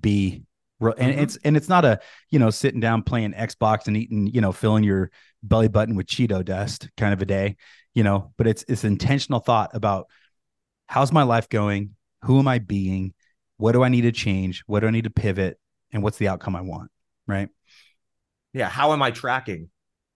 be 0.00 0.42
and 0.80 0.92
mm-hmm. 0.96 1.20
it's 1.20 1.36
and 1.44 1.56
it's 1.56 1.68
not 1.68 1.84
a 1.84 2.00
you 2.30 2.38
know 2.38 2.50
sitting 2.50 2.80
down 2.80 3.02
playing 3.02 3.32
Xbox 3.32 3.86
and 3.86 3.96
eating 3.96 4.26
you 4.26 4.40
know 4.40 4.52
filling 4.52 4.84
your 4.84 5.10
belly 5.42 5.68
button 5.68 5.94
with 5.94 6.06
Cheeto 6.06 6.44
dust 6.44 6.88
kind 6.96 7.12
of 7.12 7.22
a 7.22 7.26
day, 7.26 7.56
you 7.94 8.02
know. 8.02 8.32
But 8.36 8.46
it's 8.46 8.64
it's 8.68 8.84
intentional 8.84 9.40
thought 9.40 9.70
about 9.74 10.08
how's 10.86 11.12
my 11.12 11.22
life 11.22 11.48
going, 11.48 11.94
who 12.22 12.38
am 12.38 12.48
I 12.48 12.58
being, 12.58 13.14
what 13.56 13.72
do 13.72 13.82
I 13.82 13.88
need 13.88 14.02
to 14.02 14.12
change, 14.12 14.62
what 14.66 14.80
do 14.80 14.86
I 14.86 14.90
need 14.90 15.04
to 15.04 15.10
pivot, 15.10 15.58
and 15.92 16.02
what's 16.02 16.18
the 16.18 16.28
outcome 16.28 16.56
I 16.56 16.60
want, 16.60 16.90
right? 17.26 17.48
Yeah, 18.52 18.68
how 18.68 18.92
am 18.92 19.02
I 19.02 19.10
tracking 19.10 19.70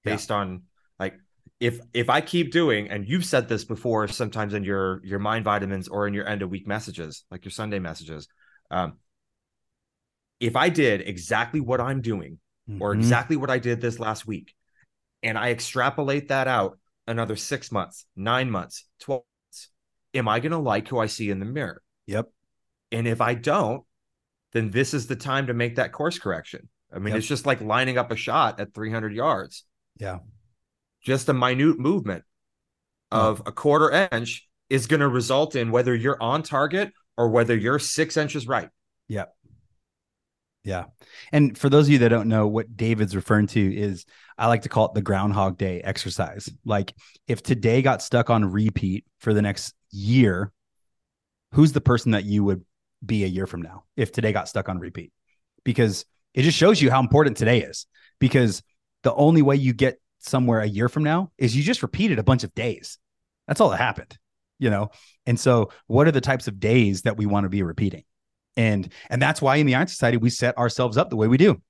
based 0.05 0.31
yeah. 0.31 0.37
on 0.37 0.63
like 0.99 1.15
if 1.61 1.81
if 1.93 2.11
I 2.11 2.21
keep 2.21 2.53
doing, 2.53 2.89
and 2.91 3.09
you've 3.09 3.25
said 3.25 3.49
this 3.49 3.65
before, 3.65 4.09
sometimes 4.09 4.55
in 4.55 4.65
your 4.65 5.01
your 5.05 5.19
mind 5.19 5.45
vitamins 5.45 5.89
or 5.89 6.07
in 6.07 6.15
your 6.15 6.29
end 6.29 6.43
of 6.43 6.51
week 6.51 6.67
messages, 6.67 7.25
like 7.31 7.45
your 7.45 7.53
Sunday 7.53 7.79
messages. 7.79 8.29
Um, 8.71 8.99
if 10.41 10.57
I 10.57 10.69
did 10.69 11.03
exactly 11.03 11.61
what 11.61 11.81
I'm 11.81 12.01
doing 12.01 12.39
mm-hmm. 12.69 12.83
or 12.83 12.93
exactly 12.95 13.37
what 13.37 13.51
I 13.51 13.59
did 13.59 13.81
this 13.81 13.99
last 13.99 14.27
week, 14.27 14.55
and 15.23 15.37
I 15.37 15.51
extrapolate 15.51 16.29
that 16.29 16.49
out 16.49 16.79
another 17.07 17.37
six 17.37 17.73
months, 17.73 18.07
nine 18.17 18.51
months, 18.51 18.85
12 19.01 19.23
months, 19.23 19.69
am 20.15 20.29
I 20.29 20.41
going 20.41 20.53
to 20.53 20.59
like 20.59 20.89
who 20.89 20.99
I 20.99 21.07
see 21.07 21.31
in 21.31 21.41
the 21.41 21.47
mirror? 21.47 21.83
Yep. 22.07 22.31
And 22.93 23.07
if 23.09 23.21
I 23.21 23.35
don't, 23.35 23.85
then 24.53 24.71
this 24.71 24.95
is 24.95 25.07
the 25.07 25.17
time 25.17 25.49
to 25.49 25.55
make 25.55 25.77
that 25.77 25.93
course 25.93 26.19
correction. 26.19 26.69
I 26.93 26.99
mean, 26.99 27.09
yep. 27.09 27.19
it's 27.19 27.27
just 27.27 27.47
like 27.47 27.61
lining 27.61 27.99
up 27.99 28.11
a 28.11 28.17
shot 28.17 28.61
at 28.61 28.75
300 28.75 29.13
yards. 29.13 29.65
Yeah. 29.99 30.19
Just 31.03 31.29
a 31.29 31.35
minute 31.35 31.79
movement 31.79 32.25
of 33.11 33.43
a 33.47 33.53
quarter 33.53 34.09
inch 34.13 34.49
is 34.71 34.87
going 34.87 35.01
to 35.01 35.09
result 35.09 35.57
in 35.57 35.71
whether 35.71 35.95
you're 35.95 36.23
on 36.23 36.43
target 36.43 36.93
or 37.17 37.29
whether 37.29 37.57
you're 37.57 37.79
six 37.79 38.17
inches 38.17 38.47
right. 38.47 38.69
Yep. 39.09 39.35
Yeah. 40.65 40.85
And 41.33 41.57
for 41.57 41.69
those 41.69 41.87
of 41.87 41.93
you 41.93 41.99
that 42.01 42.09
don't 42.09 42.29
know 42.29 42.47
what 42.47 42.77
David's 42.77 43.17
referring 43.17 43.47
to 43.49 43.77
is 43.77 44.05
I 44.37 44.49
like 44.49 44.63
to 44.63 44.69
call 44.69 44.87
it 44.87 44.95
the 44.95 45.03
groundhog 45.03 45.57
day 45.57 45.81
exercise. 45.81 46.51
Like 46.65 46.95
if 47.27 47.43
today 47.43 47.81
got 47.81 48.03
stuck 48.03 48.29
on 48.29 48.45
repeat 48.45 49.07
for 49.21 49.33
the 49.33 49.41
next 49.41 49.75
year, 49.91 50.53
who's 51.53 51.73
the 51.73 51.81
person 51.81 52.13
that 52.13 52.25
you 52.25 52.45
would 52.45 52.65
be 53.05 53.25
a 53.25 53.29
year 53.29 53.47
from 53.47 53.63
now 53.63 53.85
if 53.97 54.13
today 54.13 54.33
got 54.33 54.49
stuck 54.49 54.69
on 54.69 54.79
repeat? 54.79 55.13
Because 55.65 56.05
it 56.35 56.43
just 56.43 56.59
shows 56.59 56.83
you 56.83 56.91
how 56.91 57.01
important 57.01 57.37
today 57.37 57.63
is. 57.63 57.87
Because 58.19 58.63
the 59.05 59.15
only 59.15 59.43
way 59.43 59.57
you 59.57 59.73
get 59.73 60.01
somewhere 60.19 60.61
a 60.61 60.67
year 60.67 60.89
from 60.89 61.05
now 61.05 61.31
is 61.39 61.57
you 61.57 61.63
just 61.63 61.83
repeated 61.83 62.19
a 62.19 62.25
bunch 62.25 62.45
of 62.45 62.55
days. 62.55 62.99
That's 63.47 63.61
all 63.61 63.71
that 63.71 63.79
happened, 63.79 64.19
you 64.59 64.71
know? 64.71 64.91
And 65.25 65.39
so 65.39 65.71
what 65.87 66.07
are 66.09 66.13
the 66.13 66.21
types 66.21 66.49
of 66.49 66.61
days 66.61 67.03
that 67.03 67.17
we 67.17 67.27
want 67.27 67.45
to 67.45 67.49
be 67.49 67.63
repeating? 67.63 68.05
And 68.59 68.93
and 69.09 69.23
that's 69.23 69.41
why 69.41 69.57
in 69.57 69.67
the 69.67 69.77
Iron 69.77 69.87
Society 69.87 70.17
we 70.19 70.31
set 70.31 70.59
ourselves 70.59 70.99
up 70.99 71.09
the 71.09 71.17
way 71.17 71.29
we 71.29 71.39
do. 71.39 71.63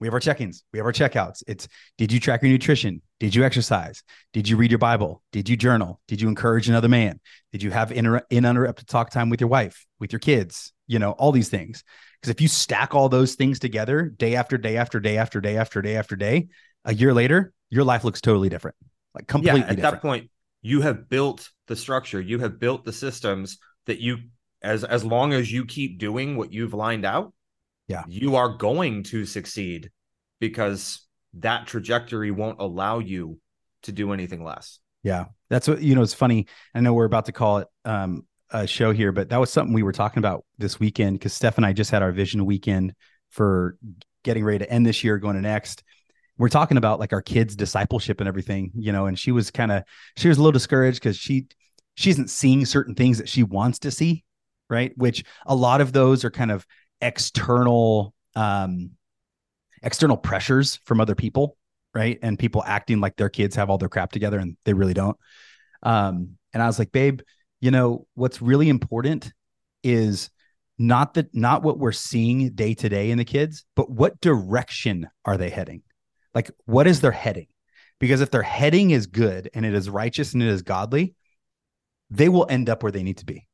We 0.00 0.08
have 0.08 0.14
our 0.14 0.20
check-ins, 0.20 0.64
we 0.72 0.80
have 0.80 0.86
our 0.86 0.92
checkouts. 0.92 1.44
It's 1.46 1.68
did 1.96 2.10
you 2.10 2.18
track 2.18 2.42
your 2.42 2.50
nutrition? 2.50 3.02
Did 3.20 3.36
you 3.36 3.44
exercise? 3.44 4.02
Did 4.32 4.48
you 4.48 4.56
read 4.56 4.72
your 4.72 4.78
Bible? 4.78 5.22
Did 5.30 5.48
you 5.48 5.56
journal? 5.56 6.00
Did 6.08 6.20
you 6.20 6.26
encourage 6.26 6.68
another 6.68 6.88
man? 6.88 7.20
Did 7.52 7.62
you 7.62 7.70
have 7.70 7.92
in 7.92 8.20
uninterrupted 8.32 8.88
talk 8.88 9.10
time 9.10 9.30
with 9.30 9.40
your 9.40 9.48
wife, 9.48 9.86
with 10.00 10.12
your 10.12 10.18
kids? 10.18 10.72
You 10.88 10.98
know, 10.98 11.12
all 11.12 11.30
these 11.30 11.48
things. 11.48 11.84
Because 12.20 12.30
if 12.30 12.40
you 12.40 12.48
stack 12.48 12.96
all 12.96 13.08
those 13.08 13.36
things 13.36 13.60
together 13.60 14.02
day 14.08 14.34
after 14.34 14.58
day 14.58 14.76
after 14.76 14.98
day 14.98 15.18
after 15.18 15.40
day 15.40 15.56
after 15.56 15.80
day 15.80 15.96
after 15.96 16.16
day, 16.16 16.48
a 16.84 16.92
year 16.92 17.14
later, 17.14 17.52
your 17.70 17.84
life 17.84 18.02
looks 18.02 18.20
totally 18.20 18.48
different. 18.48 18.76
Like 19.14 19.28
completely 19.28 19.60
yeah, 19.60 19.66
at 19.66 19.76
different. 19.76 19.94
that 19.94 20.02
point, 20.02 20.30
you 20.62 20.80
have 20.80 21.08
built 21.08 21.48
the 21.68 21.76
structure, 21.76 22.20
you 22.20 22.40
have 22.40 22.58
built 22.58 22.84
the 22.84 22.92
systems 22.92 23.58
that 23.86 24.00
you 24.00 24.18
as 24.62 24.84
as 24.84 25.04
long 25.04 25.32
as 25.32 25.52
you 25.52 25.64
keep 25.64 25.98
doing 25.98 26.36
what 26.36 26.52
you've 26.52 26.74
lined 26.74 27.04
out, 27.04 27.32
yeah, 27.88 28.04
you 28.08 28.36
are 28.36 28.56
going 28.56 29.02
to 29.04 29.24
succeed 29.26 29.90
because 30.40 31.06
that 31.34 31.66
trajectory 31.66 32.30
won't 32.30 32.60
allow 32.60 32.98
you 32.98 33.38
to 33.82 33.92
do 33.92 34.12
anything 34.12 34.44
less. 34.44 34.78
Yeah. 35.02 35.26
That's 35.50 35.68
what 35.68 35.82
you 35.82 35.94
know, 35.94 36.02
it's 36.02 36.14
funny. 36.14 36.46
I 36.74 36.80
know 36.80 36.94
we're 36.94 37.04
about 37.04 37.26
to 37.26 37.32
call 37.32 37.58
it 37.58 37.68
um 37.84 38.26
a 38.50 38.66
show 38.66 38.92
here, 38.92 39.12
but 39.12 39.30
that 39.30 39.40
was 39.40 39.50
something 39.50 39.74
we 39.74 39.82
were 39.82 39.92
talking 39.92 40.18
about 40.18 40.44
this 40.58 40.78
weekend 40.78 41.18
because 41.18 41.32
Steph 41.32 41.56
and 41.56 41.66
I 41.66 41.72
just 41.72 41.90
had 41.90 42.02
our 42.02 42.12
vision 42.12 42.44
weekend 42.44 42.94
for 43.30 43.76
getting 44.24 44.44
ready 44.44 44.58
to 44.58 44.70
end 44.70 44.86
this 44.86 45.02
year, 45.02 45.18
going 45.18 45.36
to 45.36 45.42
next. 45.42 45.82
We're 46.38 46.48
talking 46.48 46.76
about 46.76 47.00
like 47.00 47.12
our 47.12 47.22
kids' 47.22 47.56
discipleship 47.56 48.20
and 48.20 48.28
everything, 48.28 48.72
you 48.74 48.92
know, 48.92 49.06
and 49.06 49.18
she 49.18 49.32
was 49.32 49.50
kind 49.50 49.72
of 49.72 49.84
she 50.16 50.28
was 50.28 50.38
a 50.38 50.40
little 50.40 50.52
discouraged 50.52 51.00
because 51.00 51.16
she 51.16 51.46
she 51.94 52.10
isn't 52.10 52.30
seeing 52.30 52.64
certain 52.66 52.94
things 52.94 53.18
that 53.18 53.28
she 53.28 53.42
wants 53.42 53.80
to 53.80 53.90
see 53.90 54.24
right? 54.72 54.92
Which 54.96 55.22
a 55.46 55.54
lot 55.54 55.80
of 55.80 55.92
those 55.92 56.24
are 56.24 56.30
kind 56.30 56.50
of 56.50 56.66
external 57.00 58.14
um 58.34 58.92
external 59.82 60.16
pressures 60.16 60.80
from 60.84 61.00
other 61.00 61.14
people, 61.14 61.56
right? 61.94 62.18
And 62.22 62.38
people 62.38 62.62
acting 62.64 63.00
like 63.00 63.16
their 63.16 63.28
kids 63.28 63.54
have 63.56 63.68
all 63.68 63.78
their 63.78 63.88
crap 63.88 64.10
together 64.12 64.38
and 64.38 64.56
they 64.64 64.72
really 64.72 64.94
don't. 64.94 65.16
Um 65.82 66.38
and 66.54 66.62
I 66.62 66.66
was 66.66 66.78
like, 66.78 66.92
"Babe, 66.92 67.20
you 67.60 67.70
know, 67.70 68.06
what's 68.14 68.42
really 68.42 68.68
important 68.68 69.32
is 69.82 70.30
not 70.78 71.14
that 71.14 71.34
not 71.34 71.62
what 71.62 71.78
we're 71.78 71.92
seeing 71.92 72.50
day 72.54 72.74
to 72.74 72.88
day 72.88 73.10
in 73.10 73.18
the 73.18 73.24
kids, 73.24 73.64
but 73.76 73.90
what 73.90 74.20
direction 74.20 75.08
are 75.24 75.36
they 75.36 75.50
heading? 75.50 75.82
Like 76.34 76.50
what 76.64 76.86
is 76.86 77.00
their 77.00 77.12
heading? 77.12 77.48
Because 78.00 78.20
if 78.20 78.30
their 78.30 78.42
heading 78.42 78.90
is 78.90 79.06
good 79.06 79.50
and 79.54 79.66
it 79.66 79.74
is 79.74 79.90
righteous 79.90 80.32
and 80.32 80.42
it 80.42 80.48
is 80.48 80.62
godly, 80.62 81.14
they 82.10 82.28
will 82.28 82.46
end 82.48 82.68
up 82.70 82.82
where 82.82 82.92
they 82.92 83.02
need 83.02 83.18
to 83.18 83.26
be 83.26 83.46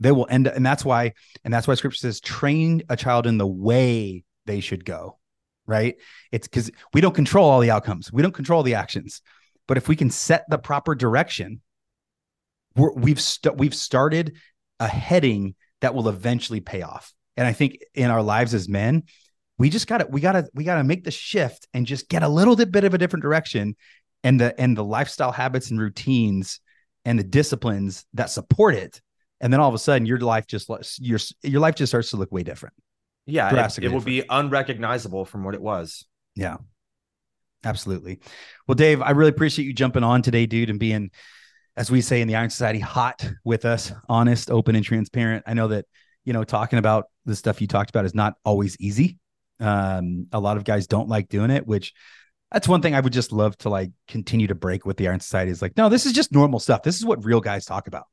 they 0.00 0.12
will 0.12 0.26
end 0.28 0.48
up, 0.48 0.56
and 0.56 0.64
that's 0.64 0.84
why, 0.84 1.12
and 1.44 1.52
that's 1.52 1.68
why 1.68 1.74
scripture 1.74 1.98
says, 1.98 2.20
train 2.20 2.82
a 2.88 2.96
child 2.96 3.26
in 3.26 3.38
the 3.38 3.46
way 3.46 4.24
they 4.46 4.60
should 4.60 4.84
go. 4.84 5.18
Right. 5.66 5.96
It's 6.30 6.46
because 6.46 6.70
we 6.92 7.00
don't 7.00 7.14
control 7.14 7.48
all 7.48 7.60
the 7.60 7.70
outcomes. 7.70 8.12
We 8.12 8.20
don't 8.20 8.34
control 8.34 8.62
the 8.62 8.74
actions. 8.74 9.22
But 9.66 9.78
if 9.78 9.88
we 9.88 9.96
can 9.96 10.10
set 10.10 10.44
the 10.50 10.58
proper 10.58 10.94
direction, 10.94 11.62
we 12.76 12.82
have 12.82 12.92
we've, 12.96 13.20
st- 13.20 13.56
we've 13.56 13.74
started 13.74 14.36
a 14.78 14.86
heading 14.86 15.54
that 15.80 15.94
will 15.94 16.08
eventually 16.08 16.60
pay 16.60 16.82
off. 16.82 17.14
And 17.36 17.46
I 17.46 17.52
think 17.52 17.78
in 17.94 18.10
our 18.10 18.22
lives 18.22 18.52
as 18.52 18.68
men, 18.68 19.04
we 19.56 19.70
just 19.70 19.86
gotta 19.86 20.06
we 20.10 20.20
gotta 20.20 20.48
we 20.52 20.64
gotta 20.64 20.84
make 20.84 21.04
the 21.04 21.10
shift 21.10 21.66
and 21.72 21.86
just 21.86 22.08
get 22.08 22.22
a 22.22 22.28
little 22.28 22.56
bit 22.56 22.84
of 22.84 22.92
a 22.92 22.98
different 22.98 23.22
direction 23.22 23.76
and 24.22 24.40
the 24.40 24.58
and 24.60 24.76
the 24.76 24.84
lifestyle 24.84 25.32
habits 25.32 25.70
and 25.70 25.80
routines 25.80 26.60
and 27.04 27.18
the 27.18 27.24
disciplines 27.24 28.04
that 28.14 28.30
support 28.30 28.74
it 28.74 29.00
and 29.40 29.52
then 29.52 29.60
all 29.60 29.68
of 29.68 29.74
a 29.74 29.78
sudden 29.78 30.06
your 30.06 30.18
life 30.18 30.46
just 30.46 30.68
your 31.00 31.18
your 31.42 31.60
life 31.60 31.74
just 31.74 31.90
starts 31.90 32.10
to 32.10 32.16
look 32.16 32.32
way 32.32 32.42
different. 32.42 32.74
Yeah, 33.26 33.66
it, 33.66 33.84
it 33.84 33.92
will 33.92 34.00
be 34.00 34.22
unrecognizable 34.28 35.24
from 35.24 35.44
what 35.44 35.54
it 35.54 35.62
was. 35.62 36.04
Yeah, 36.34 36.58
absolutely. 37.64 38.20
Well, 38.68 38.74
Dave, 38.74 39.00
I 39.00 39.10
really 39.10 39.30
appreciate 39.30 39.64
you 39.64 39.72
jumping 39.72 40.04
on 40.04 40.20
today, 40.20 40.44
dude, 40.46 40.68
and 40.68 40.78
being, 40.78 41.10
as 41.76 41.90
we 41.90 42.02
say 42.02 42.20
in 42.20 42.28
the 42.28 42.36
Iron 42.36 42.50
Society, 42.50 42.80
hot 42.80 43.26
with 43.44 43.64
us, 43.64 43.92
honest, 44.08 44.50
open, 44.50 44.76
and 44.76 44.84
transparent. 44.84 45.44
I 45.46 45.54
know 45.54 45.68
that 45.68 45.86
you 46.24 46.32
know 46.32 46.44
talking 46.44 46.78
about 46.78 47.06
the 47.24 47.34
stuff 47.36 47.60
you 47.60 47.66
talked 47.66 47.90
about 47.90 48.04
is 48.04 48.14
not 48.14 48.34
always 48.44 48.76
easy. 48.78 49.18
Um, 49.58 50.26
a 50.32 50.40
lot 50.40 50.56
of 50.56 50.64
guys 50.64 50.86
don't 50.86 51.08
like 51.08 51.28
doing 51.28 51.50
it, 51.50 51.66
which 51.66 51.94
that's 52.50 52.68
one 52.68 52.82
thing 52.82 52.94
I 52.94 53.00
would 53.00 53.12
just 53.12 53.32
love 53.32 53.56
to 53.58 53.68
like 53.68 53.90
continue 54.06 54.48
to 54.48 54.54
break 54.54 54.84
with 54.84 54.96
the 54.96 55.08
Iron 55.08 55.20
Society 55.20 55.50
is 55.50 55.62
like, 55.62 55.76
no, 55.76 55.88
this 55.88 56.06
is 56.06 56.12
just 56.12 56.30
normal 56.30 56.60
stuff. 56.60 56.82
This 56.82 56.96
is 56.96 57.04
what 57.04 57.24
real 57.24 57.40
guys 57.40 57.64
talk 57.64 57.86
about 57.86 58.04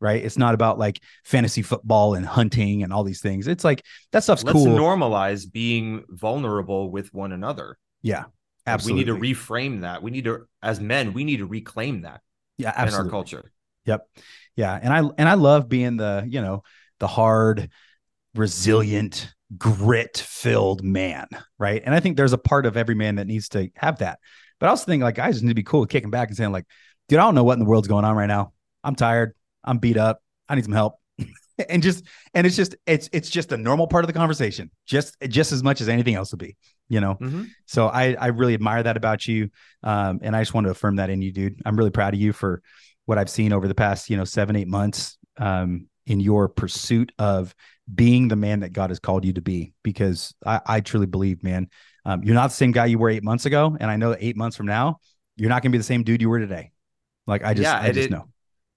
right? 0.00 0.24
It's 0.24 0.38
not 0.38 0.54
about 0.54 0.78
like 0.78 1.00
fantasy 1.24 1.62
football 1.62 2.14
and 2.14 2.24
hunting 2.24 2.82
and 2.82 2.92
all 2.92 3.04
these 3.04 3.20
things. 3.20 3.46
It's 3.46 3.64
like 3.64 3.84
that 4.12 4.22
stuff's 4.24 4.44
Let's 4.44 4.54
cool. 4.54 4.66
normalize 4.66 5.50
being 5.50 6.04
vulnerable 6.08 6.90
with 6.90 7.12
one 7.12 7.32
another. 7.32 7.78
Yeah, 8.02 8.24
absolutely. 8.66 9.04
We 9.04 9.12
need 9.12 9.34
to 9.34 9.34
reframe 9.34 9.80
that. 9.82 10.02
We 10.02 10.10
need 10.10 10.24
to, 10.24 10.46
as 10.62 10.80
men, 10.80 11.12
we 11.12 11.24
need 11.24 11.38
to 11.38 11.46
reclaim 11.46 12.02
that. 12.02 12.22
Yeah, 12.56 12.72
absolutely. 12.74 12.98
In 12.98 13.04
our 13.06 13.10
culture. 13.10 13.52
Yep. 13.86 14.08
Yeah, 14.56 14.78
and 14.80 14.92
I 14.92 14.98
and 15.18 15.28
I 15.28 15.34
love 15.34 15.68
being 15.68 15.96
the 15.96 16.24
you 16.26 16.40
know 16.42 16.62
the 16.98 17.06
hard, 17.06 17.70
resilient, 18.34 19.32
grit 19.56 20.18
filled 20.18 20.82
man, 20.82 21.28
right? 21.58 21.82
And 21.84 21.94
I 21.94 22.00
think 22.00 22.16
there's 22.16 22.32
a 22.32 22.38
part 22.38 22.66
of 22.66 22.76
every 22.76 22.94
man 22.94 23.16
that 23.16 23.26
needs 23.26 23.48
to 23.50 23.70
have 23.76 23.98
that. 23.98 24.18
But 24.58 24.66
I 24.66 24.70
also 24.70 24.84
think 24.84 25.02
like 25.02 25.14
guys 25.14 25.36
just 25.36 25.44
need 25.44 25.50
to 25.50 25.54
be 25.54 25.62
cool 25.62 25.80
with 25.80 25.88
kicking 25.88 26.10
back 26.10 26.28
and 26.28 26.36
saying 26.36 26.52
like, 26.52 26.66
dude, 27.08 27.18
I 27.18 27.22
don't 27.22 27.34
know 27.34 27.44
what 27.44 27.54
in 27.54 27.60
the 27.60 27.64
world's 27.64 27.88
going 27.88 28.04
on 28.04 28.14
right 28.14 28.26
now. 28.26 28.52
I'm 28.84 28.94
tired. 28.94 29.34
I'm 29.64 29.78
beat 29.78 29.96
up. 29.96 30.22
I 30.48 30.54
need 30.54 30.64
some 30.64 30.72
help. 30.72 30.94
and 31.68 31.82
just 31.82 32.04
and 32.34 32.46
it's 32.46 32.56
just 32.56 32.76
it's 32.86 33.08
it's 33.12 33.30
just 33.30 33.52
a 33.52 33.56
normal 33.56 33.86
part 33.86 34.04
of 34.04 34.06
the 34.06 34.12
conversation 34.12 34.70
just 34.86 35.16
just 35.28 35.52
as 35.52 35.62
much 35.62 35.80
as 35.80 35.88
anything 35.88 36.14
else 36.14 36.32
would 36.32 36.38
be 36.38 36.56
you 36.88 37.00
know 37.00 37.16
mm-hmm. 37.16 37.44
so 37.66 37.88
i 37.88 38.16
i 38.18 38.28
really 38.28 38.54
admire 38.54 38.82
that 38.82 38.96
about 38.96 39.26
you 39.26 39.50
um 39.82 40.20
and 40.22 40.34
i 40.34 40.40
just 40.40 40.54
want 40.54 40.66
to 40.66 40.70
affirm 40.70 40.96
that 40.96 41.10
in 41.10 41.20
you 41.20 41.32
dude 41.32 41.60
i'm 41.64 41.76
really 41.76 41.90
proud 41.90 42.14
of 42.14 42.20
you 42.20 42.32
for 42.32 42.62
what 43.06 43.18
i've 43.18 43.30
seen 43.30 43.52
over 43.52 43.68
the 43.68 43.74
past 43.74 44.10
you 44.10 44.16
know 44.16 44.24
seven 44.24 44.56
eight 44.56 44.68
months 44.68 45.18
um 45.38 45.86
in 46.06 46.20
your 46.20 46.48
pursuit 46.48 47.12
of 47.18 47.54
being 47.92 48.28
the 48.28 48.36
man 48.36 48.60
that 48.60 48.72
god 48.72 48.90
has 48.90 48.98
called 48.98 49.24
you 49.24 49.32
to 49.32 49.42
be 49.42 49.72
because 49.82 50.34
i 50.46 50.60
i 50.66 50.80
truly 50.80 51.06
believe 51.06 51.42
man 51.42 51.68
um, 52.06 52.22
you're 52.24 52.34
not 52.34 52.48
the 52.48 52.56
same 52.56 52.72
guy 52.72 52.86
you 52.86 52.98
were 52.98 53.10
eight 53.10 53.22
months 53.22 53.46
ago 53.46 53.76
and 53.78 53.90
i 53.90 53.96
know 53.96 54.10
that 54.10 54.18
eight 54.22 54.36
months 54.36 54.56
from 54.56 54.66
now 54.66 54.98
you're 55.36 55.50
not 55.50 55.62
going 55.62 55.70
to 55.70 55.74
be 55.74 55.78
the 55.78 55.84
same 55.84 56.02
dude 56.02 56.22
you 56.22 56.28
were 56.28 56.38
today 56.38 56.70
like 57.26 57.44
i 57.44 57.52
just 57.52 57.64
yeah, 57.64 57.78
i 57.78 57.92
just 57.92 58.08
it, 58.08 58.10
know 58.10 58.26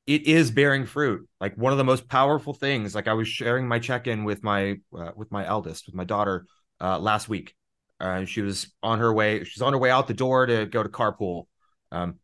it 0.06 0.28
is 0.28 0.52
bearing 0.52 0.86
fruit. 0.86 1.28
Like 1.40 1.58
one 1.58 1.72
of 1.72 1.78
the 1.78 1.84
most 1.84 2.10
powerful 2.10 2.54
things. 2.54 2.94
Like 2.94 3.08
I 3.08 3.14
was 3.14 3.28
sharing 3.28 3.68
my 3.68 3.80
check-in 3.80 4.24
with 4.24 4.44
my 4.44 4.80
uh, 4.98 5.12
with 5.16 5.32
my 5.32 5.46
eldest, 5.46 5.86
with 5.86 5.96
my 5.96 6.04
daughter, 6.04 6.46
uh, 6.82 7.00
last 7.00 7.30
week. 7.30 7.56
Uh, 8.00 8.26
she 8.26 8.42
was 8.42 8.72
on 8.82 9.00
her 9.00 9.14
way. 9.14 9.44
She's 9.44 9.62
on 9.62 9.74
her 9.74 9.80
way 9.80 9.90
out 9.90 10.08
the 10.08 10.14
door 10.14 10.46
to 10.46 10.66
go 10.66 10.84
to 10.84 10.90
carpool, 10.90 11.46
um, 11.92 12.16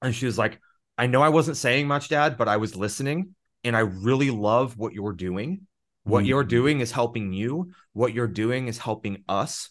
and 0.00 0.14
she 0.14 0.26
was 0.26 0.38
like, 0.38 0.60
"I 0.96 1.06
know 1.08 1.22
I 1.22 1.30
wasn't 1.30 1.56
saying 1.56 1.88
much, 1.88 2.08
Dad, 2.08 2.36
but 2.36 2.48
I 2.48 2.58
was 2.58 2.76
listening, 2.76 3.34
and 3.64 3.76
I 3.76 3.80
really 3.80 4.30
love 4.30 4.78
what 4.78 4.92
you're 4.92 5.12
doing. 5.12 5.66
What 6.04 6.20
mm-hmm. 6.20 6.26
you're 6.26 6.44
doing 6.44 6.80
is 6.80 6.92
helping 6.92 7.32
you. 7.32 7.72
What 7.94 8.12
you're 8.12 8.28
doing 8.28 8.68
is 8.68 8.78
helping 8.78 9.24
us. 9.28 9.70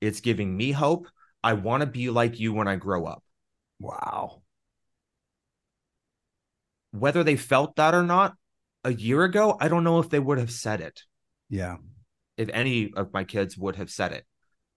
It's 0.00 0.20
giving 0.20 0.56
me 0.56 0.70
hope. 0.70 1.08
I 1.42 1.54
want 1.54 1.80
to 1.80 1.86
be 1.86 2.10
like 2.10 2.38
you 2.38 2.52
when 2.52 2.68
I 2.68 2.76
grow 2.76 3.04
up." 3.04 3.24
Wow 3.80 4.42
whether 6.92 7.22
they 7.22 7.36
felt 7.36 7.76
that 7.76 7.94
or 7.94 8.02
not 8.02 8.34
a 8.84 8.92
year 8.92 9.24
ago, 9.24 9.56
I 9.60 9.68
don't 9.68 9.84
know 9.84 9.98
if 9.98 10.08
they 10.08 10.18
would 10.18 10.38
have 10.38 10.50
said 10.50 10.80
it. 10.80 11.02
Yeah. 11.48 11.76
If 12.36 12.48
any 12.50 12.92
of 12.94 13.12
my 13.12 13.24
kids 13.24 13.56
would 13.56 13.76
have 13.76 13.90
said 13.90 14.12
it. 14.12 14.24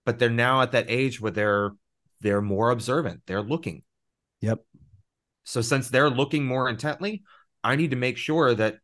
But 0.06 0.20
they're 0.20 0.30
now 0.30 0.62
at 0.62 0.72
that 0.72 0.90
age 0.90 1.22
where 1.22 1.32
they're 1.32 1.72
they're 2.22 2.42
more 2.42 2.72
observant. 2.72 3.22
They're 3.26 3.42
looking. 3.42 3.84
Yep. 4.42 4.60
So 5.44 5.62
since 5.62 5.90
they're 5.90 6.10
looking 6.10 6.46
more 6.46 6.70
intently, 6.70 7.24
I 7.64 7.76
need 7.76 7.92
to 7.92 7.98
make 7.98 8.18
sure 8.18 8.54
that 8.54 8.78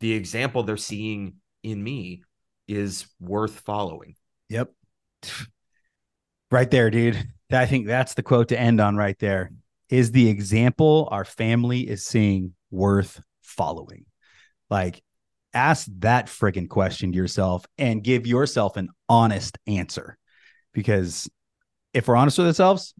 the 0.00 0.12
example 0.12 0.62
they're 0.62 0.76
seeing 0.76 1.34
in 1.62 1.82
me 1.82 2.22
is 2.68 3.06
worth 3.20 3.60
following. 3.60 4.16
Yep. 4.48 4.72
Right 6.52 6.68
there, 6.68 6.90
dude. 6.90 7.28
I 7.52 7.66
think 7.66 7.86
that's 7.86 8.14
the 8.14 8.24
quote 8.24 8.48
to 8.48 8.58
end 8.58 8.80
on 8.80 8.96
right 8.96 9.16
there 9.20 9.52
is 9.90 10.12
the 10.12 10.28
example 10.28 11.08
our 11.10 11.24
family 11.24 11.80
is 11.80 12.04
seeing 12.04 12.54
worth 12.70 13.20
following? 13.42 14.06
Like, 14.70 15.02
ask 15.52 15.88
that 15.98 16.26
friggin' 16.26 16.68
question 16.68 17.12
to 17.12 17.16
yourself 17.16 17.66
and 17.76 18.02
give 18.02 18.26
yourself 18.26 18.76
an 18.76 18.88
honest 19.08 19.58
answer. 19.66 20.16
Because 20.72 21.28
if 21.92 22.06
we're 22.06 22.16
honest 22.16 22.38
with 22.38 22.46
ourselves, 22.46 22.94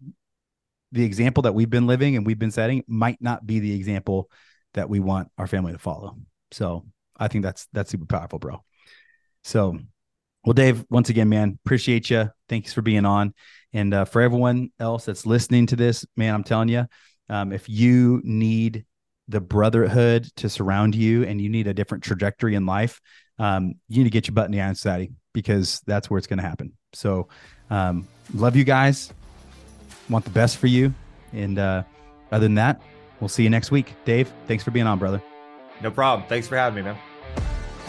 the 0.93 1.05
example 1.05 1.43
that 1.43 1.55
we've 1.55 1.71
been 1.71 1.87
living 1.87 2.17
and 2.17 2.27
we've 2.27 2.39
been 2.39 2.51
setting 2.51 2.83
might 2.89 3.23
not 3.23 3.47
be 3.47 3.61
the 3.61 3.73
example 3.73 4.29
that 4.75 4.89
we 4.89 4.99
want 4.99 5.29
our 5.39 5.47
family 5.47 5.73
to 5.73 5.79
follow. 5.79 6.17
So 6.51 6.85
I 7.17 7.29
think 7.29 7.45
that's 7.45 7.69
that's 7.73 7.91
super 7.91 8.07
powerful, 8.07 8.41
bro. 8.41 8.65
So, 9.45 9.79
well, 10.45 10.55
Dave, 10.55 10.85
once 10.91 11.11
again, 11.11 11.29
man, 11.29 11.59
appreciate 11.65 12.11
you. 12.11 12.31
Thanks 12.49 12.73
for 12.73 12.83
being 12.83 13.05
on. 13.05 13.35
And 13.73 13.93
uh, 13.95 14.05
for 14.05 14.23
everyone 14.23 14.71
else 14.81 15.05
that's 15.05 15.27
listening 15.27 15.67
to 15.67 15.77
this, 15.77 16.05
man, 16.17 16.35
I'm 16.35 16.45
telling 16.45 16.69
you, 16.69 16.87
um, 17.29 17.53
if 17.53 17.69
you 17.69 18.21
need 18.25 18.85
the 19.29 19.41
brotherhood 19.41 20.25
to 20.37 20.49
surround 20.49 20.95
you 20.95 21.25
and 21.25 21.41
you 21.41 21.49
need 21.49 21.67
a 21.67 21.75
different 21.75 22.03
trajectory 22.03 22.55
in 22.55 22.67
life, 22.67 23.01
um, 23.39 23.75
you 23.89 23.99
need 23.99 24.05
to 24.05 24.11
get 24.11 24.27
your 24.27 24.35
butt 24.35 24.47
in 24.47 24.53
the 24.53 24.61
Iron 24.61 24.75
Society 24.75 25.13
because 25.33 25.81
that's 25.87 26.11
where 26.11 26.19
it's 26.19 26.27
going 26.27 26.39
to 26.39 26.47
happen. 26.47 26.73
So, 26.93 27.29
um, 27.71 28.09
love 28.35 28.57
you 28.57 28.65
guys. 28.65 29.13
Want 30.09 30.25
the 30.25 30.31
best 30.33 30.57
for 30.57 30.67
you. 30.67 30.93
And 31.33 31.59
uh, 31.59 31.85
other 32.33 32.47
than 32.47 32.57
that, 32.57 32.83
we'll 33.21 33.29
see 33.29 33.45
you 33.45 33.51
next 33.51 33.71
week. 33.71 33.95
Dave, 34.05 34.33
thanks 34.49 34.65
for 34.65 34.73
being 34.73 34.87
on, 34.87 34.99
brother. 34.99 35.23
No 35.81 35.91
problem. 35.91 36.29
Thanks 36.29 36.49
for 36.49 36.57
having 36.57 36.85
me, 36.85 36.91
man. 36.91 37.10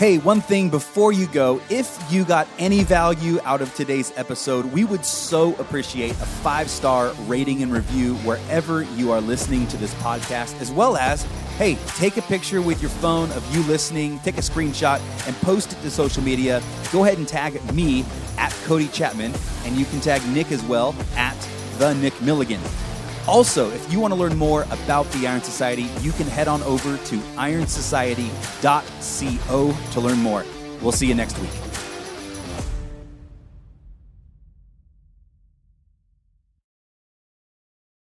Hey, 0.02 0.18
one 0.18 0.42
thing 0.42 0.72
before 0.72 1.14
you 1.14 1.28
go 1.28 1.62
if 1.70 1.96
you 2.12 2.26
got 2.26 2.48
any 2.58 2.84
value 2.84 3.40
out 3.44 3.62
of 3.62 3.72
today's 3.76 4.12
episode, 4.16 4.66
we 4.66 4.84
would 4.84 5.06
so 5.06 5.54
appreciate 5.58 6.14
a 6.14 6.26
five 6.26 6.72
star 6.72 7.14
rating 7.28 7.62
and 7.62 7.72
review 7.72 8.16
wherever 8.26 8.82
you 8.82 9.12
are 9.12 9.22
listening 9.22 9.68
to 9.68 9.78
this 9.78 9.94
podcast, 10.02 10.60
as 10.60 10.72
well 10.72 10.98
as, 10.98 11.22
hey, 11.60 11.76
take 11.98 12.18
a 12.18 12.24
picture 12.24 12.64
with 12.64 12.82
your 12.82 12.90
phone 12.90 13.32
of 13.34 13.56
you 13.56 13.62
listening, 13.66 14.18
take 14.22 14.40
a 14.40 14.42
screenshot, 14.42 15.00
and 15.28 15.36
post 15.42 15.72
it 15.72 15.80
to 15.84 15.92
social 15.92 16.24
media. 16.24 16.64
Go 16.92 17.04
ahead 17.04 17.20
and 17.20 17.28
tag 17.28 17.64
me 17.72 18.04
at 18.40 18.52
Cody 18.64 18.88
Chapman, 18.88 19.36
and 19.66 19.76
you 19.76 19.86
can 19.86 20.00
tag 20.00 20.28
Nick 20.30 20.52
as 20.52 20.64
well 20.64 20.96
at 21.16 21.38
the 21.78 21.94
Nick 21.94 22.20
Milligan. 22.24 22.60
Also, 23.28 23.70
if 23.72 23.92
you 23.92 24.00
want 24.00 24.14
to 24.14 24.20
learn 24.20 24.38
more 24.38 24.64
about 24.72 25.10
the 25.12 25.28
Iron 25.28 25.44
Society, 25.44 25.90
you 26.02 26.12
can 26.12 26.28
head 26.28 26.48
on 26.48 26.62
over 26.64 26.98
to 26.98 27.22
ironsociety.co 27.38 29.78
to 29.92 30.00
learn 30.00 30.18
more. 30.18 30.44
We'll 30.82 30.92
see 30.92 31.08
you 31.08 31.16
next 31.16 31.40
week. 31.40 31.52